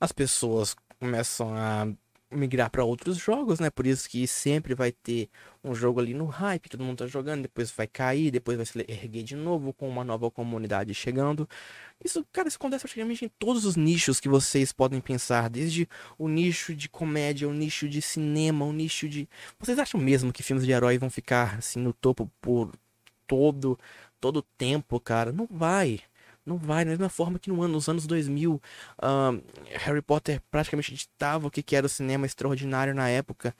As 0.00 0.10
pessoas 0.10 0.74
começam 0.98 1.54
a 1.54 1.86
migrar 2.30 2.70
para 2.70 2.84
outros 2.84 3.16
jogos, 3.16 3.58
né? 3.58 3.70
Por 3.70 3.86
isso 3.86 4.08
que 4.08 4.26
sempre 4.26 4.74
vai 4.74 4.92
ter 4.92 5.30
um 5.64 5.74
jogo 5.74 6.00
ali 6.00 6.14
no 6.14 6.26
hype, 6.26 6.68
todo 6.68 6.84
mundo 6.84 6.98
tá 6.98 7.06
jogando, 7.06 7.42
depois 7.42 7.70
vai 7.70 7.86
cair, 7.86 8.30
depois 8.30 8.56
vai 8.56 8.66
se 8.66 8.78
erguer 8.88 9.22
de 9.22 9.34
novo 9.34 9.72
com 9.72 9.88
uma 9.88 10.04
nova 10.04 10.30
comunidade 10.30 10.92
chegando. 10.94 11.48
Isso, 12.04 12.24
cara, 12.32 12.48
isso 12.48 12.56
acontece 12.58 12.82
praticamente 12.82 13.24
em 13.24 13.28
todos 13.38 13.64
os 13.64 13.76
nichos 13.76 14.20
que 14.20 14.28
vocês 14.28 14.72
podem 14.72 15.00
pensar, 15.00 15.48
desde 15.48 15.88
o 16.18 16.28
nicho 16.28 16.74
de 16.74 16.88
comédia, 16.88 17.48
o 17.48 17.52
nicho 17.52 17.88
de 17.88 18.00
cinema, 18.02 18.64
o 18.64 18.72
nicho 18.72 19.08
de 19.08 19.28
Vocês 19.58 19.78
acham 19.78 20.00
mesmo 20.00 20.32
que 20.32 20.42
filmes 20.42 20.64
de 20.64 20.72
herói 20.72 20.98
vão 20.98 21.10
ficar 21.10 21.56
assim 21.58 21.80
no 21.80 21.92
topo 21.92 22.30
por 22.40 22.72
todo 23.26 23.78
todo 24.20 24.42
tempo, 24.42 24.98
cara? 25.00 25.32
Não 25.32 25.46
vai. 25.50 26.00
Não 26.48 26.56
vai, 26.56 26.84
da 26.84 26.90
mesma 26.90 27.08
forma 27.10 27.38
que 27.38 27.50
no 27.50 27.62
ano, 27.62 27.74
nos 27.74 27.88
anos 27.88 28.06
2000, 28.06 28.54
uh, 28.54 28.60
Harry 29.74 30.00
Potter 30.00 30.40
praticamente 30.50 30.94
ditava 30.94 31.46
o 31.46 31.50
que, 31.50 31.62
que 31.62 31.76
era 31.76 31.84
o 31.84 31.88
cinema 31.88 32.24
extraordinário 32.24 32.94
na 32.94 33.08
época. 33.08 33.54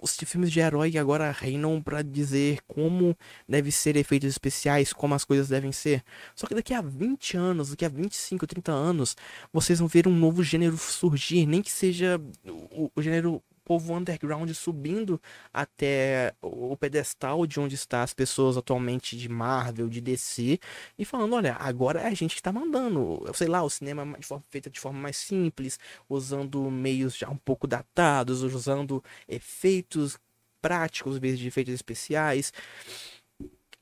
Os 0.00 0.16
filmes 0.16 0.52
de 0.52 0.60
herói 0.60 0.96
agora 0.96 1.32
reinam 1.32 1.82
para 1.82 2.00
dizer 2.00 2.60
como 2.68 3.16
deve 3.48 3.72
ser 3.72 3.96
efeitos 3.96 4.28
especiais, 4.28 4.92
como 4.92 5.14
as 5.14 5.24
coisas 5.24 5.48
devem 5.48 5.72
ser. 5.72 6.04
Só 6.34 6.46
que 6.46 6.54
daqui 6.54 6.72
a 6.72 6.80
20 6.80 7.36
anos, 7.36 7.70
daqui 7.70 7.84
a 7.84 7.88
25, 7.88 8.46
30 8.46 8.70
anos, 8.70 9.16
vocês 9.52 9.80
vão 9.80 9.88
ver 9.88 10.06
um 10.06 10.14
novo 10.14 10.42
gênero 10.44 10.76
surgir, 10.78 11.44
nem 11.44 11.60
que 11.60 11.72
seja 11.72 12.20
o, 12.46 12.90
o 12.94 13.02
gênero 13.02 13.42
povo 13.68 13.94
underground 13.94 14.50
subindo 14.52 15.20
até 15.52 16.32
o 16.40 16.74
pedestal 16.74 17.46
de 17.46 17.60
onde 17.60 17.74
está 17.74 18.02
as 18.02 18.14
pessoas 18.14 18.56
atualmente 18.56 19.14
de 19.14 19.28
Marvel, 19.28 19.90
de 19.90 20.00
DC, 20.00 20.58
e 20.98 21.04
falando, 21.04 21.34
olha, 21.34 21.54
agora 21.60 22.00
é 22.00 22.06
a 22.06 22.14
gente 22.14 22.34
que 22.34 22.40
está 22.40 22.50
mandando, 22.50 23.22
sei 23.34 23.46
lá, 23.46 23.62
o 23.62 23.68
cinema 23.68 24.18
de 24.18 24.26
forma, 24.26 24.42
feita 24.48 24.70
de 24.70 24.80
forma 24.80 24.98
mais 24.98 25.18
simples, 25.18 25.78
usando 26.08 26.70
meios 26.70 27.14
já 27.14 27.28
um 27.28 27.36
pouco 27.36 27.66
datados, 27.66 28.42
usando 28.42 29.04
efeitos 29.28 30.18
práticos 30.62 31.18
em 31.18 31.20
vez 31.20 31.38
de 31.38 31.46
efeitos 31.46 31.74
especiais. 31.74 32.54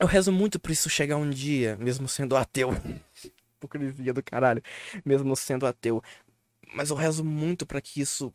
Eu 0.00 0.08
rezo 0.08 0.32
muito 0.32 0.58
por 0.58 0.72
isso 0.72 0.90
chegar 0.90 1.16
um 1.16 1.30
dia, 1.30 1.76
mesmo 1.76 2.08
sendo 2.08 2.36
ateu. 2.36 2.70
Hipocrisia 3.56 4.12
do 4.12 4.22
caralho. 4.22 4.62
Mesmo 5.04 5.34
sendo 5.36 5.64
ateu. 5.64 6.02
Mas 6.74 6.90
eu 6.90 6.96
rezo 6.96 7.24
muito 7.24 7.64
para 7.64 7.80
que 7.80 8.00
isso 8.00 8.34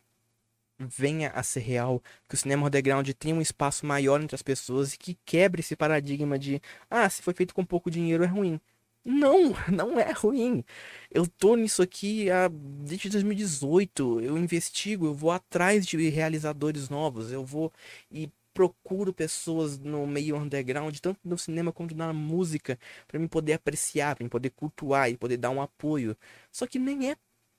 venha 0.88 1.29
a 1.32 1.43
ser 1.43 1.61
real, 1.61 2.01
que 2.27 2.36
o 2.36 2.38
cinema 2.38 2.67
underground 2.67 3.07
tenha 3.11 3.36
um 3.36 3.41
espaço 3.41 3.86
maior 3.86 4.21
entre 4.21 4.36
as 4.36 4.41
pessoas 4.41 4.93
e 4.93 4.97
que 4.97 5.17
quebre 5.25 5.61
esse 5.61 5.75
paradigma 5.75 6.38
de 6.39 6.61
ah, 6.89 7.09
se 7.09 7.21
foi 7.21 7.34
feito 7.34 7.53
com 7.53 7.65
pouco 7.65 7.89
dinheiro 7.91 8.23
é 8.23 8.27
ruim. 8.27 8.59
Não, 9.03 9.53
não 9.71 9.99
é 9.99 10.11
ruim. 10.11 10.63
Eu 11.09 11.27
tô 11.27 11.55
nisso 11.55 11.82
aqui 11.82 12.29
há, 12.29 12.47
desde 12.49 13.09
2018. 13.09 14.21
Eu 14.21 14.38
investigo, 14.38 15.07
eu 15.07 15.13
vou 15.13 15.32
atrás 15.32 15.86
de 15.86 16.09
realizadores 16.09 16.89
novos, 16.89 17.32
eu 17.32 17.43
vou 17.45 17.71
e 18.11 18.29
procuro 18.53 19.13
pessoas 19.13 19.79
no 19.79 20.05
meio 20.05 20.36
underground, 20.36 20.97
tanto 20.99 21.19
no 21.23 21.38
cinema 21.38 21.71
quanto 21.71 21.95
na 21.95 22.13
música, 22.13 22.77
para 23.07 23.19
me 23.19 23.27
poder 23.27 23.53
apreciar, 23.53 24.15
para 24.15 24.23
me 24.23 24.29
poder 24.29 24.49
cultuar 24.51 25.09
e 25.09 25.17
poder 25.17 25.38
dar 25.38 25.49
um 25.49 25.61
apoio. 25.61 26.17
Só 26.51 26.67
que 26.67 26.77
nem 26.79 27.11
é 27.11 27.15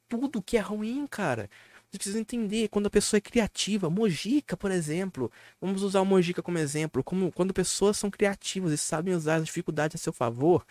tudo 0.08 0.42
que 0.42 0.56
é 0.56 0.60
ruim, 0.60 1.06
cara. 1.06 1.48
Você 1.92 1.98
precisa 1.98 2.18
entender 2.18 2.68
quando 2.68 2.86
a 2.86 2.90
pessoa 2.90 3.18
é 3.18 3.20
criativa. 3.20 3.90
Mojica, 3.90 4.56
por 4.56 4.70
exemplo. 4.70 5.30
Vamos 5.60 5.82
usar 5.82 6.00
o 6.00 6.06
Mojica 6.06 6.42
como 6.42 6.56
exemplo. 6.56 7.04
Como 7.04 7.30
quando 7.30 7.52
pessoas 7.52 7.98
são 7.98 8.10
criativas 8.10 8.72
e 8.72 8.78
sabem 8.78 9.14
usar 9.14 9.36
as 9.36 9.44
dificuldades 9.44 10.00
a 10.00 10.02
seu 10.02 10.12
favor, 10.12 10.64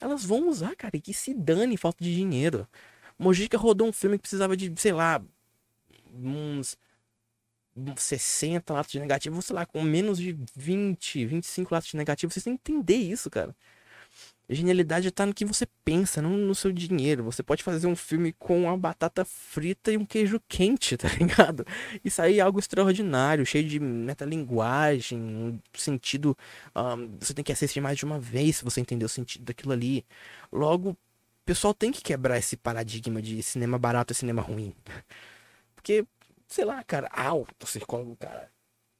elas 0.00 0.24
vão 0.24 0.48
usar, 0.48 0.76
cara. 0.76 0.96
E 0.96 1.00
que 1.00 1.12
se 1.12 1.34
dane 1.34 1.76
falta 1.76 2.04
de 2.04 2.14
dinheiro. 2.14 2.68
Mojica 3.18 3.58
rodou 3.58 3.88
um 3.88 3.92
filme 3.92 4.16
que 4.16 4.22
precisava 4.22 4.56
de, 4.56 4.72
sei 4.76 4.92
lá, 4.92 5.20
uns 6.14 6.76
60 7.96 8.72
latas 8.72 8.92
de 8.92 9.00
negativo, 9.00 9.42
sei 9.42 9.56
lá, 9.56 9.66
com 9.66 9.82
menos 9.82 10.18
de 10.18 10.38
20, 10.54 11.26
25 11.26 11.74
latas 11.74 11.90
de 11.90 11.96
negativo, 11.96 12.32
vocês 12.32 12.44
têm 12.44 12.56
que 12.56 12.72
entender 12.72 12.96
isso, 12.96 13.30
cara. 13.30 13.54
Genialidade 14.52 15.08
está 15.08 15.24
no 15.24 15.32
que 15.32 15.44
você 15.44 15.64
pensa, 15.84 16.20
não 16.20 16.30
no 16.30 16.54
seu 16.54 16.72
dinheiro. 16.72 17.22
Você 17.24 17.42
pode 17.42 17.62
fazer 17.62 17.86
um 17.86 17.94
filme 17.94 18.32
com 18.32 18.64
uma 18.64 18.76
batata 18.76 19.24
frita 19.24 19.92
e 19.92 19.96
um 19.96 20.04
queijo 20.04 20.40
quente, 20.48 20.96
tá 20.98 21.08
ligado? 21.08 21.64
E 22.04 22.10
sair 22.10 22.40
algo 22.40 22.58
extraordinário, 22.58 23.46
cheio 23.46 23.68
de 23.68 23.78
metalinguagem, 23.78 25.18
um 25.18 25.60
sentido. 25.74 26.36
Um, 26.74 27.16
você 27.20 27.32
tem 27.32 27.44
que 27.44 27.52
assistir 27.52 27.80
mais 27.80 27.96
de 27.96 28.04
uma 28.04 28.18
vez 28.18 28.56
se 28.56 28.64
você 28.64 28.80
entender 28.80 29.04
o 29.04 29.08
sentido 29.08 29.44
daquilo 29.44 29.72
ali. 29.72 30.04
Logo, 30.52 30.90
o 30.90 30.96
pessoal 31.44 31.72
tem 31.72 31.92
que 31.92 32.02
quebrar 32.02 32.38
esse 32.38 32.56
paradigma 32.56 33.22
de 33.22 33.42
cinema 33.42 33.78
barato 33.78 34.12
e 34.12 34.16
cinema 34.16 34.42
ruim. 34.42 34.74
Porque 35.76 36.04
sei 36.48 36.64
lá, 36.64 36.82
cara, 36.84 37.08
alto 37.12 37.66
circungo, 37.66 38.16
cara. 38.16 38.50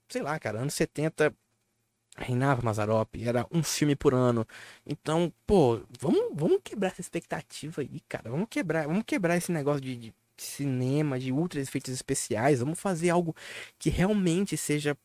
Sei 0.09 0.23
lá, 0.23 0.39
cara, 0.39 0.61
anos 0.61 0.75
70 0.75 1.35
reinava 2.17 2.63
Mazarop, 2.63 3.15
era 3.17 3.47
um 3.51 3.63
filme 3.63 3.97
por 3.97 4.15
ano. 4.15 4.47
Então, 4.87 5.33
pô, 5.47 5.81
vamos, 5.99 6.31
vamos 6.35 6.61
quebrar 6.63 6.89
essa 6.89 7.01
expectativa 7.01 7.83
aí, 7.83 8.01
cara. 8.09 8.31
Vamos 8.31 8.49
quebrar, 8.51 8.87
vamos 8.87 9.05
quebrar 9.05 9.37
esse 9.37 9.53
negócio 9.53 9.81
de, 9.81 9.97
de 9.97 10.15
cinema, 10.37 11.19
de 11.19 11.33
ultra 11.33 11.61
efeitos 11.61 11.93
especiais. 11.93 12.61
Vamos 12.61 12.81
fazer 12.81 13.11
algo 13.11 13.35
que 13.79 13.91
realmente 13.91 14.57
seja 14.57 14.97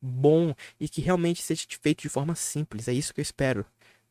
bom 0.00 0.54
e 0.78 0.88
que 0.88 1.00
realmente 1.00 1.42
seja 1.42 1.66
feito 1.80 2.02
de 2.02 2.08
forma 2.08 2.34
simples. 2.34 2.88
É 2.88 2.92
isso 2.92 3.12
que 3.12 3.20
eu 3.20 3.22
espero 3.22 3.66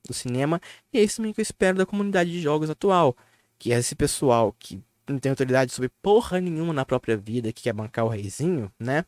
do 0.05 0.13
cinema 0.13 0.61
e 0.93 0.99
é 0.99 1.03
isso 1.03 1.17
também 1.17 1.33
que 1.33 1.41
eu 1.41 1.43
espero 1.43 1.77
da 1.77 1.85
comunidade 1.85 2.31
de 2.31 2.41
jogos 2.41 2.69
atual, 2.69 3.15
que 3.57 3.73
é 3.73 3.77
esse 3.77 3.95
pessoal 3.95 4.55
que 4.57 4.81
não 5.07 5.19
tem 5.19 5.29
autoridade 5.31 5.73
sobre 5.73 5.89
porra 6.01 6.39
nenhuma 6.39 6.73
na 6.73 6.85
própria 6.85 7.17
vida, 7.17 7.51
que 7.51 7.63
quer 7.63 7.73
bancar 7.73 8.05
o 8.05 8.09
reizinho, 8.09 8.71
né? 8.79 9.05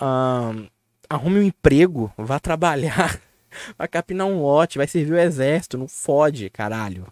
Um, 0.00 0.68
arrume 1.08 1.40
um 1.40 1.42
emprego, 1.42 2.12
vá 2.16 2.38
trabalhar, 2.38 3.20
vai 3.76 3.88
capinar 3.88 4.26
um 4.26 4.40
lote, 4.42 4.78
vai 4.78 4.86
servir 4.86 5.12
o 5.12 5.18
exército, 5.18 5.78
não 5.78 5.88
fode, 5.88 6.50
caralho. 6.50 7.06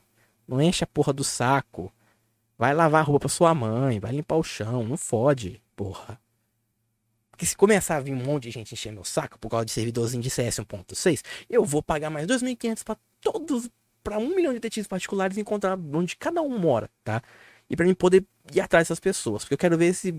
Não 0.47 0.61
enche 0.61 0.85
a 0.85 0.87
porra 0.87 1.13
do 1.13 1.25
saco. 1.25 1.93
Vai 2.57 2.75
lavar 2.75 3.01
a 3.01 3.05
roupa 3.05 3.21
pra 3.21 3.29
sua 3.29 3.55
mãe, 3.55 3.99
vai 3.99 4.13
limpar 4.13 4.37
o 4.37 4.43
chão, 4.43 4.85
não 4.85 4.97
fode, 4.97 5.61
porra. 5.75 6.21
Porque 7.31 7.45
se 7.45 7.57
começar 7.57 7.97
a 7.97 8.01
vir 8.01 8.13
um 8.13 8.25
monte 8.25 8.45
de 8.45 8.51
gente 8.53 8.75
encher 8.75 8.93
meu 8.93 9.03
saco 9.03 9.39
por 9.39 9.49
causa 9.49 9.65
de 9.65 9.73
servidorzinho 9.73 10.23
de 10.23 10.31
CS 10.31 10.61
1.6, 10.61 11.23
eu 11.51 11.65
vou 11.65 11.83
pagar 11.83 12.11
mais 12.11 12.27
2.500 12.29 12.85
para 12.85 12.97
todos, 13.21 13.69
para 14.05 14.19
um 14.19 14.37
milhão 14.37 14.53
de 14.53 14.61
detetives 14.61 14.87
particulares 14.87 15.37
encontrar 15.37 15.77
onde 15.77 16.17
cada 16.17 16.41
um 16.43 16.59
mora, 16.59 16.89
tá? 17.03 17.21
e 17.69 17.77
para 17.77 17.87
mim 17.87 17.95
poder 17.95 18.25
ir 18.53 18.61
atrás 18.61 18.85
dessas 18.85 19.01
pessoas. 19.01 19.43
Porque 19.43 19.55
eu 19.55 19.59
quero 19.59 19.77
ver 19.77 19.95
se, 19.95 20.15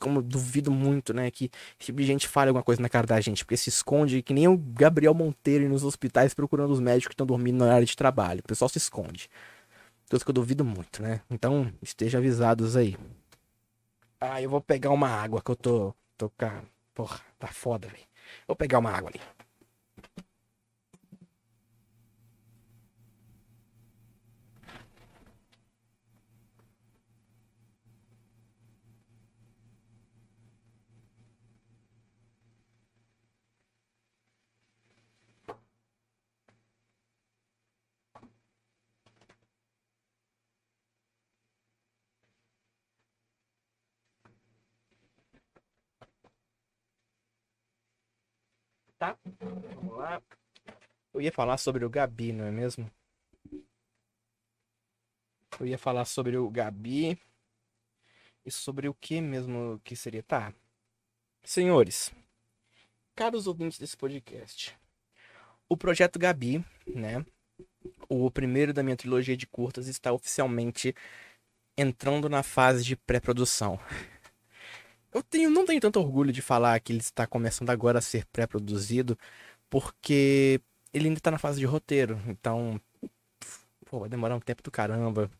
como 0.00 0.20
duvido 0.22 0.70
muito, 0.70 1.14
né, 1.14 1.30
que 1.30 1.50
esse 1.78 1.86
tipo 1.86 2.00
de 2.00 2.06
gente 2.06 2.28
fale 2.28 2.48
alguma 2.48 2.62
coisa 2.62 2.82
na 2.82 2.88
cara 2.88 3.06
da 3.06 3.20
gente, 3.20 3.44
porque 3.44 3.56
se 3.56 3.68
esconde 3.68 4.22
que 4.22 4.34
nem 4.34 4.48
o 4.48 4.56
Gabriel 4.56 5.14
Monteiro 5.14 5.68
nos 5.68 5.84
hospitais 5.84 6.34
procurando 6.34 6.72
os 6.72 6.80
médicos 6.80 7.08
que 7.08 7.14
estão 7.14 7.26
dormindo 7.26 7.64
na 7.64 7.72
área 7.72 7.86
de 7.86 7.96
trabalho. 7.96 8.40
O 8.40 8.48
pessoal 8.48 8.68
se 8.68 8.78
esconde. 8.78 9.28
Coisa 10.08 10.24
que 10.24 10.30
eu 10.30 10.34
duvido 10.34 10.64
muito, 10.64 11.02
né? 11.02 11.20
Então, 11.30 11.72
esteja 11.82 12.18
avisados 12.18 12.76
aí. 12.76 12.96
Ah, 14.20 14.40
eu 14.40 14.50
vou 14.50 14.60
pegar 14.60 14.90
uma 14.90 15.08
água 15.08 15.42
que 15.42 15.50
eu 15.50 15.56
tô. 15.56 15.94
tô 16.16 16.30
Porra, 16.94 17.20
tá 17.38 17.48
foda, 17.48 17.88
velho. 17.88 18.04
Vou 18.46 18.56
pegar 18.56 18.78
uma 18.78 18.90
água 18.90 19.10
ali. 19.10 19.20
Tá? 49.04 49.18
Vamos 49.74 49.96
lá. 49.98 50.22
Eu 51.12 51.20
ia 51.20 51.30
falar 51.30 51.58
sobre 51.58 51.84
o 51.84 51.90
Gabi, 51.90 52.32
não 52.32 52.46
é 52.46 52.50
mesmo? 52.50 52.90
Eu 55.60 55.66
ia 55.66 55.78
falar 55.78 56.04
sobre 56.04 56.36
o 56.36 56.48
Gabi. 56.48 57.18
E 58.46 58.50
sobre 58.50 58.88
o 58.88 58.94
que 58.94 59.20
mesmo 59.22 59.80
que 59.82 59.96
seria? 59.96 60.22
Tá. 60.22 60.52
Senhores, 61.42 62.12
caros 63.14 63.46
ouvintes 63.46 63.78
desse 63.78 63.96
podcast, 63.96 64.76
o 65.66 65.78
projeto 65.78 66.18
Gabi, 66.18 66.62
né? 66.86 67.24
O 68.06 68.30
primeiro 68.30 68.74
da 68.74 68.82
minha 68.82 68.96
trilogia 68.96 69.34
de 69.34 69.46
curtas 69.46 69.88
está 69.88 70.12
oficialmente 70.12 70.94
entrando 71.76 72.28
na 72.28 72.42
fase 72.42 72.84
de 72.84 72.96
pré-produção. 72.96 73.80
Eu 75.14 75.22
tenho, 75.22 75.48
não 75.48 75.64
tenho 75.64 75.80
tanto 75.80 76.00
orgulho 76.00 76.32
de 76.32 76.42
falar 76.42 76.78
que 76.80 76.92
ele 76.92 77.00
está 77.00 77.24
começando 77.24 77.70
agora 77.70 78.00
a 78.00 78.02
ser 78.02 78.26
pré-produzido, 78.26 79.16
porque 79.70 80.60
ele 80.92 81.06
ainda 81.06 81.18
está 81.18 81.30
na 81.30 81.38
fase 81.38 81.60
de 81.60 81.66
roteiro. 81.66 82.20
Então, 82.26 82.80
pô, 83.86 84.00
vai 84.00 84.08
demorar 84.08 84.34
um 84.34 84.40
tempo 84.40 84.62
do 84.62 84.72
caramba. 84.72 85.30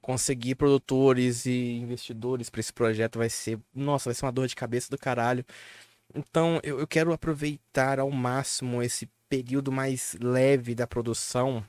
Conseguir 0.00 0.56
produtores 0.56 1.46
e 1.46 1.76
investidores 1.76 2.50
para 2.50 2.60
esse 2.60 2.72
projeto 2.72 3.18
vai 3.18 3.28
ser, 3.30 3.60
nossa, 3.74 4.10
vai 4.10 4.14
ser 4.14 4.24
uma 4.24 4.32
dor 4.32 4.48
de 4.48 4.56
cabeça 4.56 4.90
do 4.90 4.98
caralho. 4.98 5.44
Então, 6.14 6.60
eu, 6.64 6.80
eu 6.80 6.86
quero 6.86 7.12
aproveitar 7.12 8.00
ao 8.00 8.10
máximo 8.10 8.82
esse 8.82 9.08
período 9.28 9.70
mais 9.70 10.16
leve 10.20 10.74
da 10.74 10.86
produção 10.86 11.64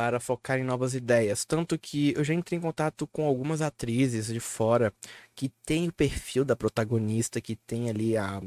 para 0.00 0.18
focar 0.18 0.58
em 0.58 0.64
novas 0.64 0.94
ideias. 0.94 1.44
Tanto 1.44 1.78
que 1.78 2.14
eu 2.16 2.24
já 2.24 2.32
entrei 2.32 2.58
em 2.58 2.62
contato 2.62 3.06
com 3.08 3.26
algumas 3.26 3.60
atrizes 3.60 4.28
de 4.28 4.40
fora 4.40 4.94
que 5.34 5.50
tem 5.66 5.88
o 5.88 5.92
perfil 5.92 6.42
da 6.42 6.56
protagonista, 6.56 7.38
que 7.38 7.54
tem 7.54 7.90
ali 7.90 8.16
a. 8.16 8.40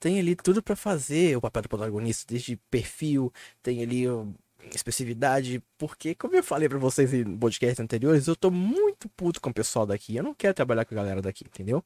Tem 0.00 0.18
ali 0.18 0.34
tudo 0.34 0.62
para 0.62 0.74
fazer 0.74 1.36
o 1.36 1.42
papel 1.42 1.60
do 1.60 1.68
protagonista, 1.68 2.24
desde 2.32 2.56
perfil, 2.70 3.30
tem 3.62 3.82
ali 3.82 4.04
expressividade, 4.74 5.62
porque, 5.76 6.14
como 6.14 6.34
eu 6.34 6.42
falei 6.42 6.70
para 6.70 6.78
vocês 6.78 7.12
em 7.12 7.36
podcasts 7.36 7.78
anteriores, 7.78 8.26
eu 8.26 8.34
tô 8.34 8.50
muito 8.50 9.10
puto 9.10 9.42
com 9.42 9.50
o 9.50 9.54
pessoal 9.54 9.84
daqui. 9.84 10.16
Eu 10.16 10.24
não 10.24 10.32
quero 10.32 10.54
trabalhar 10.54 10.86
com 10.86 10.94
a 10.94 10.96
galera 10.96 11.20
daqui, 11.20 11.44
entendeu? 11.44 11.84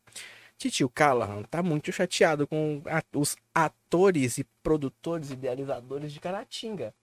Titio 0.57 0.89
Callahan 0.89 1.43
tá 1.43 1.61
muito 1.61 1.91
chateado 1.91 2.47
com 2.47 2.83
os 3.16 3.37
atores 3.53 4.39
e 4.39 4.45
produtores 4.62 5.31
idealizadores 5.33 6.12
de 6.12 6.21
Caratinga. 6.21 6.95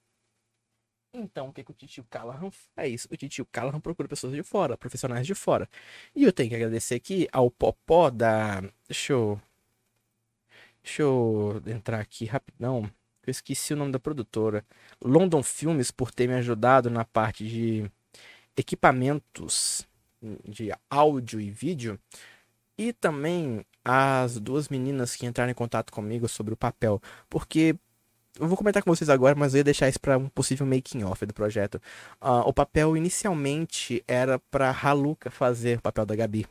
Então, 1.20 1.50
o 1.50 1.54
que, 1.54 1.64
que 1.64 1.72
o 1.72 1.74
titio 1.74 2.06
Callahan 2.10 2.52
faz? 2.76 3.08
O 3.10 3.18
titio 3.18 3.46
Callahan 3.46 3.80
procura 3.80 4.08
pessoas 4.08 4.34
de 4.34 4.44
fora, 4.44 4.78
profissionais 4.78 5.26
de 5.26 5.34
fora. 5.34 5.68
E 6.16 6.24
eu 6.24 6.32
tenho 6.32 6.50
que 6.50 6.56
agradecer 6.56 6.96
aqui 6.96 7.28
ao 7.32 7.50
Popó 7.50 8.10
da. 8.10 8.62
Deixa 8.88 9.14
eu. 9.14 9.42
Deixa 10.84 11.02
eu 11.02 11.62
entrar 11.66 12.00
aqui 12.00 12.26
rapidão. 12.26 12.90
Eu 13.26 13.32
esqueci 13.32 13.74
o 13.74 13.78
nome 13.78 13.92
da 13.92 14.00
produtora. 14.00 14.64
London 15.04 15.44
Filmes 15.44 15.92
por 15.92 16.12
ter 16.12 16.28
me 16.28 16.36
ajudado 16.36 16.90
na 16.90 17.04
parte 17.04 17.46
de 17.48 17.92
equipamentos 18.56 19.86
de 20.46 20.72
áudio 20.90 21.42
e 21.42 21.52
vídeo. 21.52 22.00
E 22.78 22.94
também 22.94 23.66
as 23.84 24.40
duas 24.40 24.70
meninas 24.70 25.16
que 25.16 25.26
entraram 25.26 25.52
em 25.52 25.56
contato 25.56 25.92
comigo 25.92 26.28
sobre 26.28 26.54
o 26.54 26.58
papel. 26.58 27.02
Porque 27.30 27.76
eu 28.40 28.48
vou 28.48 28.58
comentar 28.58 28.84
com 28.84 28.94
vocês 28.94 29.10
agora, 29.10 29.36
mas 29.36 29.54
eu 29.54 29.60
ia 29.60 29.64
deixar 29.64 29.90
isso 29.90 30.00
para 30.00 30.18
um 30.18 30.28
possível 30.30 30.66
making 30.66 31.04
off 31.04 31.26
do 31.26 31.34
projeto. 31.34 31.76
Uh, 32.22 32.46
o 32.46 32.54
papel 32.54 32.96
inicialmente 32.96 34.04
era 34.08 34.40
para 34.40 34.70
Haluka 34.72 35.30
fazer 35.30 35.80
o 35.80 35.82
papel 35.82 36.06
da 36.06 36.16
Gabi. 36.16 36.46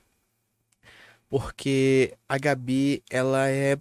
Porque 1.29 2.17
a 2.29 2.39
Gabi, 2.39 3.03
ela 3.11 3.49
é 3.49 3.77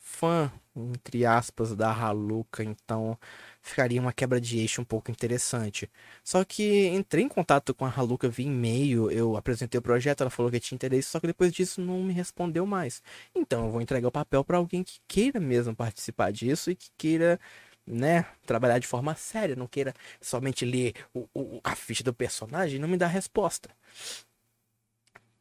fã, 0.00 0.50
entre 0.74 1.26
aspas, 1.26 1.74
da 1.74 1.92
Haluka, 1.92 2.62
então 2.62 3.18
ficaria 3.62 4.00
uma 4.00 4.12
quebra 4.12 4.40
de 4.40 4.58
eixo 4.58 4.82
um 4.82 4.84
pouco 4.84 5.10
interessante. 5.10 5.88
Só 6.24 6.44
que 6.44 6.88
entrei 6.88 7.24
em 7.24 7.28
contato 7.28 7.72
com 7.74 7.86
a 7.86 7.92
Haluka 7.94 8.28
via 8.28 8.46
e-mail, 8.46 9.10
eu 9.10 9.36
apresentei 9.36 9.78
o 9.78 9.82
projeto, 9.82 10.22
ela 10.22 10.30
falou 10.30 10.50
que 10.50 10.60
tinha 10.60 10.76
interesse, 10.76 11.08
só 11.08 11.20
que 11.20 11.28
depois 11.28 11.52
disso 11.52 11.80
não 11.80 12.02
me 12.02 12.12
respondeu 12.12 12.66
mais. 12.66 13.02
Então 13.34 13.66
eu 13.66 13.70
vou 13.70 13.80
entregar 13.80 14.08
o 14.08 14.12
papel 14.12 14.44
para 14.44 14.58
alguém 14.58 14.82
que 14.82 14.98
queira 15.06 15.38
mesmo 15.40 15.74
participar 15.74 16.32
disso 16.32 16.70
e 16.70 16.74
que 16.74 16.90
queira 16.98 17.38
né, 17.86 18.26
trabalhar 18.46 18.78
de 18.78 18.86
forma 18.86 19.14
séria, 19.14 19.56
não 19.56 19.66
queira 19.66 19.94
somente 20.20 20.64
ler 20.64 20.94
o, 21.14 21.28
o, 21.34 21.60
a 21.64 21.74
ficha 21.76 22.02
do 22.04 22.12
personagem 22.12 22.76
e 22.76 22.78
não 22.80 22.88
me 22.88 22.96
dar 22.96 23.08
resposta. 23.08 23.70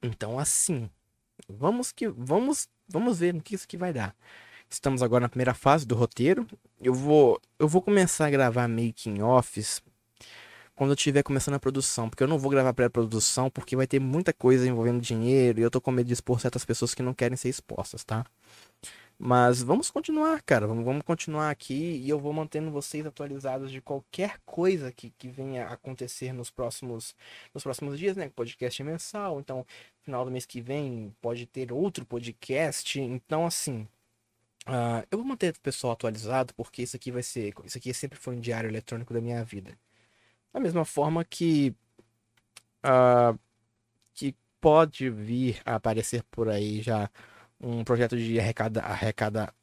Então 0.01 0.39
assim, 0.39 0.89
vamos 1.49 1.91
que 1.91 2.07
vamos 2.07 2.67
vamos 2.87 3.19
ver 3.19 3.33
no 3.33 3.41
que 3.41 3.55
isso 3.55 3.67
que 3.67 3.77
vai 3.77 3.93
dar. 3.93 4.15
Estamos 4.71 5.03
agora 5.03 5.23
na 5.23 5.29
primeira 5.29 5.53
fase 5.53 5.85
do 5.85 5.95
roteiro. 5.95 6.47
Eu 6.81 6.93
vou, 6.93 7.41
eu 7.59 7.67
vou 7.67 7.81
começar 7.81 8.27
a 8.27 8.29
gravar 8.29 8.69
making 8.69 9.21
offs 9.21 9.83
quando 10.73 10.91
eu 10.91 10.95
estiver 10.95 11.23
começando 11.23 11.55
a 11.55 11.59
produção, 11.59 12.09
porque 12.09 12.23
eu 12.23 12.27
não 12.27 12.39
vou 12.39 12.49
gravar 12.49 12.73
pré-produção 12.73 13.49
porque 13.49 13.75
vai 13.75 13.85
ter 13.85 13.99
muita 13.99 14.31
coisa 14.31 14.65
envolvendo 14.65 15.01
dinheiro 15.01 15.59
e 15.59 15.63
eu 15.63 15.69
tô 15.69 15.81
com 15.81 15.91
medo 15.91 16.07
de 16.07 16.13
expor 16.13 16.39
certas 16.39 16.63
pessoas 16.63 16.95
que 16.95 17.03
não 17.03 17.13
querem 17.13 17.35
ser 17.35 17.49
expostas, 17.49 18.05
tá? 18.05 18.25
Mas 19.19 19.61
vamos 19.61 19.91
continuar, 19.91 20.41
cara. 20.41 20.65
Vamos, 20.65 20.85
vamos 20.85 21.03
continuar 21.03 21.51
aqui 21.51 21.97
e 21.97 22.09
eu 22.09 22.17
vou 22.17 22.31
mantendo 22.31 22.71
vocês 22.71 23.05
atualizados 23.05 23.71
de 23.71 23.81
qualquer 23.81 24.39
coisa 24.45 24.89
que, 24.91 25.11
que 25.11 25.27
venha 25.27 25.67
acontecer 25.67 26.31
nos 26.31 26.49
próximos, 26.49 27.13
nos 27.53 27.61
próximos 27.61 27.99
dias, 27.99 28.15
né? 28.15 28.31
Podcast 28.33 28.81
mensal. 28.83 29.39
Então, 29.39 29.65
final 30.01 30.23
do 30.23 30.31
mês 30.31 30.45
que 30.45 30.61
vem 30.61 31.13
pode 31.21 31.45
ter 31.45 31.73
outro 31.73 32.05
podcast. 32.05 32.99
Então, 32.99 33.45
assim, 33.45 33.87
Uh, 34.67 35.05
eu 35.09 35.17
vou 35.17 35.27
manter 35.27 35.53
o 35.55 35.59
pessoal 35.61 35.93
atualizado 35.93 36.53
porque 36.53 36.83
isso 36.83 36.95
aqui 36.95 37.11
vai 37.11 37.23
ser. 37.23 37.53
Isso 37.65 37.77
aqui 37.77 37.93
sempre 37.93 38.19
foi 38.19 38.35
um 38.35 38.39
diário 38.39 38.69
eletrônico 38.69 39.13
da 39.13 39.21
minha 39.21 39.43
vida. 39.43 39.77
Da 40.53 40.59
mesma 40.59 40.85
forma 40.85 41.23
que. 41.25 41.75
Uh, 42.83 43.37
que 44.13 44.35
pode 44.59 45.09
vir 45.09 45.61
a 45.65 45.75
aparecer 45.75 46.23
por 46.31 46.49
aí 46.49 46.81
já 46.81 47.09
um 47.59 47.83
projeto 47.83 48.17
de 48.17 48.39
arrecada. 48.39 48.81
arrecada 48.81 49.53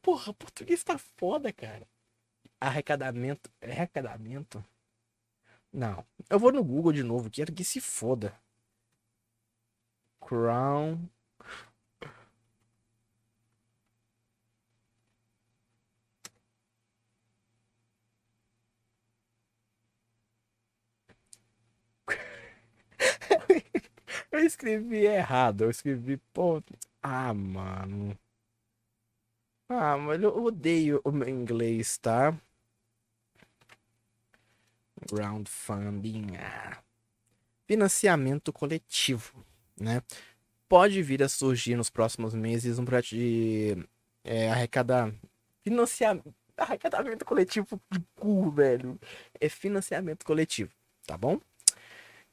Porra, 0.00 0.32
português 0.34 0.84
tá 0.84 0.96
foda, 0.96 1.52
cara. 1.52 1.86
Arrecadamento. 2.60 3.50
Arrecadamento? 3.60 4.64
Não. 5.72 6.04
Eu 6.30 6.38
vou 6.38 6.52
no 6.52 6.64
Google 6.64 6.92
de 6.92 7.02
novo, 7.02 7.30
quero 7.30 7.52
que 7.52 7.64
se 7.64 7.80
foda. 7.80 8.34
Crown 10.20 11.08
eu 24.30 24.40
escrevi 24.40 25.04
errado. 25.04 25.64
Eu 25.64 25.70
escrevi 25.70 26.16
ponto. 26.32 26.74
Ah, 27.02 27.32
mano. 27.34 28.18
Ah, 29.68 29.96
mas 29.96 30.22
eu 30.22 30.44
odeio 30.44 31.00
o 31.04 31.10
meu 31.10 31.28
inglês, 31.28 31.98
tá? 31.98 32.32
Crowdfunding. 35.08 36.36
Ah. 36.38 36.82
Financiamento 37.66 38.52
coletivo, 38.52 39.44
né? 39.78 40.02
Pode 40.68 41.02
vir 41.02 41.22
a 41.22 41.28
surgir 41.28 41.76
nos 41.76 41.90
próximos 41.90 42.34
meses 42.34 42.78
um 42.78 42.84
projeto 42.84 43.10
de 43.10 43.76
é, 44.24 44.50
arrecadar. 44.50 45.12
Financiamento. 45.62 46.34
Arrecadamento 46.56 47.24
coletivo 47.24 47.80
de 47.90 48.00
cu, 48.14 48.50
velho. 48.50 48.98
É 49.38 49.48
financiamento 49.48 50.24
coletivo, 50.24 50.72
tá 51.06 51.16
bom? 51.18 51.40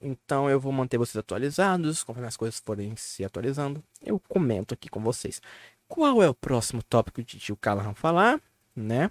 Então 0.04 0.50
eu 0.50 0.60
vou 0.60 0.74
manter 0.74 0.98
vocês 0.98 1.16
atualizados, 1.16 2.04
conforme 2.04 2.28
as 2.28 2.36
coisas 2.36 2.60
forem 2.60 2.94
se 2.98 3.24
atualizando, 3.24 3.82
eu 4.02 4.20
comento 4.20 4.74
aqui 4.74 4.90
com 4.90 5.02
vocês. 5.02 5.42
Qual 5.88 6.22
é 6.22 6.30
o 6.30 6.34
próximo 6.34 6.84
tópico 6.84 7.24
de 7.24 7.40
tio 7.40 7.56
Callahan 7.56 7.94
falar, 7.94 8.42
né? 8.76 9.10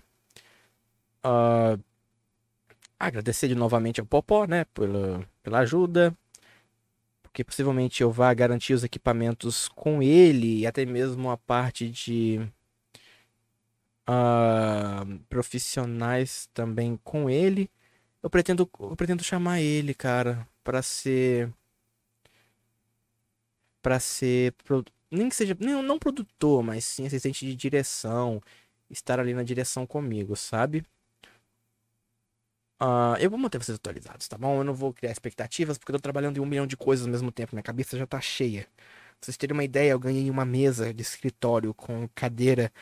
Uh, 1.25 1.83
agradecer 2.99 3.49
de 3.49 3.55
novamente 3.55 4.01
ao 4.01 4.07
Popó, 4.07 4.47
né, 4.47 4.65
pela, 4.67 5.27
pela 5.43 5.61
ajuda, 5.61 6.15
porque 7.23 7.43
possivelmente 7.43 8.03
eu 8.03 8.11
vá 8.11 8.33
garantir 8.35 8.75
os 8.75 8.85
equipamentos 8.85 9.69
com 9.69 10.03
ele 10.03 10.61
e 10.61 10.67
até 10.67 10.85
mesmo 10.85 11.31
a 11.31 11.37
parte 11.39 11.89
de 11.89 12.41
uh, 14.09 15.19
profissionais 15.29 16.51
também 16.53 16.99
com 17.03 17.31
ele. 17.31 17.71
Eu 18.23 18.31
pretendo, 18.31 18.71
eu 18.81 18.97
pretendo 18.97 19.25
chamar 19.25 19.61
ele, 19.61 19.95
cara, 19.95 20.47
para 20.63 20.83
ser 20.83 21.53
para 23.83 23.99
ser 23.99 24.55
nem 25.11 25.29
que 25.29 25.35
seja 25.35 25.57
nem 25.61 25.83
não 25.83 25.99
produtor, 25.99 26.63
mas 26.63 26.85
sim 26.85 27.07
assistente 27.07 27.45
de 27.45 27.55
direção, 27.57 28.41
estar 28.91 29.19
ali 29.21 29.35
na 29.35 29.43
direção 29.43 29.87
comigo, 29.87 30.37
sabe? 30.37 30.85
Uh, 32.81 33.15
eu 33.21 33.31
vou 33.31 33.39
manter 33.39 33.59
vocês 33.59 33.77
atualizados, 33.77 34.27
tá 34.27 34.37
bom? 34.37 34.59
Eu 34.59 34.65
não 34.65 34.75
vou 34.75 34.93
criar 34.93 35.13
expectativas 35.13 35.79
porque 35.79 35.93
eu 35.93 35.97
tô 35.97 36.03
trabalhando 36.03 36.39
em 36.39 36.41
um 36.41 36.47
milhão 36.47 36.67
de 36.67 36.77
coisas 36.77 37.07
ao 37.07 37.13
mesmo 37.13 37.31
tempo. 37.31 37.55
Minha 37.55 37.63
cabeça 37.63 37.97
já 37.97 38.07
tá 38.07 38.21
cheia. 38.21 38.63
Pra 38.65 39.27
vocês 39.27 39.37
terem 39.37 39.55
uma 39.55 39.63
ideia, 39.63 39.93
eu 39.93 40.01
ganhei 40.01 40.29
uma 40.29 40.45
mesa 40.45 40.93
de 40.93 41.01
escritório 41.03 41.73
com 41.75 42.09
cadeira. 42.15 42.73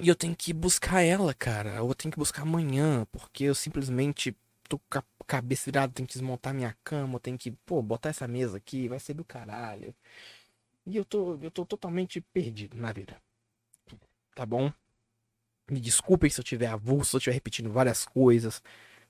E 0.00 0.08
eu 0.08 0.14
tenho 0.14 0.34
que 0.36 0.52
buscar 0.52 1.02
ela, 1.02 1.34
cara. 1.34 1.76
Eu 1.76 1.94
tenho 1.94 2.12
que 2.12 2.18
buscar 2.18 2.42
amanhã, 2.42 3.06
porque 3.10 3.44
eu 3.44 3.54
simplesmente 3.54 4.36
tô 4.68 4.78
com 4.78 4.98
a 4.98 5.04
cabeça 5.26 5.64
virada, 5.66 5.92
tenho 5.92 6.06
que 6.06 6.14
desmontar 6.14 6.54
minha 6.54 6.76
cama, 6.84 7.18
tenho 7.18 7.38
que, 7.38 7.50
pô, 7.50 7.82
botar 7.82 8.10
essa 8.10 8.28
mesa 8.28 8.58
aqui, 8.58 8.88
vai 8.88 9.00
ser 9.00 9.14
do 9.14 9.24
caralho. 9.24 9.94
E 10.86 10.96
eu 10.96 11.04
tô, 11.04 11.36
eu 11.42 11.50
tô 11.50 11.64
totalmente 11.66 12.20
perdido 12.20 12.76
na 12.76 12.92
vida. 12.92 13.20
Tá 14.34 14.46
bom? 14.46 14.72
Me 15.70 15.80
desculpem 15.80 16.30
se 16.30 16.40
eu 16.40 16.44
tiver 16.44 16.68
avulso, 16.68 17.10
se 17.10 17.16
eu 17.16 17.18
estiver 17.18 17.34
repetindo 17.34 17.70
várias 17.70 18.04
coisas. 18.06 18.62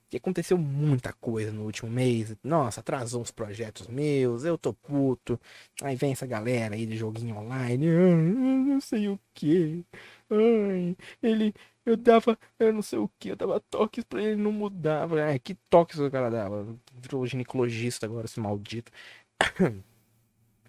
Que 0.09 0.17
aconteceu 0.17 0.57
muita 0.57 1.13
coisa 1.13 1.51
no 1.51 1.63
último 1.63 1.91
mês. 1.91 2.35
Nossa, 2.43 2.79
atrasou 2.79 3.21
uns 3.21 3.31
projetos 3.31 3.87
meus, 3.87 4.43
eu 4.43 4.57
tô 4.57 4.73
puto. 4.73 5.39
Aí 5.83 5.95
vem 5.95 6.11
essa 6.13 6.25
galera 6.25 6.75
aí 6.75 6.85
de 6.85 6.97
joguinho 6.97 7.37
online. 7.37 7.87
não 7.87 8.81
sei 8.81 9.07
o 9.07 9.19
que. 9.33 9.85
Ai, 10.31 10.97
ele, 11.21 11.53
eu 11.85 11.95
dava, 11.97 12.37
eu 12.59 12.73
não 12.73 12.81
sei 12.81 12.99
o 12.99 13.09
que, 13.19 13.29
eu 13.29 13.35
dava 13.35 13.59
toques 13.59 14.03
pra 14.03 14.21
ele 14.21 14.35
não 14.35 14.51
mudar. 14.51 15.07
Ai, 15.13 15.39
que 15.39 15.55
toques 15.69 15.99
o 15.99 16.09
cara 16.09 16.29
dava? 16.29 16.65
Virou 16.93 17.25
ginecologista 17.27 18.05
agora, 18.05 18.25
esse 18.25 18.39
maldito. 18.39 18.91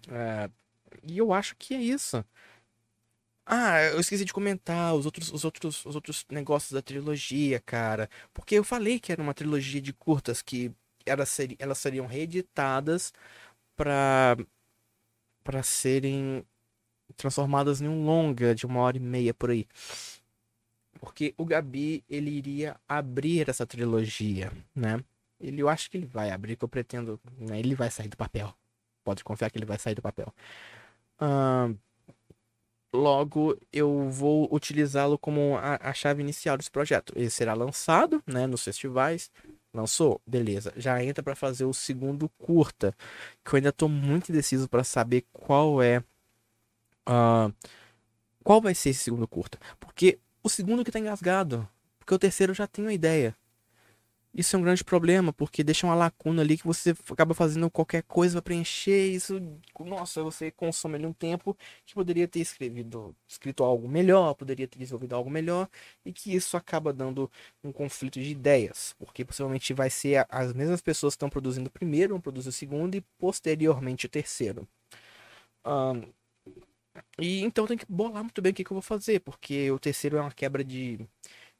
é, 0.09 0.49
e 1.03 1.17
eu 1.17 1.33
acho 1.33 1.55
que 1.57 1.73
é 1.73 1.81
isso. 1.81 2.23
Ah, 3.45 3.81
eu 3.83 3.99
esqueci 3.99 4.23
de 4.23 4.33
comentar 4.33 4.93
os 4.95 5.05
outros, 5.05 5.31
os 5.31 5.43
outros, 5.43 5.85
os 5.85 5.95
outros 5.95 6.25
negócios 6.29 6.71
da 6.71 6.81
trilogia, 6.81 7.59
cara. 7.59 8.09
Porque 8.33 8.55
eu 8.55 8.63
falei 8.63 8.99
que 8.99 9.11
era 9.11 9.21
uma 9.21 9.33
trilogia 9.33 9.81
de 9.81 9.91
curtas 9.93 10.41
que 10.41 10.71
elas, 11.05 11.29
seri 11.29 11.55
elas 11.59 11.77
seriam 11.77 12.05
reeditadas 12.05 13.13
para 13.75 14.37
para 15.43 15.63
serem 15.63 16.45
transformadas 17.17 17.81
em 17.81 17.87
um 17.87 18.05
longa 18.05 18.55
de 18.55 18.65
uma 18.65 18.79
hora 18.81 18.97
e 18.97 18.99
meia 18.99 19.33
por 19.33 19.49
aí. 19.51 19.67
Porque 20.99 21.33
o 21.37 21.45
Gabi, 21.45 22.03
ele 22.09 22.29
iria 22.29 22.79
abrir 22.87 23.49
essa 23.49 23.65
trilogia, 23.65 24.51
né? 24.75 25.03
Ele, 25.39 25.61
eu 25.61 25.67
acho 25.69 25.89
que 25.89 25.97
ele 25.97 26.05
vai 26.05 26.29
abrir, 26.31 26.55
que 26.55 26.63
eu 26.63 26.69
pretendo. 26.69 27.19
Né? 27.37 27.59
Ele 27.59 27.73
vai 27.75 27.89
sair 27.89 28.07
do 28.07 28.17
papel. 28.17 28.53
Pode 29.03 29.23
confiar 29.23 29.49
que 29.49 29.57
ele 29.57 29.65
vai 29.65 29.79
sair 29.79 29.95
do 29.95 30.01
papel. 30.01 30.33
Uh, 31.19 31.75
Logo, 32.93 33.57
eu 33.71 34.09
vou 34.09 34.53
utilizá-lo 34.53 35.17
como 35.17 35.57
a, 35.57 35.79
a, 35.81 35.93
chave 35.93 36.21
inicial 36.21 36.57
desse 36.57 36.69
projeto. 36.69 37.13
Ele 37.15 37.29
será 37.29 37.53
lançado 37.53 38.21
né, 38.27 38.45
nos 38.45 38.63
festivais. 38.63 39.31
Lançou? 39.73 40.21
Beleza. 40.27 40.73
Já 40.75 41.01
entra 41.01 41.23
para 41.23 41.35
fazer 41.35 41.63
o 41.63 41.73
segundo 41.73 42.27
curta. 42.37 42.93
Que 43.45 43.53
eu 43.53 43.57
ainda 43.57 43.69
estou 43.69 43.87
muito 43.87 44.29
indeciso 44.29 44.67
para 44.67 44.83
saber 44.83 45.25
qual 45.31 45.81
é. 45.81 45.99
Uh, 47.07 47.53
qual 48.43 48.61
vai 48.61 48.75
ser 48.75 48.89
esse 48.89 49.03
segundo 49.03 49.27
curta. 49.27 49.57
Porque 49.79 50.19
o 50.43 50.49
segundo 50.49 50.83
que 50.83 50.91
tá 50.91 50.99
engasgado. 50.99 51.67
Porque 51.97 52.13
o 52.13 52.19
terceiro 52.19 52.51
eu 52.51 52.55
já 52.55 52.67
tenho 52.67 52.89
a 52.89 52.93
ideia. 52.93 53.35
Isso 54.33 54.55
é 54.55 54.59
um 54.59 54.61
grande 54.61 54.81
problema, 54.83 55.33
porque 55.33 55.61
deixa 55.61 55.85
uma 55.85 55.93
lacuna 55.93 56.41
ali 56.41 56.57
que 56.57 56.65
você 56.65 56.95
acaba 57.11 57.33
fazendo 57.33 57.69
qualquer 57.69 58.03
coisa 58.03 58.35
para 58.35 58.43
preencher. 58.43 59.11
Isso, 59.11 59.41
nossa, 59.79 60.23
você 60.23 60.49
consome 60.49 60.95
ali 60.95 61.05
um 61.05 61.11
tempo 61.11 61.57
que 61.85 61.93
poderia 61.93 62.27
ter 62.27 62.39
escrevido, 62.39 63.13
escrito 63.27 63.61
algo 63.63 63.89
melhor, 63.89 64.33
poderia 64.35 64.67
ter 64.67 64.79
desenvolvido 64.79 65.15
algo 65.15 65.29
melhor, 65.29 65.67
e 66.05 66.13
que 66.13 66.33
isso 66.33 66.55
acaba 66.55 66.93
dando 66.93 67.29
um 67.61 67.73
conflito 67.73 68.21
de 68.21 68.29
ideias, 68.31 68.95
porque 68.97 69.25
possivelmente 69.25 69.73
vai 69.73 69.89
ser 69.89 70.25
as 70.29 70.53
mesmas 70.53 70.81
pessoas 70.81 71.13
que 71.13 71.17
estão 71.17 71.29
produzindo 71.29 71.67
o 71.67 71.71
primeiro, 71.71 72.13
vão 72.13 72.21
produzir 72.21 72.49
o 72.49 72.51
segundo 72.53 72.95
e 72.95 73.01
posteriormente 73.19 74.05
o 74.05 74.09
terceiro. 74.09 74.65
Um, 75.65 76.11
e 77.19 77.41
então 77.41 77.65
tem 77.67 77.77
que 77.77 77.85
bolar 77.87 78.23
muito 78.23 78.41
bem 78.41 78.51
o 78.51 78.55
que, 78.55 78.63
que 78.63 78.71
eu 78.71 78.75
vou 78.75 78.81
fazer, 78.81 79.19
porque 79.21 79.69
o 79.71 79.79
terceiro 79.79 80.17
é 80.17 80.21
uma 80.21 80.31
quebra 80.31 80.63
de 80.63 80.99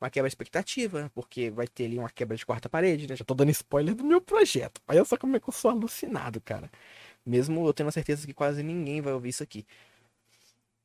uma 0.01 0.09
quebra 0.09 0.27
de 0.27 0.33
expectativa, 0.33 1.11
porque 1.13 1.51
vai 1.51 1.67
ter 1.67 1.85
ali 1.85 1.99
uma 1.99 2.09
quebra 2.09 2.35
de 2.35 2.45
quarta 2.45 2.67
parede, 2.67 3.07
né? 3.07 3.15
Já 3.15 3.23
tô 3.23 3.35
dando 3.35 3.51
spoiler 3.51 3.93
do 3.93 4.03
meu 4.03 4.19
projeto. 4.19 4.81
Olha 4.87 5.05
só 5.05 5.15
como 5.15 5.35
é 5.37 5.39
que 5.39 5.47
eu 5.47 5.53
sou 5.53 5.69
alucinado, 5.71 6.41
cara. 6.41 6.71
Mesmo 7.25 7.65
eu 7.67 7.73
tendo 7.73 7.89
a 7.89 7.91
certeza 7.91 8.25
que 8.25 8.33
quase 8.33 8.63
ninguém 8.63 8.99
vai 9.01 9.13
ouvir 9.13 9.29
isso 9.29 9.43
aqui. 9.43 9.65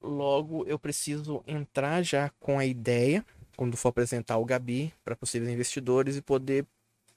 Logo, 0.02 0.64
eu 0.66 0.78
preciso 0.78 1.42
entrar 1.46 2.02
já 2.02 2.30
com 2.38 2.58
a 2.58 2.66
ideia, 2.66 3.24
quando 3.56 3.76
for 3.76 3.88
apresentar 3.88 4.36
o 4.36 4.44
Gabi 4.44 4.92
para 5.02 5.16
possíveis 5.16 5.50
investidores 5.50 6.16
e 6.16 6.22
poder 6.22 6.66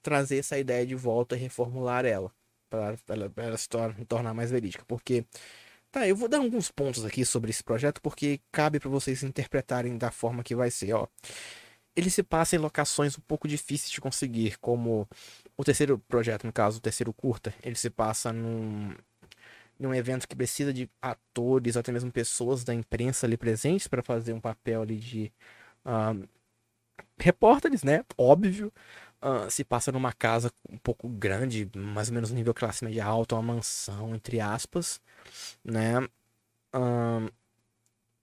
trazer 0.02 0.38
essa 0.38 0.58
ideia 0.58 0.86
de 0.86 0.96
volta 0.96 1.36
e 1.36 1.40
reformular 1.40 2.06
ela, 2.06 2.32
para 2.70 2.96
ela, 3.10 3.32
ela 3.36 3.58
se 3.58 3.68
tornar 4.08 4.34
mais 4.34 4.52
verídica. 4.52 4.86
Porque 4.88 5.26
Tá, 5.92 6.08
eu 6.08 6.16
vou 6.16 6.30
dar 6.30 6.38
alguns 6.38 6.70
pontos 6.70 7.04
aqui 7.04 7.26
sobre 7.26 7.50
esse 7.50 7.64
projeto 7.64 8.00
porque 8.00 8.40
cabe 8.52 8.80
para 8.80 8.90
vocês 8.92 9.24
interpretarem 9.24 9.98
da 9.98 10.12
forma 10.12 10.44
que 10.44 10.56
vai 10.56 10.70
ser, 10.70 10.94
ó 10.94 11.08
ele 11.96 12.10
se 12.10 12.24
passa 12.24 12.56
em 12.56 12.60
locações 12.60 13.18
um 13.18 13.22
pouco 13.22 13.48
difíceis 13.48 13.92
de 13.92 14.02
conseguir, 14.02 14.58
como 14.60 15.08
o 15.58 15.64
terceiro 15.64 16.00
projeto, 16.00 16.46
no 16.46 16.54
caso, 16.54 16.78
o 16.78 16.82
terceiro 16.82 17.14
curta, 17.14 17.54
ele 17.64 17.76
se 17.76 17.90
passa 17.90 18.32
num, 18.32 18.94
num 19.80 19.94
evento 19.94 20.28
que 20.28 20.36
precisa 20.36 20.74
de 20.74 20.90
atores, 21.02 21.78
até 21.78 21.92
mesmo 21.92 22.12
pessoas 22.12 22.64
da 22.64 22.74
imprensa 22.74 23.26
ali 23.26 23.38
presentes 23.38 23.88
para 23.88 24.04
fazer 24.04 24.34
um 24.34 24.42
papel 24.42 24.82
ali 24.82 24.98
de 24.98 25.32
uh, 25.86 26.28
repórteres, 27.18 27.84
né? 27.84 28.04
Óbvio. 28.18 28.72
Uh, 29.22 29.50
se 29.52 29.66
passa 29.66 29.92
numa 29.92 30.14
casa 30.14 30.52
um 30.70 30.78
pouco 30.78 31.10
grande, 31.10 31.70
mais 31.76 32.08
ou 32.08 32.14
menos 32.14 32.32
nível 32.32 32.54
classe 32.54 32.86
média 32.86 33.06
alta, 33.06 33.36
uma 33.36 33.56
mansão, 33.56 34.16
entre 34.16 34.40
aspas, 34.40 35.02
né? 35.64 36.00
Uh, 36.74 37.30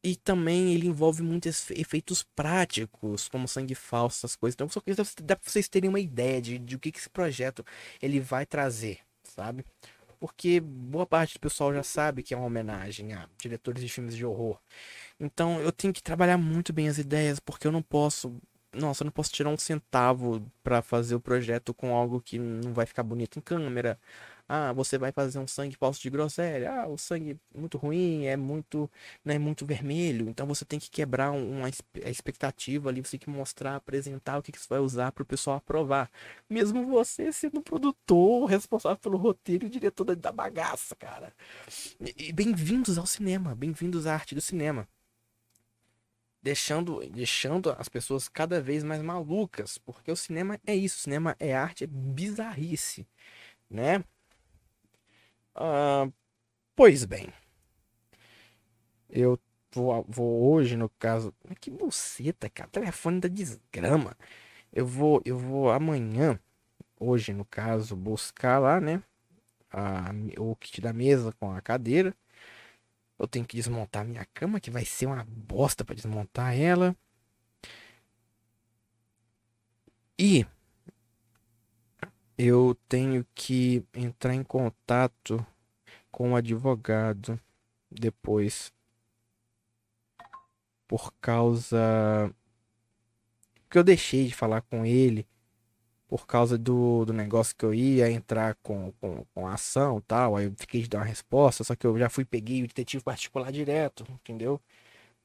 e 0.06 0.14
também 0.14 0.72
ele 0.72 0.86
envolve 0.86 1.20
muitos 1.20 1.68
efeitos 1.72 2.22
práticos, 2.22 3.26
como 3.26 3.48
sangue 3.48 3.74
falso, 3.74 4.18
essas 4.18 4.36
coisas. 4.36 4.54
Então, 4.54 4.68
só 4.68 4.80
que 4.80 4.94
dá 5.20 5.34
pra 5.34 5.50
vocês 5.50 5.68
terem 5.68 5.90
uma 5.90 5.98
ideia 5.98 6.40
de, 6.40 6.60
de 6.60 6.76
o 6.76 6.78
que, 6.78 6.92
que 6.92 7.00
esse 7.00 7.10
projeto 7.10 7.66
ele 8.00 8.20
vai 8.20 8.46
trazer, 8.46 9.00
sabe? 9.24 9.64
Porque 10.20 10.60
boa 10.60 11.04
parte 11.04 11.34
do 11.34 11.40
pessoal 11.40 11.74
já 11.74 11.82
sabe 11.82 12.22
que 12.22 12.32
é 12.32 12.36
uma 12.36 12.46
homenagem 12.46 13.14
a 13.14 13.28
diretores 13.36 13.82
de 13.82 13.88
filmes 13.88 14.14
de 14.14 14.24
horror. 14.24 14.60
Então 15.18 15.58
eu 15.58 15.72
tenho 15.72 15.92
que 15.92 16.00
trabalhar 16.00 16.38
muito 16.38 16.72
bem 16.72 16.86
as 16.86 16.98
ideias, 16.98 17.40
porque 17.40 17.66
eu 17.66 17.72
não 17.72 17.82
posso. 17.82 18.32
Nossa, 18.72 19.02
eu 19.02 19.06
não 19.06 19.12
posso 19.12 19.32
tirar 19.32 19.50
um 19.50 19.58
centavo 19.58 20.40
para 20.62 20.82
fazer 20.82 21.16
o 21.16 21.20
projeto 21.20 21.74
com 21.74 21.96
algo 21.96 22.20
que 22.20 22.38
não 22.38 22.72
vai 22.72 22.86
ficar 22.86 23.02
bonito 23.02 23.40
em 23.40 23.42
câmera 23.42 23.98
ah, 24.48 24.72
você 24.72 24.96
vai 24.96 25.10
fazer 25.12 25.38
um 25.38 25.46
sangue 25.46 25.76
falso 25.76 26.00
de 26.00 26.08
groselha. 26.10 26.72
Ah, 26.82 26.86
o 26.88 26.96
sangue 26.96 27.38
é 27.54 27.58
muito 27.58 27.76
ruim, 27.78 28.26
é 28.26 28.36
muito, 28.36 28.90
né, 29.24 29.38
muito 29.38 29.66
vermelho. 29.66 30.28
Então 30.28 30.46
você 30.46 30.64
tem 30.64 30.78
que 30.78 30.90
quebrar 30.90 31.32
uma 31.32 31.68
expectativa 32.04 32.88
ali, 32.88 33.02
você 33.04 33.12
tem 33.12 33.20
que 33.20 33.30
mostrar, 33.30 33.76
apresentar 33.76 34.38
o 34.38 34.42
que, 34.42 34.52
que 34.52 34.60
você 34.60 34.68
vai 34.68 34.78
usar 34.80 35.12
para 35.12 35.22
o 35.22 35.26
pessoal 35.26 35.56
aprovar. 35.56 36.10
Mesmo 36.48 36.86
você 36.86 37.32
sendo 37.32 37.60
produtor, 37.60 38.46
responsável 38.46 38.98
pelo 38.98 39.18
roteiro 39.18 39.66
e 39.66 39.70
diretor 39.70 40.14
da 40.14 40.32
bagaça, 40.32 40.94
cara. 40.96 41.32
E, 42.00 42.28
e 42.28 42.32
bem-vindos 42.32 42.98
ao 42.98 43.06
cinema, 43.06 43.54
bem-vindos 43.54 44.06
à 44.06 44.14
arte 44.14 44.34
do 44.34 44.40
cinema 44.40 44.88
deixando, 46.46 47.00
deixando 47.10 47.70
as 47.76 47.88
pessoas 47.88 48.28
cada 48.28 48.60
vez 48.60 48.84
mais 48.84 49.02
malucas, 49.02 49.78
porque 49.78 50.12
o 50.12 50.16
cinema 50.16 50.60
é 50.64 50.76
isso, 50.76 50.98
o 50.98 51.00
cinema 51.00 51.34
é 51.40 51.52
arte, 51.52 51.82
é 51.82 51.86
bizarrice, 51.88 53.04
né? 53.68 54.04
Ah, 55.56 56.08
pois 56.76 57.04
bem. 57.06 57.32
Eu 59.08 59.38
vou, 59.72 60.04
vou 60.08 60.52
hoje, 60.52 60.76
no 60.76 60.88
caso. 60.88 61.34
Que 61.60 61.70
buceta, 61.70 62.48
cara. 62.50 62.68
Telefone 62.70 63.20
da 63.20 63.28
desgrama. 63.28 64.16
Eu 64.72 64.86
vou, 64.86 65.22
eu 65.24 65.38
vou 65.38 65.70
amanhã, 65.72 66.40
hoje, 67.00 67.32
no 67.32 67.44
caso, 67.44 67.96
buscar 67.96 68.58
lá, 68.60 68.80
né? 68.80 69.02
A, 69.72 70.12
o 70.38 70.56
kit 70.56 70.80
da 70.80 70.92
mesa 70.92 71.32
com 71.34 71.52
a 71.52 71.60
cadeira. 71.62 72.16
Eu 73.18 73.26
tenho 73.26 73.46
que 73.46 73.56
desmontar 73.56 74.04
minha 74.04 74.24
cama, 74.34 74.60
que 74.60 74.70
vai 74.70 74.84
ser 74.84 75.06
uma 75.06 75.24
bosta 75.24 75.84
para 75.84 75.94
desmontar 75.94 76.58
ela. 76.58 76.96
E 80.18 80.46
eu 82.38 82.76
tenho 82.88 83.26
que 83.34 83.84
entrar 83.94 84.34
em 84.34 84.42
contato 84.42 85.44
com 86.10 86.32
o 86.32 86.36
advogado 86.36 87.40
depois 87.90 88.72
por 90.88 91.12
causa 91.20 92.34
que 93.70 93.78
eu 93.78 93.84
deixei 93.84 94.26
de 94.28 94.34
falar 94.34 94.62
com 94.62 94.84
ele 94.86 95.26
por 96.08 96.26
causa 96.26 96.56
do, 96.58 97.04
do 97.04 97.12
negócio 97.12 97.56
que 97.56 97.64
eu 97.64 97.74
ia 97.74 98.10
entrar 98.10 98.54
com, 98.62 98.92
com, 99.00 99.24
com 99.34 99.46
a 99.46 99.54
ação 99.54 100.00
tal. 100.02 100.36
Aí 100.36 100.46
eu 100.46 100.54
fiquei 100.56 100.82
de 100.82 100.88
dar 100.88 100.98
uma 100.98 101.04
resposta, 101.04 101.64
só 101.64 101.74
que 101.76 101.86
eu 101.86 101.98
já 101.98 102.08
fui 102.08 102.24
peguei 102.24 102.62
o 102.62 102.66
detetive 102.68 103.02
particular 103.02 103.50
direto, 103.52 104.04
entendeu? 104.10 104.60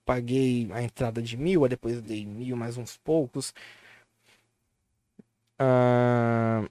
Paguei 0.05 0.69
a 0.73 0.81
entrada 0.83 1.21
de 1.21 1.37
mil, 1.37 1.63
aí 1.63 1.69
depois 1.69 2.01
dei 2.01 2.25
mil 2.25 2.57
mais 2.57 2.77
uns 2.77 2.97
poucos. 2.97 3.53
Ah, 5.59 6.67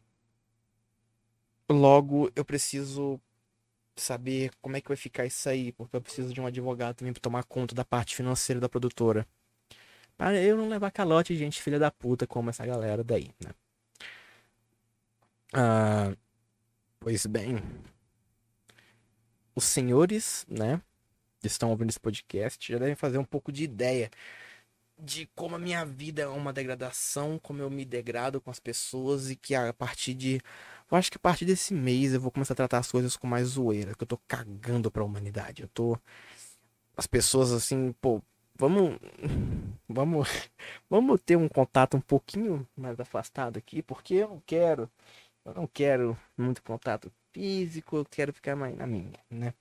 Logo, 1.70 2.30
eu 2.34 2.44
preciso 2.44 3.20
saber 3.94 4.50
como 4.60 4.76
é 4.76 4.80
que 4.80 4.88
vai 4.88 4.96
ficar 4.96 5.24
isso 5.26 5.48
aí, 5.48 5.72
porque 5.72 5.94
eu 5.96 6.00
preciso 6.00 6.34
de 6.34 6.40
um 6.40 6.46
advogado 6.46 6.96
também 6.96 7.12
para 7.12 7.20
tomar 7.20 7.44
conta 7.44 7.74
da 7.74 7.84
parte 7.84 8.16
financeira 8.16 8.60
da 8.60 8.68
produtora. 8.68 9.26
Para 10.16 10.40
eu 10.42 10.56
não 10.56 10.68
levar 10.68 10.90
calote, 10.90 11.36
gente, 11.36 11.62
filha 11.62 11.78
da 11.78 11.90
puta, 11.90 12.26
como 12.26 12.50
essa 12.50 12.66
galera 12.66 13.04
daí, 13.04 13.30
né? 13.44 13.52
Ah, 15.52 16.12
pois 16.98 17.24
bem, 17.26 17.58
os 19.54 19.64
senhores, 19.64 20.46
né, 20.48 20.80
que 21.40 21.46
estão 21.46 21.70
ouvindo 21.70 21.90
esse 21.90 22.00
podcast 22.00 22.72
já 22.72 22.78
devem 22.78 22.94
fazer 22.94 23.18
um 23.18 23.24
pouco 23.24 23.52
de 23.52 23.64
ideia 23.64 24.10
de 24.98 25.26
como 25.34 25.56
a 25.56 25.58
minha 25.58 25.84
vida 25.84 26.22
é 26.22 26.26
uma 26.26 26.52
degradação, 26.52 27.38
como 27.38 27.62
eu 27.62 27.70
me 27.70 27.84
degrado 27.84 28.40
com 28.40 28.50
as 28.50 28.60
pessoas 28.60 29.30
e 29.30 29.36
que 29.36 29.54
a 29.54 29.72
partir 29.72 30.14
de 30.14 30.40
eu 30.90 30.96
acho 30.98 31.10
que 31.10 31.16
a 31.16 31.20
partir 31.20 31.44
desse 31.44 31.72
mês 31.74 32.12
eu 32.14 32.20
vou 32.20 32.30
começar 32.30 32.54
a 32.54 32.56
tratar 32.56 32.78
as 32.78 32.90
coisas 32.90 33.16
com 33.16 33.26
mais 33.26 33.48
zoeira, 33.48 33.94
que 33.94 34.02
eu 34.02 34.06
tô 34.06 34.18
cagando 34.28 34.90
pra 34.90 35.04
humanidade. 35.04 35.62
Eu 35.62 35.68
tô. 35.68 35.98
As 36.96 37.06
pessoas 37.06 37.52
assim, 37.52 37.92
pô, 38.00 38.22
vamos. 38.56 38.98
Vamos. 39.88 40.28
Vamos 40.88 41.20
ter 41.22 41.36
um 41.36 41.48
contato 41.48 41.96
um 41.96 42.00
pouquinho 42.00 42.66
mais 42.76 42.98
afastado 43.00 43.56
aqui, 43.58 43.82
porque 43.82 44.14
eu 44.14 44.28
não 44.28 44.42
quero. 44.46 44.88
Eu 45.44 45.54
não 45.54 45.66
quero 45.66 46.16
muito 46.38 46.62
contato 46.62 47.12
físico, 47.32 47.96
eu 47.96 48.04
quero 48.04 48.32
ficar 48.32 48.54
mais 48.56 48.76
na 48.76 48.86
minha, 48.86 49.18
né? 49.30 49.54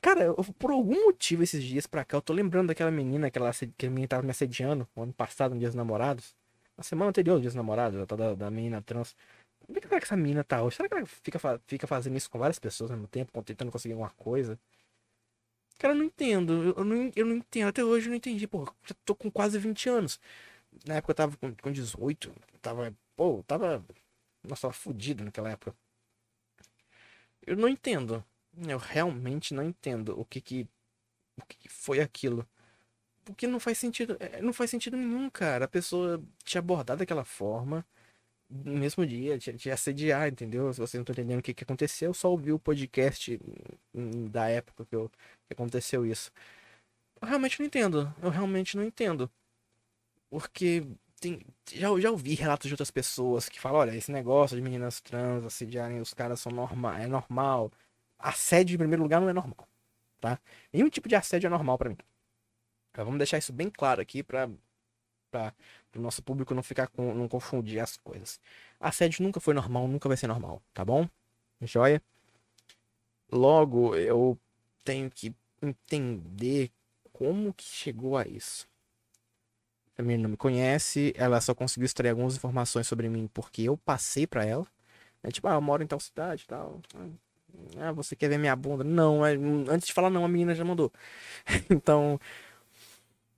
Cara, 0.00 0.22
eu, 0.24 0.34
por 0.58 0.70
algum 0.70 1.04
motivo 1.06 1.42
esses 1.42 1.62
dias 1.62 1.86
pra 1.86 2.04
cá, 2.04 2.16
eu 2.16 2.22
tô 2.22 2.32
lembrando 2.32 2.68
daquela 2.68 2.90
menina 2.90 3.30
que, 3.30 3.38
ela, 3.38 3.50
que 3.76 3.86
a 3.86 3.90
menina 3.90 4.08
tava 4.08 4.22
me 4.22 4.30
assediando 4.30 4.88
no 4.96 5.02
ano 5.02 5.12
passado, 5.12 5.52
no 5.52 5.58
Dia 5.58 5.68
dos 5.68 5.74
Namorados. 5.74 6.34
Na 6.76 6.82
semana 6.82 7.10
anterior, 7.10 7.34
no 7.34 7.40
Dia 7.40 7.50
dos 7.50 7.54
Namorados, 7.54 8.06
da, 8.06 8.34
da 8.34 8.50
menina 8.50 8.80
trans. 8.82 9.14
Como 9.72 9.94
é 9.94 10.00
que 10.00 10.04
essa 10.04 10.16
mina 10.16 10.42
tá 10.42 10.62
hoje? 10.62 10.76
Será 10.76 10.88
que 10.88 10.94
ela 10.94 11.06
fica, 11.06 11.60
fica 11.66 11.86
fazendo 11.86 12.16
isso 12.16 12.30
com 12.30 12.38
várias 12.38 12.58
pessoas 12.58 12.90
ao 12.90 12.96
mesmo 12.96 13.08
tempo, 13.08 13.42
tentando 13.42 13.70
conseguir 13.70 13.94
alguma 13.94 14.10
coisa? 14.10 14.58
Cara, 15.78 15.94
eu 15.94 15.98
não 15.98 16.04
entendo. 16.04 16.74
Eu 16.76 16.84
não, 16.84 17.12
eu 17.16 17.26
não 17.26 17.36
entendo. 17.36 17.68
Até 17.68 17.84
hoje 17.84 18.06
eu 18.06 18.10
não 18.10 18.16
entendi. 18.16 18.46
Pô, 18.46 18.64
já 18.84 18.94
tô 19.04 19.14
com 19.14 19.30
quase 19.30 19.58
20 19.58 19.88
anos. 19.88 20.20
Na 20.86 20.96
época 20.96 21.12
eu 21.12 21.14
tava 21.16 21.36
com, 21.36 21.54
com 21.54 21.72
18. 21.72 22.32
Tava. 22.60 22.94
Pô, 23.16 23.42
tava. 23.46 23.84
Nossa, 24.42 24.62
tava 24.62 24.74
fudido 24.74 25.24
naquela 25.24 25.50
época. 25.50 25.74
Eu 27.46 27.56
não 27.56 27.68
entendo. 27.68 28.24
Eu 28.66 28.78
realmente 28.78 29.54
não 29.54 29.62
entendo 29.62 30.18
o 30.18 30.24
que 30.24 30.40
que 30.40 30.68
o 31.38 31.46
que 31.46 31.68
foi 31.68 32.00
aquilo. 32.00 32.46
Porque 33.24 33.46
não 33.46 33.60
faz 33.60 33.78
sentido, 33.78 34.16
é, 34.20 34.42
não 34.42 34.52
faz 34.52 34.70
sentido 34.70 34.96
nenhum, 34.96 35.30
cara. 35.30 35.64
A 35.66 35.68
pessoa 35.68 36.22
te 36.44 36.58
abordar 36.58 36.96
daquela 36.96 37.24
forma 37.24 37.86
no 38.50 38.76
mesmo 38.78 39.06
dia, 39.06 39.38
te, 39.38 39.52
te 39.54 39.70
assediar, 39.70 40.28
entendeu? 40.28 40.72
Se 40.72 40.80
você 40.80 40.98
não 40.98 41.04
tá 41.04 41.12
entendendo 41.12 41.38
o 41.40 41.42
que, 41.42 41.54
que 41.54 41.64
aconteceu, 41.64 42.12
só 42.12 42.30
ouviu 42.30 42.56
o 42.56 42.58
podcast 42.58 43.40
hum, 43.94 44.28
da 44.28 44.48
época 44.48 44.84
que, 44.84 44.96
eu, 44.96 45.10
que 45.46 45.52
aconteceu 45.52 46.04
isso. 46.04 46.32
Eu 47.20 47.28
realmente 47.28 47.60
não 47.60 47.66
entendo. 47.66 48.14
Eu 48.22 48.30
realmente 48.30 48.76
não 48.76 48.84
entendo. 48.84 49.30
Porque 50.30 50.86
tem, 51.20 51.40
já, 51.72 51.88
já 52.00 52.10
ouvi 52.10 52.34
relatos 52.34 52.66
de 52.68 52.74
outras 52.74 52.90
pessoas 52.90 53.48
que 53.48 53.60
falam, 53.60 53.80
olha, 53.80 53.96
esse 53.96 54.10
negócio 54.10 54.56
de 54.56 54.62
meninas 54.62 55.00
trans 55.00 55.44
assediarem 55.44 56.00
os 56.00 56.14
caras 56.14 56.40
são 56.40 56.50
normal, 56.52 56.94
é 56.94 57.06
normal. 57.06 57.72
Assédio, 58.18 58.74
em 58.74 58.78
primeiro 58.78 59.02
lugar, 59.02 59.20
não 59.20 59.28
é 59.28 59.32
normal, 59.32 59.68
tá? 60.20 60.38
Nenhum 60.72 60.88
tipo 60.88 61.08
de 61.08 61.14
assédio 61.16 61.46
é 61.48 61.50
normal 61.50 61.78
para 61.78 61.90
mim. 61.90 61.98
Então, 62.90 63.04
vamos 63.04 63.18
deixar 63.18 63.38
isso 63.38 63.52
bem 63.52 63.70
claro 63.70 64.00
aqui 64.00 64.22
pra, 64.22 64.50
pra 65.30 65.54
o 65.96 66.00
nosso 66.00 66.22
público 66.22 66.54
não 66.54 66.62
ficar 66.62 66.88
com, 66.88 67.14
não 67.14 67.28
confundir 67.28 67.80
as 67.80 67.96
coisas. 67.96 68.40
Assédio 68.78 69.22
nunca 69.22 69.40
foi 69.40 69.54
normal, 69.54 69.88
nunca 69.88 70.08
vai 70.08 70.16
ser 70.16 70.26
normal, 70.26 70.62
tá 70.72 70.84
bom? 70.84 71.08
Joia? 71.62 72.02
Logo, 73.30 73.94
eu 73.94 74.38
tenho 74.84 75.10
que 75.10 75.34
entender 75.62 76.70
como 77.12 77.52
que 77.52 77.64
chegou 77.64 78.16
a 78.16 78.26
isso. 78.26 78.68
A 79.96 80.02
menina 80.02 80.22
não 80.22 80.30
me 80.30 80.36
conhece, 80.36 81.12
ela 81.16 81.40
só 81.40 81.54
conseguiu 81.54 81.84
extrair 81.84 82.10
algumas 82.10 82.34
informações 82.34 82.86
sobre 82.86 83.08
mim 83.08 83.28
porque 83.32 83.62
eu 83.62 83.76
passei 83.76 84.26
para 84.26 84.44
ela. 84.44 84.66
É 85.22 85.30
tipo, 85.30 85.46
ah, 85.46 85.54
eu 85.54 85.60
moro 85.60 85.82
em 85.82 85.86
tal 85.86 86.00
cidade 86.00 86.46
tal. 86.46 86.80
Ah, 87.78 87.92
você 87.92 88.16
quer 88.16 88.28
ver 88.28 88.38
minha 88.38 88.56
bunda? 88.56 88.82
Não, 88.82 89.24
é, 89.24 89.34
antes 89.68 89.88
de 89.88 89.92
falar 89.92 90.10
não, 90.10 90.24
a 90.24 90.28
menina 90.28 90.54
já 90.54 90.64
mandou. 90.64 90.90
então, 91.68 92.18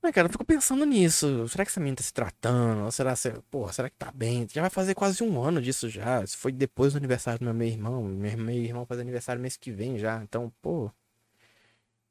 é, 0.04 0.12
cara, 0.12 0.26
eu 0.26 0.32
fico 0.32 0.44
pensando 0.44 0.84
nisso. 0.84 1.46
Será 1.48 1.64
que 1.64 1.70
essa 1.70 1.80
menina 1.80 1.96
tá 1.96 2.02
se 2.02 2.12
tratando? 2.12 2.84
Ou 2.84 2.90
será, 2.90 3.14
porra, 3.50 3.72
será 3.72 3.88
que 3.90 3.96
tá 3.96 4.10
bem? 4.12 4.46
Já 4.52 4.60
vai 4.60 4.70
fazer 4.70 4.94
quase 4.94 5.22
um 5.22 5.40
ano 5.42 5.60
disso 5.62 5.88
já. 5.88 6.22
Isso 6.22 6.36
foi 6.38 6.52
depois 6.52 6.92
do 6.92 6.96
aniversário 6.96 7.38
do 7.38 7.44
meu 7.44 7.54
meio 7.54 7.72
irmão. 7.72 8.02
Meu, 8.04 8.36
meu 8.38 8.54
irmão 8.56 8.86
faz 8.86 9.00
aniversário 9.00 9.40
mês 9.40 9.56
que 9.56 9.70
vem 9.70 9.98
já. 9.98 10.22
Então, 10.22 10.52
pô. 10.60 10.90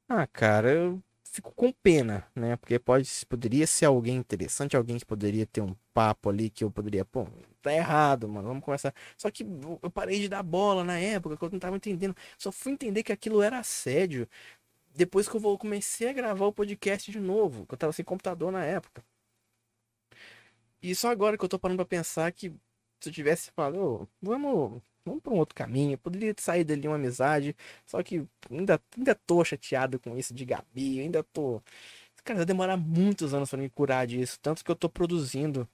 Ah, 0.08 0.26
cara, 0.26 0.70
eu 0.70 1.02
fico 1.24 1.52
com 1.52 1.72
pena, 1.72 2.26
né? 2.34 2.56
Porque 2.56 2.78
pode, 2.78 3.08
poderia 3.26 3.66
ser 3.66 3.86
alguém 3.86 4.16
interessante, 4.16 4.76
alguém 4.76 4.98
que 4.98 5.06
poderia 5.06 5.46
ter 5.46 5.62
um 5.62 5.74
papo 5.94 6.28
ali 6.28 6.50
que 6.50 6.62
eu 6.64 6.70
poderia, 6.70 7.04
pô, 7.04 7.26
tá 7.62 7.72
errado, 7.72 8.28
mano, 8.28 8.48
vamos 8.48 8.64
conversar. 8.64 8.94
Só 9.16 9.30
que 9.30 9.42
eu 9.82 9.90
parei 9.90 10.20
de 10.20 10.28
dar 10.28 10.42
bola 10.42 10.84
na 10.84 10.98
época, 10.98 11.36
que 11.36 11.44
eu 11.44 11.50
não 11.50 11.58
tava 11.58 11.76
entendendo. 11.76 12.14
Só 12.36 12.52
fui 12.52 12.72
entender 12.72 13.02
que 13.02 13.12
aquilo 13.12 13.40
era 13.40 13.58
assédio 13.58 14.28
depois 14.94 15.28
que 15.28 15.36
eu 15.36 15.40
vou, 15.40 15.58
comecei 15.58 16.08
a 16.08 16.12
gravar 16.12 16.46
o 16.46 16.52
podcast 16.52 17.10
de 17.10 17.20
novo, 17.20 17.66
que 17.66 17.74
eu 17.74 17.78
tava 17.78 17.92
sem 17.92 18.04
computador 18.04 18.52
na 18.52 18.64
época. 18.64 19.04
E 20.82 20.94
só 20.94 21.10
agora 21.10 21.38
que 21.38 21.44
eu 21.44 21.48
tô 21.48 21.58
parando 21.58 21.78
pra 21.78 21.86
pensar 21.86 22.30
que 22.32 22.50
se 23.00 23.08
eu 23.08 23.12
tivesse 23.12 23.50
falado, 23.52 23.78
oh, 23.78 24.08
vamos 24.20 24.82
vamos 25.04 25.22
para 25.22 25.32
um 25.32 25.38
outro 25.38 25.54
caminho. 25.54 25.98
Poderia 25.98 26.34
sair 26.38 26.64
dali 26.64 26.86
uma 26.88 26.96
amizade, 26.96 27.56
só 27.86 28.02
que 28.02 28.26
ainda, 28.50 28.80
ainda 28.96 29.14
tô 29.14 29.44
chateado 29.44 29.98
com 30.00 30.16
isso 30.16 30.34
de 30.34 30.44
Gabi, 30.44 31.00
ainda 31.00 31.22
tô. 31.24 31.62
Cara, 32.24 32.38
vai 32.38 32.46
demorar 32.46 32.76
muitos 32.76 33.34
anos 33.34 33.50
para 33.50 33.58
me 33.60 33.68
curar 33.70 34.06
disso, 34.06 34.38
tanto 34.40 34.64
que 34.64 34.70
eu 34.70 34.76
tô 34.76 34.88
produzindo. 34.88 35.68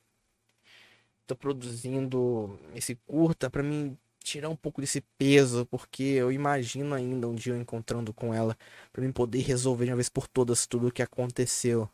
Tô 1.26 1.36
produzindo 1.36 2.58
esse 2.74 2.94
curta 3.06 3.50
para 3.50 3.62
mim 3.62 3.96
tirar 4.28 4.48
um 4.48 4.56
pouco 4.56 4.80
desse 4.80 5.00
peso, 5.16 5.66
porque 5.66 6.02
eu 6.02 6.30
imagino 6.32 6.94
ainda 6.94 7.28
um 7.28 7.34
dia 7.34 7.52
eu 7.54 7.60
encontrando 7.60 8.12
com 8.12 8.34
ela 8.34 8.56
para 8.92 9.02
mim 9.02 9.12
poder 9.12 9.40
resolver 9.40 9.86
de 9.86 9.90
uma 9.92 9.96
vez 9.96 10.08
por 10.08 10.26
todas 10.28 10.66
tudo 10.66 10.88
o 10.88 10.92
que 10.92 11.02
aconteceu. 11.02 11.88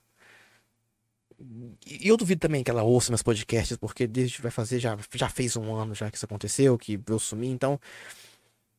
E 1.86 2.08
eu 2.08 2.16
duvido 2.16 2.40
também 2.40 2.62
que 2.62 2.70
ela 2.70 2.82
ouça 2.82 3.10
meus 3.10 3.22
podcasts, 3.22 3.76
porque 3.76 4.06
desde 4.06 4.40
vai 4.40 4.50
fazer, 4.50 4.78
já, 4.78 4.96
já 5.14 5.28
fez 5.28 5.56
um 5.56 5.74
ano 5.74 5.94
já 5.94 6.10
que 6.10 6.16
isso 6.16 6.24
aconteceu, 6.24 6.78
que 6.78 6.98
eu 7.08 7.18
sumi, 7.18 7.48
então. 7.48 7.78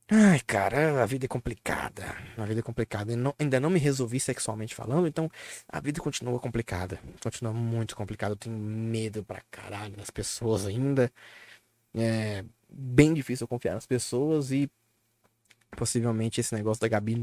Ai, 0.07 0.39
cara, 0.45 1.01
a 1.01 1.05
vida 1.05 1.25
é 1.25 1.27
complicada. 1.27 2.03
A 2.37 2.45
vida 2.45 2.59
é 2.59 2.63
complicada. 2.63 3.11
Eu 3.11 3.17
não, 3.17 3.33
ainda 3.39 3.59
não 3.59 3.69
me 3.71 3.79
resolvi 3.79 4.19
sexualmente 4.19 4.75
falando, 4.75 5.07
então 5.07 5.29
a 5.67 5.79
vida 5.79 5.99
continua 5.99 6.39
complicada. 6.39 6.99
Continua 7.21 7.51
muito 7.53 7.95
complicada. 7.95 8.33
Eu 8.33 8.37
tenho 8.37 8.55
medo 8.57 9.23
pra 9.23 9.41
caralho 9.49 9.95
das 9.95 10.09
pessoas 10.11 10.65
ainda. 10.65 11.11
É 11.95 12.43
bem 12.76 13.13
difícil 13.13 13.47
confiar 13.47 13.73
nas 13.73 13.86
pessoas 13.86 14.51
e 14.51 14.69
possivelmente 15.76 16.39
esse 16.39 16.53
negócio 16.55 16.82
da 16.82 16.88
Gabi 16.88 17.15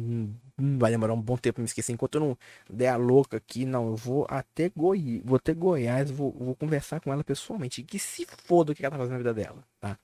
vai 0.56 0.90
demorar 0.90 1.14
um 1.14 1.20
bom 1.20 1.36
tempo 1.36 1.54
pra 1.56 1.62
me 1.62 1.66
esquecer. 1.66 1.92
Enquanto 1.92 2.16
eu 2.16 2.20
não 2.20 2.38
der 2.70 2.88
a 2.88 2.96
louca 2.96 3.38
aqui, 3.38 3.64
não, 3.64 3.88
eu 3.88 3.96
vou 3.96 4.26
até 4.28 4.68
Goi, 4.68 5.22
vou 5.24 5.36
até 5.36 5.54
Goiás, 5.54 6.10
vou, 6.10 6.32
vou 6.32 6.54
conversar 6.54 7.00
com 7.00 7.12
ela 7.12 7.24
pessoalmente. 7.24 7.82
Que 7.82 7.98
se 7.98 8.26
foda 8.26 8.72
o 8.72 8.74
que 8.74 8.84
ela 8.84 8.92
tá 8.92 8.98
fazendo 8.98 9.12
na 9.12 9.18
vida 9.18 9.34
dela, 9.34 9.64
tá? 9.80 9.98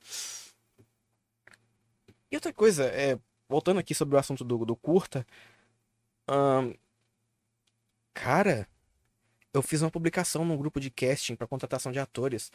E 2.30 2.36
outra 2.36 2.52
coisa, 2.52 2.84
é, 2.84 3.18
voltando 3.48 3.80
aqui 3.80 3.94
sobre 3.94 4.16
o 4.16 4.18
assunto 4.18 4.44
do, 4.44 4.64
do 4.64 4.76
curta, 4.76 5.26
hum, 6.28 6.74
cara, 8.12 8.68
eu 9.52 9.62
fiz 9.62 9.82
uma 9.82 9.90
publicação 9.90 10.44
num 10.44 10.56
grupo 10.56 10.80
de 10.80 10.90
casting 10.90 11.34
para 11.36 11.46
contratação 11.46 11.90
de 11.92 11.98
atores. 11.98 12.52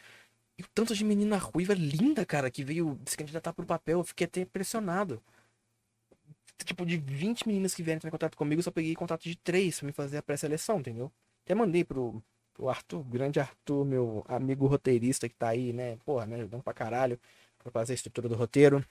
E 0.58 0.62
o 0.62 0.66
tanto 0.74 0.94
de 0.94 1.04
menina 1.04 1.36
ruiva 1.36 1.74
linda, 1.74 2.24
cara, 2.24 2.50
que 2.50 2.64
veio 2.64 2.98
se 3.06 3.16
candidatar 3.16 3.52
pro 3.52 3.66
papel, 3.66 3.98
eu 3.98 4.04
fiquei 4.04 4.26
até 4.26 4.40
impressionado 4.42 5.22
tipo, 6.64 6.86
de 6.86 6.96
20 6.96 7.46
meninas 7.46 7.74
que 7.74 7.82
vieram 7.82 7.98
entrar 7.98 8.08
em 8.08 8.12
contato 8.12 8.36
comigo, 8.36 8.60
eu 8.60 8.62
só 8.62 8.70
peguei 8.70 8.94
contato 8.94 9.22
de 9.24 9.36
3 9.36 9.78
pra 9.78 9.86
me 9.86 9.92
fazer 9.92 10.18
a 10.18 10.22
pré-seleção, 10.22 10.78
entendeu? 10.80 11.10
Até 11.44 11.54
mandei 11.54 11.84
pro, 11.84 12.22
pro 12.54 12.68
Arthur, 12.68 13.02
grande 13.04 13.40
Arthur, 13.40 13.84
meu 13.84 14.24
amigo 14.28 14.66
roteirista 14.66 15.28
que 15.28 15.34
tá 15.34 15.48
aí, 15.48 15.72
né? 15.72 15.98
Porra, 16.04 16.26
me 16.26 16.36
ajudando 16.36 16.62
pra 16.62 16.72
caralho 16.74 17.18
pra 17.58 17.70
fazer 17.72 17.92
a 17.92 17.96
estrutura 17.96 18.28
do 18.28 18.34
roteiro. 18.36 18.84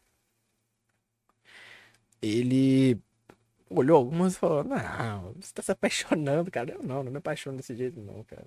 Ele 2.21 2.97
olhou 3.69 3.97
algumas 3.97 4.35
e 4.35 4.39
falou: 4.39 4.63
Não, 4.63 5.33
você 5.33 5.53
tá 5.53 5.61
se 5.61 5.71
apaixonando, 5.71 6.49
cara. 6.51 6.73
Eu 6.73 6.83
não, 6.83 7.03
não 7.03 7.11
me 7.11 7.17
apaixono 7.17 7.57
desse 7.57 7.75
jeito, 7.75 7.99
não, 7.99 8.23
cara. 8.23 8.45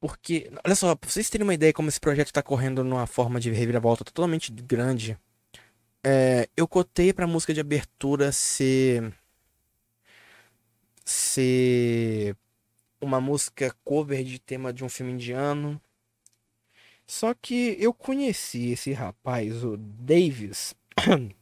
Porque, 0.00 0.50
olha 0.64 0.74
só, 0.74 0.94
pra 0.96 1.10
vocês 1.10 1.28
terem 1.28 1.46
uma 1.46 1.54
ideia 1.54 1.72
como 1.72 1.88
esse 1.88 2.00
projeto 2.00 2.32
tá 2.32 2.42
correndo 2.42 2.82
numa 2.82 3.06
forma 3.06 3.38
de 3.38 3.50
reviravolta 3.50 4.04
totalmente 4.04 4.50
grande 4.50 5.18
é, 6.02 6.48
eu 6.56 6.66
cotei 6.66 7.12
pra 7.12 7.26
música 7.26 7.52
de 7.54 7.60
abertura 7.60 8.32
ser. 8.32 9.12
ser. 11.04 12.36
uma 13.00 13.20
música 13.20 13.74
cover 13.84 14.24
de 14.24 14.38
tema 14.38 14.72
de 14.72 14.84
um 14.84 14.88
filme 14.88 15.12
indiano. 15.12 15.80
Só 17.06 17.34
que 17.34 17.76
eu 17.80 17.92
conheci 17.92 18.70
esse 18.70 18.92
rapaz, 18.92 19.64
o 19.64 19.76
Davis. 19.76 20.74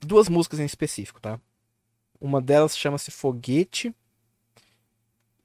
Duas 0.00 0.28
músicas 0.28 0.58
em 0.60 0.64
específico, 0.64 1.20
tá? 1.20 1.38
Uma 2.20 2.40
delas 2.40 2.76
chama-se 2.76 3.10
Foguete. 3.10 3.94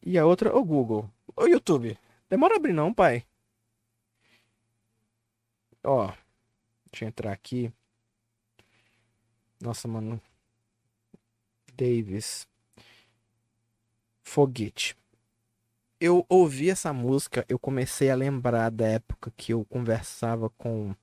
E 0.02 0.18
a 0.18 0.26
outra, 0.26 0.56
o 0.56 0.64
Google. 0.64 1.10
O 1.36 1.47
YouTube. 1.47 1.97
Demora 2.29 2.55
a 2.55 2.57
abrir 2.57 2.73
não, 2.73 2.93
pai. 2.93 3.25
Ó. 5.83 6.11
Deixa 6.91 7.05
eu 7.05 7.09
entrar 7.09 7.31
aqui. 7.31 7.71
Nossa, 9.61 9.88
mano. 9.88 10.21
Davis. 11.75 12.47
Foguete. 14.23 14.95
Eu 15.99 16.25
ouvi 16.27 16.69
essa 16.69 16.91
música, 16.91 17.45
eu 17.47 17.57
comecei 17.57 18.09
a 18.09 18.15
lembrar 18.15 18.69
da 18.69 18.86
época 18.86 19.31
que 19.36 19.53
eu 19.53 19.65
conversava 19.65 20.49
com 20.51 20.93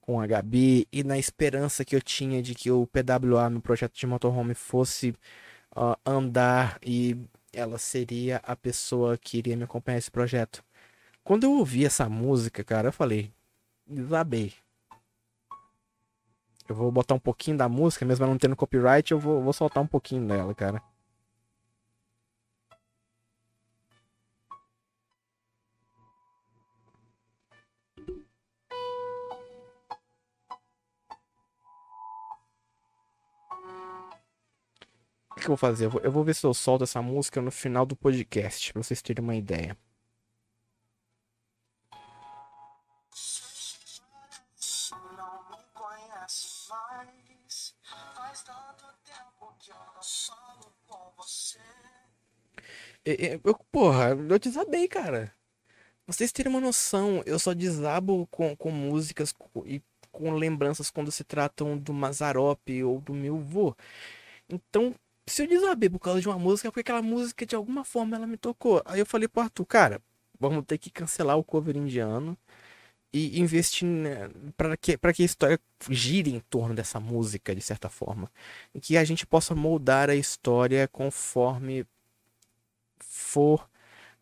com 0.00 0.20
a 0.20 0.26
Gabi 0.26 0.86
e 0.92 1.04
na 1.04 1.16
esperança 1.16 1.84
que 1.84 1.94
eu 1.94 2.02
tinha 2.02 2.42
de 2.42 2.54
que 2.56 2.70
o 2.70 2.86
PWA 2.88 3.48
no 3.48 3.60
projeto 3.62 3.94
de 3.94 4.06
motorhome 4.06 4.52
fosse 4.52 5.10
uh, 5.76 5.96
andar 6.04 6.78
e 6.82 7.16
ela 7.52 7.78
seria 7.78 8.38
a 8.44 8.56
pessoa 8.56 9.18
que 9.18 9.38
iria 9.38 9.56
me 9.56 9.64
acompanhar 9.64 9.96
nesse 9.96 10.10
projeto. 10.10 10.64
Quando 11.22 11.44
eu 11.44 11.52
ouvi 11.52 11.84
essa 11.84 12.08
música, 12.08 12.64
cara, 12.64 12.88
eu 12.88 12.92
falei, 12.92 13.32
desabei. 13.86 14.52
Eu 16.68 16.74
vou 16.74 16.90
botar 16.90 17.14
um 17.14 17.18
pouquinho 17.18 17.56
da 17.56 17.68
música, 17.68 18.04
mesmo 18.04 18.26
não 18.26 18.38
tendo 18.38 18.56
copyright, 18.56 19.12
eu 19.12 19.18
vou, 19.18 19.42
vou 19.42 19.52
soltar 19.52 19.82
um 19.82 19.86
pouquinho 19.86 20.26
dela, 20.26 20.54
cara. 20.54 20.82
Que 35.42 35.50
eu 35.50 35.56
vou 35.56 35.56
fazer? 35.56 35.86
Eu 35.86 35.90
vou, 35.90 36.00
eu 36.02 36.12
vou 36.12 36.24
ver 36.24 36.34
se 36.34 36.44
eu 36.46 36.54
solto 36.54 36.84
essa 36.84 37.02
música 37.02 37.40
no 37.40 37.50
final 37.50 37.86
do 37.86 37.96
podcast, 37.96 38.72
pra 38.72 38.82
vocês 38.82 39.02
terem 39.02 39.22
uma 39.22 39.36
ideia. 39.36 39.76
Eu, 53.04 53.54
porra, 53.70 54.10
eu 54.10 54.38
desabei, 54.38 54.86
cara. 54.86 55.34
Vocês 56.06 56.32
terem 56.32 56.50
uma 56.50 56.60
noção, 56.60 57.22
eu 57.26 57.38
só 57.38 57.52
desabo 57.54 58.26
com, 58.30 58.56
com 58.56 58.70
músicas 58.70 59.34
e 59.66 59.82
com 60.10 60.32
lembranças 60.32 60.90
quando 60.90 61.10
se 61.10 61.24
tratam 61.24 61.76
do 61.78 61.92
Mazarop 61.92 62.68
ou 62.84 63.00
do 63.00 63.14
meu 63.14 63.38
vô. 63.38 63.74
Então, 64.48 64.94
se 65.26 65.42
eu 65.42 65.48
desabei 65.48 65.88
por 65.88 65.98
causa 65.98 66.20
de 66.20 66.28
uma 66.28 66.38
música, 66.38 66.68
é 66.68 66.70
porque 66.70 66.80
aquela 66.80 67.02
música 67.02 67.46
de 67.46 67.54
alguma 67.54 67.84
forma 67.84 68.16
ela 68.16 68.26
me 68.26 68.36
tocou. 68.36 68.82
Aí 68.84 69.00
eu 69.00 69.06
falei 69.06 69.28
pro 69.28 69.42
Arthur, 69.42 69.66
cara, 69.66 70.02
vamos 70.38 70.64
ter 70.66 70.78
que 70.78 70.90
cancelar 70.90 71.38
o 71.38 71.44
cover 71.44 71.76
indiano 71.76 72.36
e 73.12 73.40
investir 73.40 73.86
né, 73.86 74.30
para 74.56 74.76
que, 74.76 74.96
pra 74.96 75.12
que 75.12 75.22
a 75.22 75.26
história 75.26 75.60
gire 75.90 76.30
em 76.34 76.40
torno 76.40 76.74
dessa 76.74 76.98
música, 77.00 77.54
de 77.54 77.60
certa 77.60 77.88
forma. 77.88 78.30
E 78.74 78.80
que 78.80 78.96
a 78.96 79.04
gente 79.04 79.26
possa 79.26 79.54
moldar 79.54 80.10
a 80.10 80.14
história 80.14 80.88
conforme 80.88 81.86
for 83.00 83.68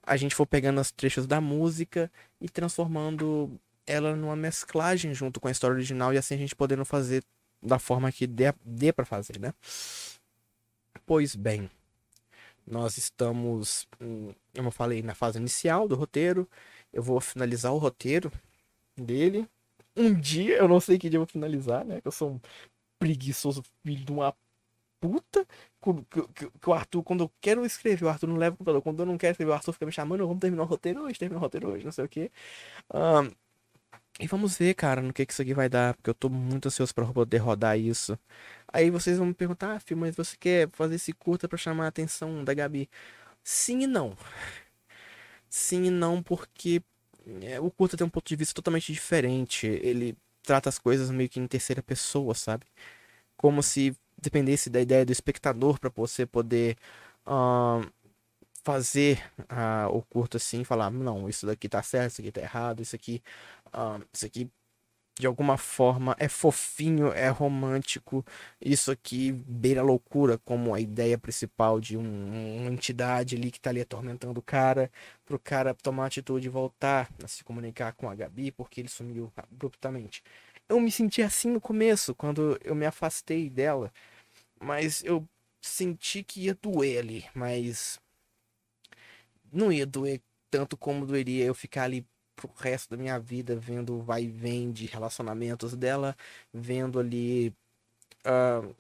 a 0.03 0.16
gente 0.16 0.34
for 0.34 0.46
pegando 0.46 0.80
os 0.80 0.90
trechos 0.90 1.26
da 1.26 1.40
música 1.40 2.11
e 2.40 2.48
transformando 2.48 3.61
ela 3.86 4.16
numa 4.16 4.36
mesclagem 4.36 5.14
junto 5.14 5.40
com 5.40 5.48
a 5.48 5.51
história 5.51 5.74
original 5.74 6.12
e 6.12 6.18
assim 6.18 6.34
a 6.34 6.38
gente 6.38 6.57
podendo 6.57 6.84
fazer 6.84 7.22
da 7.62 7.78
forma 7.78 8.11
que 8.11 8.26
dê, 8.26 8.53
dê 8.64 8.92
para 8.92 9.05
fazer, 9.05 9.38
né? 9.38 9.53
Pois 11.11 11.34
bem, 11.34 11.68
nós 12.64 12.96
estamos, 12.96 13.84
como 13.98 14.68
eu 14.68 14.70
falei, 14.70 15.02
na 15.02 15.12
fase 15.12 15.40
inicial 15.40 15.88
do 15.88 15.96
roteiro. 15.96 16.48
Eu 16.92 17.02
vou 17.02 17.20
finalizar 17.20 17.72
o 17.72 17.78
roteiro 17.78 18.30
dele. 18.96 19.48
Um 19.96 20.14
dia, 20.14 20.58
eu 20.58 20.68
não 20.68 20.78
sei 20.78 21.00
que 21.00 21.11
dia 21.11 21.16
eu 21.16 21.22
vou 21.22 21.26
finalizar, 21.26 21.84
né? 21.84 22.00
Eu 22.04 22.12
sou 22.12 22.34
um 22.34 22.40
preguiçoso 23.00 23.64
filho 23.82 24.04
de 24.04 24.12
uma 24.12 24.32
puta. 25.00 25.44
Que, 25.82 26.22
que, 26.32 26.50
que, 26.61 26.70
o 26.70 26.72
Arthur, 26.72 27.02
quando 27.02 27.24
eu 27.24 27.32
quero 27.40 27.66
escrever, 27.66 28.04
o 28.04 28.08
Arthur 28.08 28.28
não 28.28 28.36
leva 28.36 28.54
o 28.54 28.58
computador. 28.58 28.80
Quando 28.82 29.00
eu 29.00 29.06
não 29.06 29.18
quero 29.18 29.32
escrever, 29.32 29.50
o 29.50 29.54
Arthur 29.54 29.72
fica 29.72 29.86
me 29.86 29.92
chamando, 29.92 30.24
vamos 30.24 30.40
terminar 30.40 30.62
o 30.62 30.66
roteiro 30.66 31.02
hoje, 31.02 31.18
terminar 31.18 31.40
o 31.40 31.42
roteiro 31.42 31.70
hoje, 31.70 31.84
não 31.84 31.92
sei 31.92 32.04
o 32.04 32.08
que. 32.08 32.30
Um, 32.94 33.32
e 34.20 34.26
vamos 34.26 34.56
ver, 34.58 34.74
cara, 34.74 35.00
no 35.02 35.12
que, 35.12 35.24
que 35.26 35.32
isso 35.32 35.42
aqui 35.42 35.54
vai 35.54 35.68
dar, 35.68 35.94
porque 35.94 36.10
eu 36.10 36.14
tô 36.14 36.28
muito 36.28 36.66
ansioso 36.68 36.94
pra 36.94 37.06
poder 37.06 37.38
rodar 37.38 37.78
isso. 37.78 38.18
Aí 38.72 38.90
vocês 38.90 39.18
vão 39.18 39.26
me 39.28 39.34
perguntar, 39.34 39.74
ah, 39.76 39.80
filho, 39.80 40.00
mas 40.00 40.14
você 40.16 40.36
quer 40.36 40.68
fazer 40.72 40.96
esse 40.96 41.12
curta 41.12 41.48
pra 41.48 41.58
chamar 41.58 41.86
a 41.86 41.88
atenção 41.88 42.44
da 42.44 42.54
Gabi? 42.54 42.88
Sim 43.44 43.82
e 43.82 43.86
não. 43.86 44.16
Sim 45.48 45.84
e 45.86 45.90
não, 45.90 46.22
porque 46.22 46.82
é, 47.42 47.60
o 47.60 47.70
curta 47.70 47.96
tem 47.96 48.06
um 48.06 48.10
ponto 48.10 48.28
de 48.28 48.36
vista 48.36 48.54
totalmente 48.54 48.92
diferente. 48.92 49.66
Ele 49.66 50.16
trata 50.42 50.68
as 50.68 50.78
coisas 50.78 51.10
meio 51.10 51.28
que 51.28 51.40
em 51.40 51.46
terceira 51.46 51.82
pessoa, 51.82 52.34
sabe? 52.34 52.66
Como 53.36 53.62
se 53.62 53.96
dependesse 54.20 54.70
da 54.70 54.80
ideia 54.80 55.04
do 55.06 55.12
espectador 55.12 55.78
para 55.80 55.90
você 55.90 56.26
poder 56.26 56.76
uh, 57.26 57.86
fazer 58.64 59.22
uh, 59.40 59.88
o 59.96 60.02
curto 60.02 60.36
assim, 60.36 60.64
falar, 60.64 60.90
não, 60.90 61.28
isso 61.28 61.46
daqui 61.46 61.68
tá 61.68 61.82
certo, 61.82 62.12
isso 62.12 62.20
aqui 62.20 62.32
tá 62.32 62.40
errado, 62.42 62.82
isso 62.82 62.94
aqui, 62.96 63.22
uh, 63.74 64.04
isso 64.12 64.26
aqui 64.26 64.50
de 65.20 65.26
alguma 65.26 65.58
forma 65.58 66.16
é 66.18 66.28
fofinho, 66.28 67.12
é 67.12 67.28
romântico, 67.28 68.24
isso 68.60 68.90
aqui 68.90 69.32
beira 69.32 69.82
loucura 69.82 70.38
como 70.38 70.74
a 70.74 70.80
ideia 70.80 71.18
principal 71.18 71.78
de 71.78 71.96
um, 71.96 72.60
uma 72.62 72.70
entidade 72.70 73.36
ali 73.36 73.50
que 73.50 73.60
tá 73.60 73.68
ali 73.70 73.82
atormentando 73.82 74.40
o 74.40 74.42
cara, 74.42 74.90
pro 75.26 75.38
cara 75.38 75.74
tomar 75.74 76.06
atitude 76.06 76.46
e 76.46 76.50
voltar 76.50 77.10
a 77.22 77.28
se 77.28 77.44
comunicar 77.44 77.92
com 77.92 78.08
a 78.08 78.14
Gabi 78.14 78.50
porque 78.50 78.80
ele 78.80 78.88
sumiu 78.88 79.30
abruptamente. 79.36 80.22
Eu 80.68 80.80
me 80.80 80.90
senti 80.90 81.20
assim 81.22 81.50
no 81.50 81.60
começo, 81.60 82.14
quando 82.14 82.58
eu 82.64 82.74
me 82.74 82.86
afastei 82.86 83.50
dela, 83.50 83.92
mas 84.58 85.04
eu 85.04 85.28
senti 85.60 86.22
que 86.22 86.42
ia 86.46 86.54
doer 86.54 86.98
ali, 87.00 87.24
mas 87.34 88.00
não 89.52 89.70
ia 89.70 89.84
doer 89.86 90.20
tanto 90.50 90.76
como 90.76 91.06
doeria 91.06 91.44
eu 91.44 91.54
ficar 91.54 91.84
ali 91.84 92.06
pro 92.41 92.51
resto 92.57 92.91
da 92.91 92.97
minha 92.97 93.18
vida 93.18 93.57
vendo 93.57 93.97
o 93.99 94.03
vai 94.03 94.24
e 94.24 94.28
vem 94.28 94.72
de 94.72 94.86
relacionamentos 94.86 95.76
dela, 95.76 96.16
vendo 96.53 96.99
ali 96.99 97.55
uh, 98.26 98.74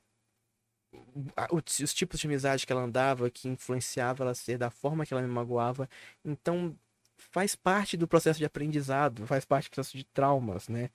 os, 1.52 1.78
os, 1.80 1.94
tipos 1.94 2.18
de 2.20 2.26
amizade 2.26 2.66
que 2.66 2.72
ela 2.72 2.82
andava, 2.82 3.30
que 3.30 3.48
influenciava 3.48 4.24
ela 4.24 4.34
ser 4.34 4.58
da 4.58 4.70
forma 4.70 5.04
que 5.04 5.12
ela 5.12 5.22
me 5.22 5.28
magoava. 5.28 5.88
Então 6.24 6.76
faz 7.16 7.54
parte 7.54 7.96
do 7.96 8.08
processo 8.08 8.38
de 8.38 8.44
aprendizado, 8.46 9.26
faz 9.26 9.44
parte 9.44 9.68
do 9.68 9.74
processo 9.74 9.96
de 9.96 10.04
traumas, 10.04 10.68
né? 10.68 10.90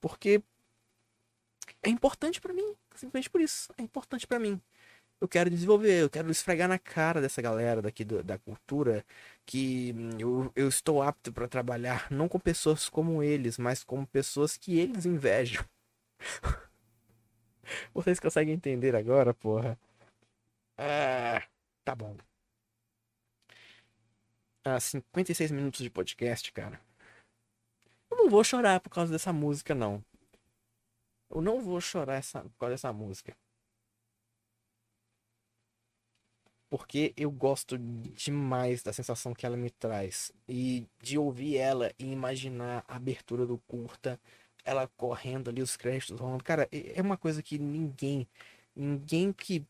Porque 0.00 0.42
é 1.82 1.88
importante 1.90 2.40
para 2.40 2.52
mim, 2.52 2.74
simplesmente 2.94 3.30
por 3.30 3.40
isso, 3.40 3.72
é 3.78 3.82
importante 3.82 4.26
para 4.26 4.38
mim 4.38 4.60
eu 5.20 5.28
quero 5.28 5.50
desenvolver, 5.50 6.02
eu 6.02 6.10
quero 6.10 6.30
esfregar 6.30 6.68
na 6.68 6.78
cara 6.78 7.20
dessa 7.20 7.42
galera 7.42 7.82
daqui 7.82 8.04
do, 8.04 8.22
da 8.22 8.38
cultura 8.38 9.04
que 9.44 9.94
eu, 10.18 10.50
eu 10.56 10.68
estou 10.68 11.02
apto 11.02 11.32
para 11.32 11.48
trabalhar 11.48 12.10
não 12.10 12.28
com 12.28 12.38
pessoas 12.38 12.88
como 12.88 13.22
eles, 13.22 13.58
mas 13.58 13.84
como 13.84 14.06
pessoas 14.06 14.56
que 14.56 14.78
eles 14.78 15.04
invejam. 15.06 15.64
Vocês 17.94 18.18
conseguem 18.18 18.54
entender 18.54 18.96
agora, 18.96 19.34
porra? 19.34 19.78
Ah, 20.78 21.42
tá 21.84 21.94
bom. 21.94 22.16
Ah, 24.64 24.80
56 24.80 25.50
minutos 25.50 25.80
de 25.80 25.90
podcast, 25.90 26.52
cara. 26.52 26.80
Eu 28.10 28.16
não 28.16 28.30
vou 28.30 28.42
chorar 28.42 28.80
por 28.80 28.90
causa 28.90 29.12
dessa 29.12 29.32
música, 29.32 29.74
não. 29.74 30.04
Eu 31.30 31.40
não 31.40 31.60
vou 31.60 31.80
chorar 31.80 32.16
essa, 32.16 32.40
por 32.42 32.58
causa 32.58 32.74
dessa 32.74 32.92
música. 32.92 33.36
Porque 36.70 37.12
eu 37.16 37.30
gosto 37.30 37.78
demais 37.78 38.82
da 38.82 38.92
sensação 38.92 39.34
que 39.34 39.46
ela 39.46 39.56
me 39.56 39.70
traz 39.70 40.32
e 40.48 40.86
de 41.02 41.18
ouvir 41.18 41.56
ela 41.58 41.92
e 41.98 42.06
imaginar 42.12 42.84
a 42.88 42.96
abertura 42.96 43.46
do 43.46 43.58
curta, 43.68 44.20
ela 44.64 44.88
correndo 44.96 45.50
ali 45.50 45.62
os 45.62 45.76
créditos 45.76 46.20
rolando. 46.20 46.44
Cara, 46.44 46.68
é 46.72 47.02
uma 47.02 47.16
coisa 47.18 47.42
que 47.42 47.58
ninguém, 47.58 48.28
ninguém 48.76 49.32
que 49.32 49.66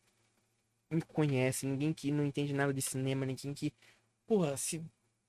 me 0.89 1.01
conhece, 1.01 1.65
ninguém 1.65 1.93
que 1.93 2.11
não 2.11 2.25
entende 2.25 2.53
nada 2.53 2.73
de 2.73 2.81
cinema, 2.81 3.25
ninguém 3.25 3.53
que, 3.53 3.73
porra, 4.27 4.57
se 4.57 4.83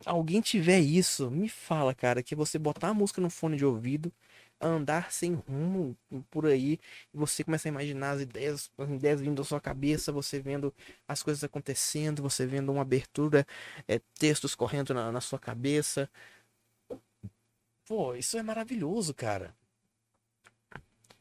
alguém 0.06 0.40
tiver 0.40 0.80
isso, 0.80 1.30
me 1.30 1.48
fala, 1.48 1.94
cara, 1.94 2.22
que 2.22 2.34
você 2.34 2.58
botar 2.58 2.88
a 2.90 2.94
música 2.94 3.20
no 3.20 3.30
fone 3.30 3.56
de 3.56 3.64
ouvido 3.64 4.12
andar 4.62 5.12
sem 5.12 5.34
rumo 5.34 5.96
por 6.30 6.46
aí 6.46 6.78
e 7.12 7.16
você 7.16 7.44
começa 7.44 7.68
a 7.68 7.70
imaginar 7.70 8.12
as 8.12 8.20
ideias, 8.22 8.70
as 8.78 8.88
ideias 8.90 9.20
vindo 9.20 9.36
da 9.36 9.44
sua 9.44 9.60
cabeça, 9.60 10.12
você 10.12 10.40
vendo 10.40 10.74
as 11.06 11.22
coisas 11.22 11.42
acontecendo, 11.44 12.22
você 12.22 12.46
vendo 12.46 12.72
uma 12.72 12.82
abertura, 12.82 13.46
é, 13.88 14.00
textos 14.18 14.54
correndo 14.54 14.94
na, 14.94 15.10
na 15.12 15.20
sua 15.20 15.38
cabeça. 15.38 16.08
Pô, 17.86 18.14
isso 18.14 18.38
é 18.38 18.42
maravilhoso, 18.42 19.14
cara. 19.14 19.54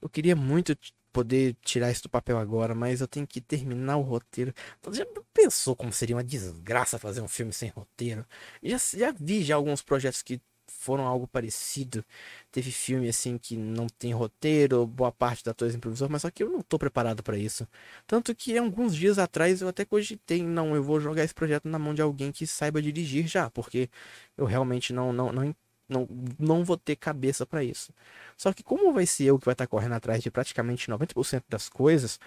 Eu 0.02 0.10
queria 0.10 0.36
muito 0.36 0.76
poder 1.12 1.56
tirar 1.62 1.92
isso 1.92 2.04
do 2.04 2.10
papel 2.10 2.38
agora, 2.38 2.74
mas 2.74 3.02
eu 3.02 3.08
tenho 3.08 3.28
que 3.28 3.42
terminar 3.42 3.98
o 3.98 4.02
roteiro. 4.02 4.54
Já 4.92 5.06
pensou 5.34 5.76
como 5.76 5.92
seria 5.92 6.16
uma 6.16 6.24
desgraça 6.24 6.98
fazer 6.98 7.22
um 7.22 7.28
filme 7.28 7.54
sem 7.54 7.70
roteiro? 7.70 8.26
Já, 8.64 8.78
já 8.78 9.12
vi 9.12 9.44
já 9.44 9.56
alguns 9.56 9.82
projetos 9.82 10.22
que 10.22 10.42
foram 10.80 11.06
algo 11.06 11.28
parecido. 11.28 12.04
Teve 12.52 12.72
filme 12.72 13.08
assim 13.10 13.38
que 13.38 13.56
não 13.56 13.88
tem 13.88 14.14
roteiro, 14.14 14.86
boa 14.88 15.12
parte 15.12 15.44
da 15.44 15.52
atores 15.52 15.76
improvisou, 15.76 16.10
mas 16.10 16.24
só 16.24 16.32
que 16.32 16.44
eu 16.44 16.50
não 16.50 16.62
tô 16.62 16.80
preparado 16.80 17.24
para 17.24 17.38
isso. 17.38 17.68
Tanto 18.08 18.34
que 18.36 18.58
alguns 18.58 18.96
dias 18.96 19.20
atrás 19.20 19.62
eu 19.62 19.68
até 19.68 19.86
cogitei, 19.86 20.44
não, 20.44 20.76
eu 20.76 20.84
vou 20.84 21.00
jogar 21.00 21.24
esse 21.24 21.34
projeto 21.34 21.68
na 21.68 21.80
mão 21.80 21.94
de 21.94 22.02
alguém 22.02 22.32
que 22.32 22.48
saiba 22.48 22.82
dirigir 22.82 23.28
já, 23.28 23.50
porque 23.50 23.90
eu 24.38 24.46
realmente 24.46 24.94
não 24.94 25.14
não 25.14 25.32
não 25.32 25.56
não, 25.90 26.08
não 26.40 26.64
vou 26.64 26.78
ter 26.78 26.96
cabeça 26.96 27.46
para 27.46 27.64
isso. 27.64 27.94
Só 28.38 28.54
que 28.54 28.64
como 28.64 28.94
vai 28.94 29.06
ser 29.06 29.26
eu 29.26 29.40
que 29.40 29.46
vai 29.46 29.54
estar 29.54 29.66
tá 29.66 29.70
correndo 29.70 29.94
atrás 29.94 30.24
de 30.24 30.32
praticamente 30.32 30.90
90% 30.90 31.44
das 31.50 31.70
coisas, 31.70 32.20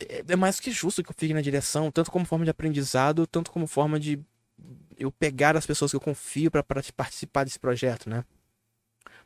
é, 0.00 0.24
é 0.28 0.36
mais 0.36 0.60
que 0.60 0.70
justo 0.70 1.02
que 1.02 1.10
eu 1.10 1.14
fique 1.16 1.34
na 1.34 1.40
direção, 1.40 1.90
tanto 1.90 2.10
como 2.10 2.24
forma 2.24 2.44
de 2.44 2.50
aprendizado, 2.50 3.26
tanto 3.26 3.50
como 3.50 3.66
forma 3.66 3.98
de 3.98 4.20
eu 4.98 5.12
pegar 5.12 5.56
as 5.56 5.66
pessoas 5.66 5.90
que 5.90 5.96
eu 5.96 6.00
confio 6.00 6.50
para 6.50 6.62
participar 6.62 7.44
desse 7.44 7.58
projeto, 7.58 8.10
né? 8.10 8.24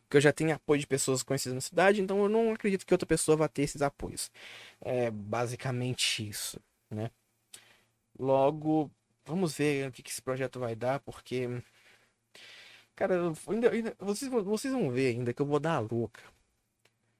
Porque 0.02 0.18
eu 0.18 0.20
já 0.20 0.32
tenho 0.32 0.54
apoio 0.54 0.80
de 0.80 0.86
pessoas 0.86 1.22
conhecidas 1.22 1.54
na 1.54 1.60
cidade, 1.60 2.02
então 2.02 2.22
eu 2.22 2.28
não 2.28 2.52
acredito 2.52 2.84
que 2.84 2.92
outra 2.92 3.06
pessoa 3.06 3.36
vá 3.36 3.48
ter 3.48 3.62
esses 3.62 3.80
apoios. 3.80 4.30
É 4.80 5.10
basicamente 5.10 6.28
isso, 6.28 6.60
né? 6.90 7.10
Logo, 8.18 8.90
vamos 9.24 9.56
ver 9.56 9.88
o 9.88 9.92
que, 9.92 10.02
que 10.02 10.10
esse 10.10 10.22
projeto 10.22 10.60
vai 10.60 10.76
dar, 10.76 11.00
porque. 11.00 11.62
Cara, 12.94 13.32
ainda, 13.48 13.70
ainda, 13.70 13.96
vocês, 13.98 14.30
vocês 14.30 14.72
vão 14.74 14.90
ver 14.90 15.08
ainda 15.14 15.32
que 15.32 15.40
eu 15.40 15.46
vou 15.46 15.58
dar 15.58 15.76
a 15.76 15.80
louca. 15.80 16.22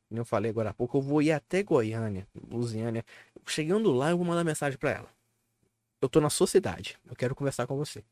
Como 0.08 0.20
eu 0.20 0.24
falei 0.26 0.50
agora 0.50 0.70
há 0.70 0.74
pouco, 0.74 0.98
eu 0.98 1.02
vou 1.02 1.22
ir 1.22 1.32
até 1.32 1.62
Goiânia, 1.62 2.28
Lusiânia. 2.50 3.04
Chegando 3.46 3.90
lá, 3.90 4.10
eu 4.10 4.18
vou 4.18 4.26
mandar 4.26 4.44
mensagem 4.44 4.78
para 4.78 4.90
ela 4.90 5.21
eu 6.02 6.08
tô 6.08 6.20
na 6.20 6.28
sua 6.28 6.46
cidade, 6.46 6.98
eu 7.08 7.16
quero 7.16 7.34
conversar 7.34 7.66
com 7.66 7.76
você. 7.76 8.04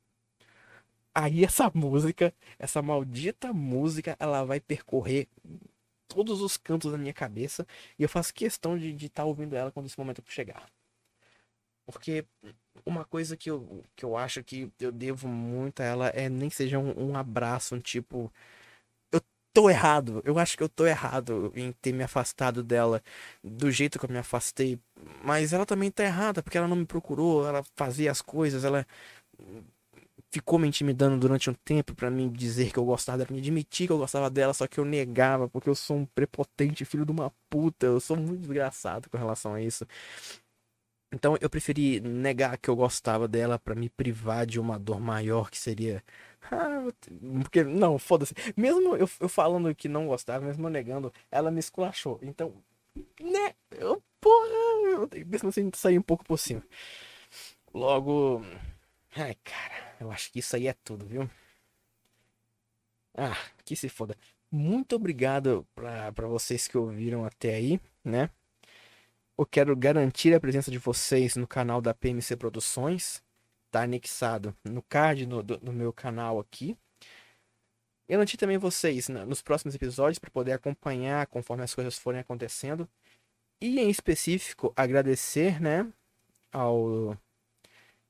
Aí 1.15 1.45
essa 1.45 1.71
música, 1.75 2.33
essa 2.59 2.81
maldita 2.81 3.53
música, 3.53 4.17
ela 4.19 4.45
vai 4.45 4.61
percorrer 4.61 5.29
todos 6.09 6.41
os 6.41 6.57
cantos 6.57 6.91
da 6.93 6.99
minha 6.99 7.13
cabeça 7.13 7.67
e 7.99 8.03
eu 8.03 8.09
faço 8.09 8.33
questão 8.33 8.79
de 8.79 8.95
estar 8.95 9.23
tá 9.23 9.25
ouvindo 9.25 9.55
ela 9.55 9.71
quando 9.71 9.87
esse 9.87 9.99
momento 9.99 10.23
chegar. 10.27 10.67
Porque 11.85 12.25
uma 12.87 13.05
coisa 13.05 13.37
que 13.37 13.51
eu, 13.51 13.85
que 13.97 14.05
eu 14.05 14.17
acho 14.17 14.43
que 14.45 14.71
eu 14.79 14.93
devo 14.93 15.27
muito 15.29 15.81
a 15.81 15.85
ela 15.85 16.09
é 16.09 16.29
nem 16.29 16.49
seja 16.49 16.79
um, 16.79 17.11
um 17.11 17.17
abraço, 17.17 17.75
um 17.75 17.81
tipo. 17.81 18.33
Tô 19.53 19.69
errado. 19.69 20.23
Eu 20.25 20.39
acho 20.39 20.57
que 20.57 20.63
eu 20.63 20.69
tô 20.69 20.87
errado 20.87 21.53
em 21.57 21.73
ter 21.73 21.93
me 21.93 22.05
afastado 22.05 22.63
dela 22.63 23.03
do 23.43 23.71
jeito 23.71 23.99
que 23.99 24.05
eu 24.05 24.11
me 24.11 24.19
afastei. 24.19 24.79
Mas 25.25 25.53
ela 25.53 25.67
também 25.67 25.91
tá 25.91 26.05
errada, 26.05 26.43
porque 26.43 26.57
ela 26.57 26.69
não 26.69 26.77
me 26.77 26.87
procurou, 26.87 27.47
ela 27.47 27.65
fazia 27.75 28.11
as 28.13 28.23
coisas, 28.23 28.65
ela 28.65 28.87
ficou 30.31 30.59
me 30.59 30.69
intimidando 30.69 31.19
durante 31.19 31.51
um 31.51 31.55
tempo 31.55 31.95
para 31.95 32.11
me 32.11 32.29
dizer 32.31 32.73
que 32.73 32.79
eu 32.79 32.85
gostava 32.85 33.19
dela, 33.19 33.31
me 33.33 33.39
admitir 33.39 33.87
que 33.87 33.93
eu 33.93 33.99
gostava 33.99 34.31
dela, 34.31 34.55
só 34.55 34.67
que 34.67 34.79
eu 34.79 34.85
negava 34.85 35.49
porque 35.49 35.69
eu 35.69 35.75
sou 35.75 35.97
um 35.99 36.07
prepotente 36.07 36.85
filho 36.85 37.05
de 37.05 37.11
uma 37.13 37.33
puta, 37.49 37.87
eu 37.87 38.01
sou 38.01 38.17
muito 38.17 38.41
desgraçado 38.43 39.11
com 39.11 39.19
relação 39.19 39.55
a 39.55 39.61
isso. 39.61 39.85
Então 41.13 41.37
eu 41.41 41.51
preferi 41.51 42.01
negar 42.01 42.57
que 42.57 42.69
eu 42.71 42.77
gostava 42.77 43.27
dela 43.27 43.59
para 43.59 43.75
me 43.75 43.89
privar 43.89 44.47
de 44.47 44.61
uma 44.61 44.79
dor 44.79 45.01
maior 45.01 45.51
que 45.51 45.59
seria. 45.59 46.03
Ah, 46.43 46.87
porque, 47.43 47.65
não, 47.65 47.99
foda-se. 47.99 48.35
Mesmo 48.57 48.97
eu, 48.97 49.09
eu 49.21 49.29
falando 49.29 49.75
que 49.75 49.89
não 49.89 50.07
gostava, 50.07 50.45
mesmo 50.45 50.69
negando, 50.69 51.13
ela 51.31 51.51
me 51.51 51.61
esculachou. 51.61 52.19
Então, 52.23 52.55
né? 53.21 53.55
Eu, 53.71 54.03
porra, 54.21 54.49
eu, 54.49 55.09
mesmo 55.27 55.49
assim, 55.51 55.71
sair 55.75 55.99
um 55.99 56.03
pouco 56.03 56.25
por 56.25 56.39
cima. 56.39 56.63
Logo. 57.75 58.43
Ai, 59.17 59.37
cara, 59.45 59.97
eu 60.01 60.11
acho 60.11 60.33
que 60.33 60.39
isso 60.41 60.57
aí 60.57 60.67
é 60.67 60.75
tudo, 60.85 61.07
viu? 61.07 61.29
Ah, 63.17 63.37
que 63.65 63.77
se 63.77 63.89
foda. 63.89 64.17
Muito 64.51 64.97
obrigado 64.97 65.67
para 65.75 66.27
vocês 66.27 66.67
que 66.67 66.77
ouviram 66.79 67.25
até 67.25 67.55
aí, 67.55 67.81
né? 68.05 68.31
Eu 69.39 69.47
quero 69.47 69.75
garantir 69.77 70.35
a 70.35 70.41
presença 70.41 70.71
de 70.71 70.79
vocês 70.79 71.37
no 71.37 71.47
canal 71.47 71.81
da 71.81 71.95
PMC 71.95 72.37
Produções. 72.37 73.23
Tá 73.71 73.83
anexado 73.83 74.57
no 74.65 74.83
card 74.83 75.27
no, 75.27 75.43
do, 75.43 75.61
no 75.61 75.73
meu 75.73 75.93
canal 75.93 76.39
aqui. 76.41 76.77
Garantir 78.09 78.37
também 78.37 78.59
vocês 78.59 79.09
né, 79.09 79.25
nos 79.25 79.41
próximos 79.41 79.75
episódios 79.75 80.19
para 80.19 80.31
poder 80.31 80.53
acompanhar 80.53 81.27
conforme 81.29 81.63
as 81.63 81.75
coisas 81.75 81.97
forem 81.97 82.21
acontecendo. 82.21 82.89
E 83.61 83.79
em 83.79 83.89
específico 83.89 84.73
agradecer, 84.75 85.61
né, 85.61 85.93
ao 86.53 87.17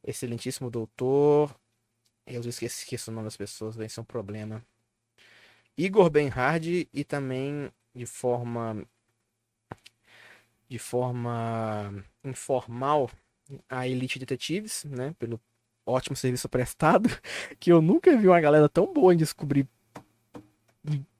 excelentíssimo 0.03 0.71
doutor. 0.71 1.55
Eu 2.27 2.41
esqueci, 2.43 2.83
esqueço 2.83 3.11
o 3.11 3.15
nome 3.15 3.27
das 3.27 3.37
pessoas, 3.37 3.77
vai 3.77 3.89
ser 3.89 4.01
um 4.01 4.05
problema. 4.05 4.65
Igor 5.77 6.11
Benhard 6.11 6.89
e 6.93 7.05
também 7.05 7.71
de 7.95 8.07
forma 8.07 8.87
de 10.69 10.79
forma 10.79 12.05
informal 12.25 13.11
a 13.69 13.87
Elite 13.89 14.19
Detetives, 14.19 14.85
né? 14.85 15.15
Pelo 15.19 15.41
ótimo 15.87 16.17
serviço 16.17 16.49
prestado, 16.49 17.09
que 17.59 17.73
eu 17.73 17.81
nunca 17.81 18.17
vi 18.17 18.29
uma 18.29 18.41
galera 18.41 18.69
tão 18.69 18.93
boa 18.93 19.15
em 19.15 19.17
descobrir. 19.17 19.67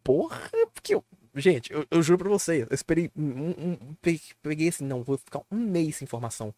Porra, 0.03 0.51
porque 0.73 0.95
eu. 0.95 1.05
Gente, 1.35 1.73
eu, 1.73 1.87
eu 1.91 2.03
juro 2.03 2.19
pra 2.19 2.29
vocês, 2.29 2.67
eu 2.69 2.75
esperei. 2.75 3.11
Um, 3.17 3.51
um, 3.51 3.97
peguei 4.43 4.69
assim, 4.69 4.85
não, 4.85 5.03
vou 5.03 5.17
ficar 5.17 5.43
um 5.51 5.59
mês 5.59 5.97
sem 5.97 6.05
informação. 6.05 6.53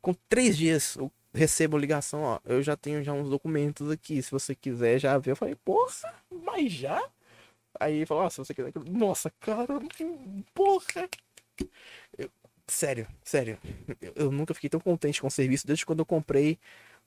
Com 0.00 0.14
três 0.28 0.56
dias 0.56 0.96
eu 0.96 1.10
recebo 1.34 1.78
ligação, 1.78 2.22
ó. 2.22 2.40
Eu 2.44 2.62
já 2.62 2.76
tenho 2.76 3.02
já 3.02 3.12
uns 3.12 3.28
documentos 3.28 3.90
aqui. 3.90 4.22
Se 4.22 4.30
você 4.30 4.54
quiser 4.54 4.98
já 4.98 5.16
ver. 5.18 5.32
Eu 5.32 5.36
falei, 5.36 5.54
porra, 5.56 6.14
mas 6.30 6.72
já? 6.72 7.02
Aí 7.80 8.06
falou, 8.06 8.24
ó, 8.24 8.30
se 8.30 8.38
você 8.38 8.54
quiser. 8.54 8.72
Nossa, 8.88 9.30
cara, 9.40 9.80
porra. 10.54 11.08
Eu, 12.18 12.30
sério, 12.66 13.06
sério. 13.24 13.58
Eu, 14.00 14.12
eu, 14.16 14.32
nunca 14.32 14.54
fiquei 14.54 14.70
tão 14.70 14.80
contente 14.80 15.20
com 15.20 15.26
o 15.26 15.30
serviço 15.30 15.66
desde 15.66 15.86
quando 15.86 16.00
eu 16.00 16.06
comprei. 16.06 16.58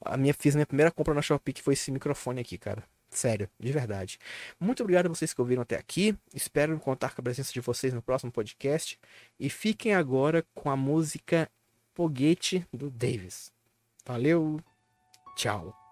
A 0.01 0.17
minha, 0.17 0.33
fiz 0.33 0.55
a 0.55 0.57
minha 0.57 0.65
primeira 0.65 0.91
compra 0.91 1.13
na 1.13 1.21
Shopee, 1.21 1.53
que 1.53 1.61
foi 1.61 1.73
esse 1.73 1.91
microfone 1.91 2.41
aqui, 2.41 2.57
cara. 2.57 2.83
Sério, 3.09 3.49
de 3.57 3.71
verdade. 3.71 4.19
Muito 4.59 4.83
obrigado 4.83 5.05
a 5.05 5.09
vocês 5.09 5.33
que 5.33 5.39
ouviram 5.39 5.61
até 5.61 5.77
aqui. 5.77 6.17
Espero 6.33 6.77
contar 6.79 7.15
com 7.15 7.21
a 7.21 7.23
presença 7.23 7.53
de 7.53 7.61
vocês 7.61 7.93
no 7.93 8.01
próximo 8.01 8.31
podcast. 8.31 8.99
E 9.39 9.49
fiquem 9.49 9.93
agora 9.93 10.45
com 10.53 10.69
a 10.69 10.75
música 10.75 11.49
Foguete 11.93 12.67
do 12.73 12.89
Davis. 12.89 13.53
Valeu, 14.05 14.59
tchau. 15.35 15.84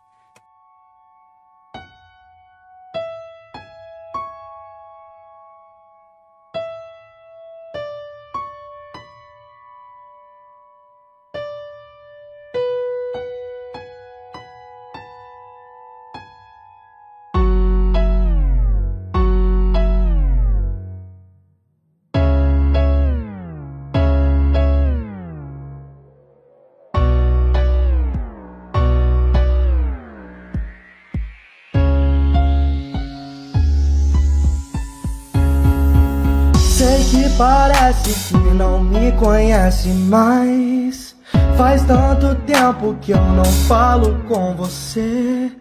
Parece 37.45 38.13
que 38.29 38.53
não 38.53 38.81
me 38.81 39.11
conhece 39.11 39.89
mais. 39.89 41.13
Faz 41.57 41.83
tanto 41.83 42.35
tempo 42.45 42.95
que 43.01 43.11
eu 43.11 43.21
não 43.21 43.43
falo 43.67 44.17
com 44.29 44.55
você. 44.55 45.51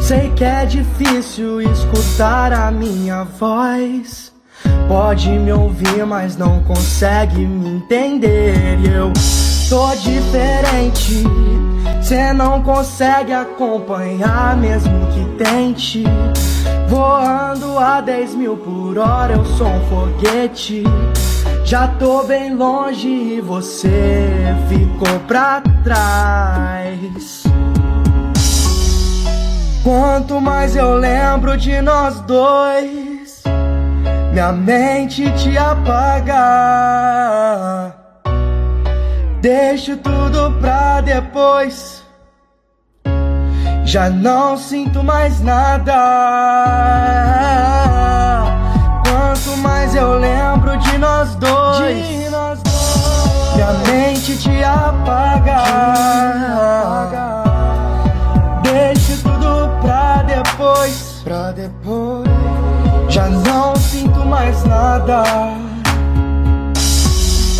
Sei 0.00 0.30
que 0.30 0.42
é 0.42 0.66
difícil 0.66 1.60
escutar 1.60 2.52
a 2.52 2.68
minha 2.72 3.22
voz. 3.22 4.32
Pode 4.88 5.30
me 5.30 5.52
ouvir, 5.52 6.04
mas 6.04 6.36
não 6.36 6.60
consegue 6.64 7.46
me 7.46 7.76
entender. 7.76 8.80
Eu 8.84 9.12
tô 9.70 9.94
diferente. 9.94 11.22
Cê 12.02 12.32
não 12.32 12.60
consegue 12.60 13.32
acompanhar, 13.32 14.56
mesmo 14.56 15.06
que 15.12 15.44
tente. 15.44 16.02
Voando 16.88 17.78
a 17.78 18.00
10 18.00 18.34
mil 18.34 18.56
por 18.56 18.98
hora, 18.98 19.34
eu 19.34 19.44
sou 19.44 19.66
um 19.66 19.80
foguete. 19.88 20.84
Já 21.64 21.88
tô 21.88 22.22
bem 22.24 22.54
longe 22.54 23.08
e 23.08 23.40
você 23.40 24.54
ficou 24.68 25.18
pra 25.20 25.62
trás. 25.82 27.44
Quanto 29.82 30.40
mais 30.40 30.76
eu 30.76 30.94
lembro 30.96 31.56
de 31.56 31.80
nós 31.80 32.20
dois, 32.20 33.42
minha 34.32 34.52
mente 34.52 35.30
te 35.32 35.58
apaga. 35.58 36.34
Deixo 39.40 39.96
tudo 39.96 40.52
pra 40.60 41.00
depois. 41.00 42.03
Já 43.94 44.10
não 44.10 44.58
sinto 44.58 45.04
mais 45.04 45.40
nada. 45.40 45.94
Quanto 49.06 49.56
mais 49.58 49.94
eu 49.94 50.18
lembro 50.18 50.76
de 50.78 50.98
nós 50.98 51.36
dois, 51.36 52.04
de 52.04 52.28
nós 52.28 52.60
dois 52.60 53.54
minha 53.54 53.72
mente 53.86 54.36
te 54.36 54.64
apaga. 54.64 55.62
Deixo 58.64 59.22
tudo 59.22 59.70
pra 59.80 60.24
depois, 60.24 61.20
pra 61.22 61.52
depois. 61.52 62.28
Já 63.08 63.28
não 63.28 63.76
sinto 63.76 64.26
mais 64.26 64.64
nada. 64.64 65.22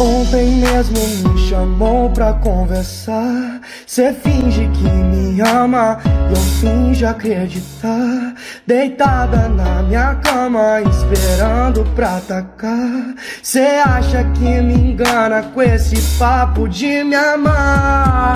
Ontem 0.01 0.51
mesmo 0.57 0.99
me 0.99 1.49
chamou 1.49 2.11
pra 2.11 2.33
conversar. 2.33 3.54
Cê 3.95 4.13
finge 4.13 4.69
que 4.75 4.83
me 4.83 5.41
ama 5.41 6.01
e 6.05 6.33
eu 6.33 6.41
finjo 6.61 7.07
acreditar. 7.07 8.35
Deitada 8.67 9.49
na 9.49 9.85
minha 9.85 10.17
cama, 10.17 10.81
esperando 10.81 11.85
pra 11.95 12.17
atacar. 12.17 13.15
Cê 13.41 13.81
acha 13.87 14.25
que 14.35 14.61
me 14.61 14.75
engana 14.75 15.45
com 15.45 15.63
esse 15.63 15.95
papo 16.19 16.69
de 16.69 17.05
me 17.05 17.15
amar? 17.15 18.35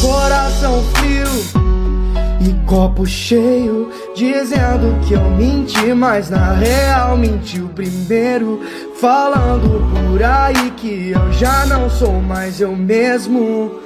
Coração 0.00 0.82
frio 0.94 1.64
e 2.40 2.66
copo 2.66 3.04
cheio, 3.04 3.90
dizendo 4.16 4.98
que 5.06 5.12
eu 5.12 5.30
menti, 5.32 5.92
mas 5.92 6.30
na 6.30 6.54
real 6.54 7.14
mentiu 7.18 7.68
primeiro. 7.74 8.62
Falando 8.98 9.84
por 10.08 10.22
aí 10.22 10.70
que 10.78 11.10
eu 11.10 11.30
já 11.34 11.66
não 11.66 11.90
sou 11.90 12.22
mais 12.22 12.58
eu 12.58 12.74
mesmo. 12.74 13.84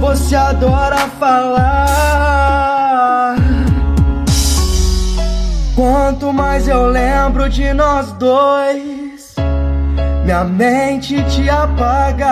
Você 0.00 0.36
adora 0.36 1.08
falar 1.18 1.96
Quanto 5.76 6.32
mais 6.32 6.66
eu 6.66 6.86
lembro 6.86 7.50
de 7.50 7.74
nós 7.74 8.10
dois, 8.12 9.34
minha 10.24 10.42
mente 10.42 11.22
te 11.24 11.50
apaga. 11.50 12.26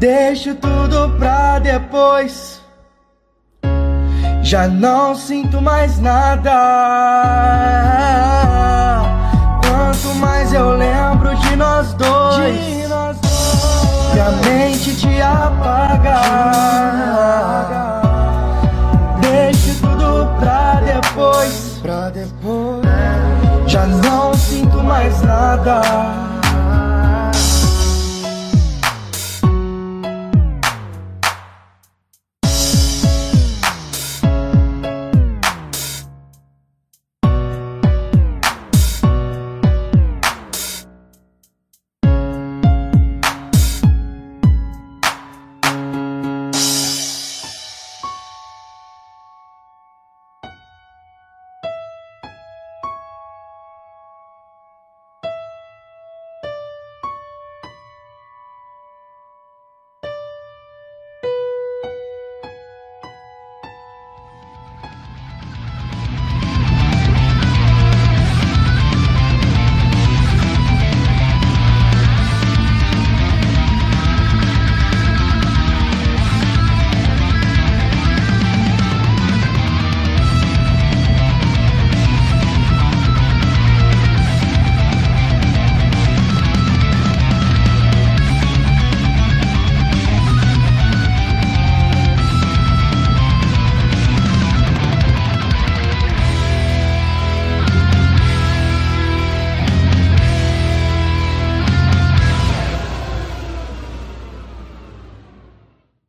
Deixo 0.00 0.56
tudo 0.56 1.16
pra 1.16 1.60
depois. 1.60 2.60
Já 4.42 4.66
não 4.66 5.14
sinto 5.14 5.62
mais 5.62 6.00
nada. 6.00 6.50
Quanto 9.64 10.12
mais 10.16 10.52
eu 10.52 10.76
lembro 10.76 11.36
de 11.36 11.54
nós 11.54 11.94
dois, 11.94 12.81
dois 14.12 14.14
minha 14.14 14.30
mente 14.42 14.94
te 14.94 15.20
apaga. 15.20 16.20
Deixo 19.20 19.80
tudo 19.80 20.28
pra 20.38 20.80
depois. 20.80 21.78
Pra 21.80 22.10
depois. 22.10 22.82
Já 23.66 23.86
não 23.86 24.34
sinto 24.34 24.82
mais 24.82 25.22
nada. 25.22 26.31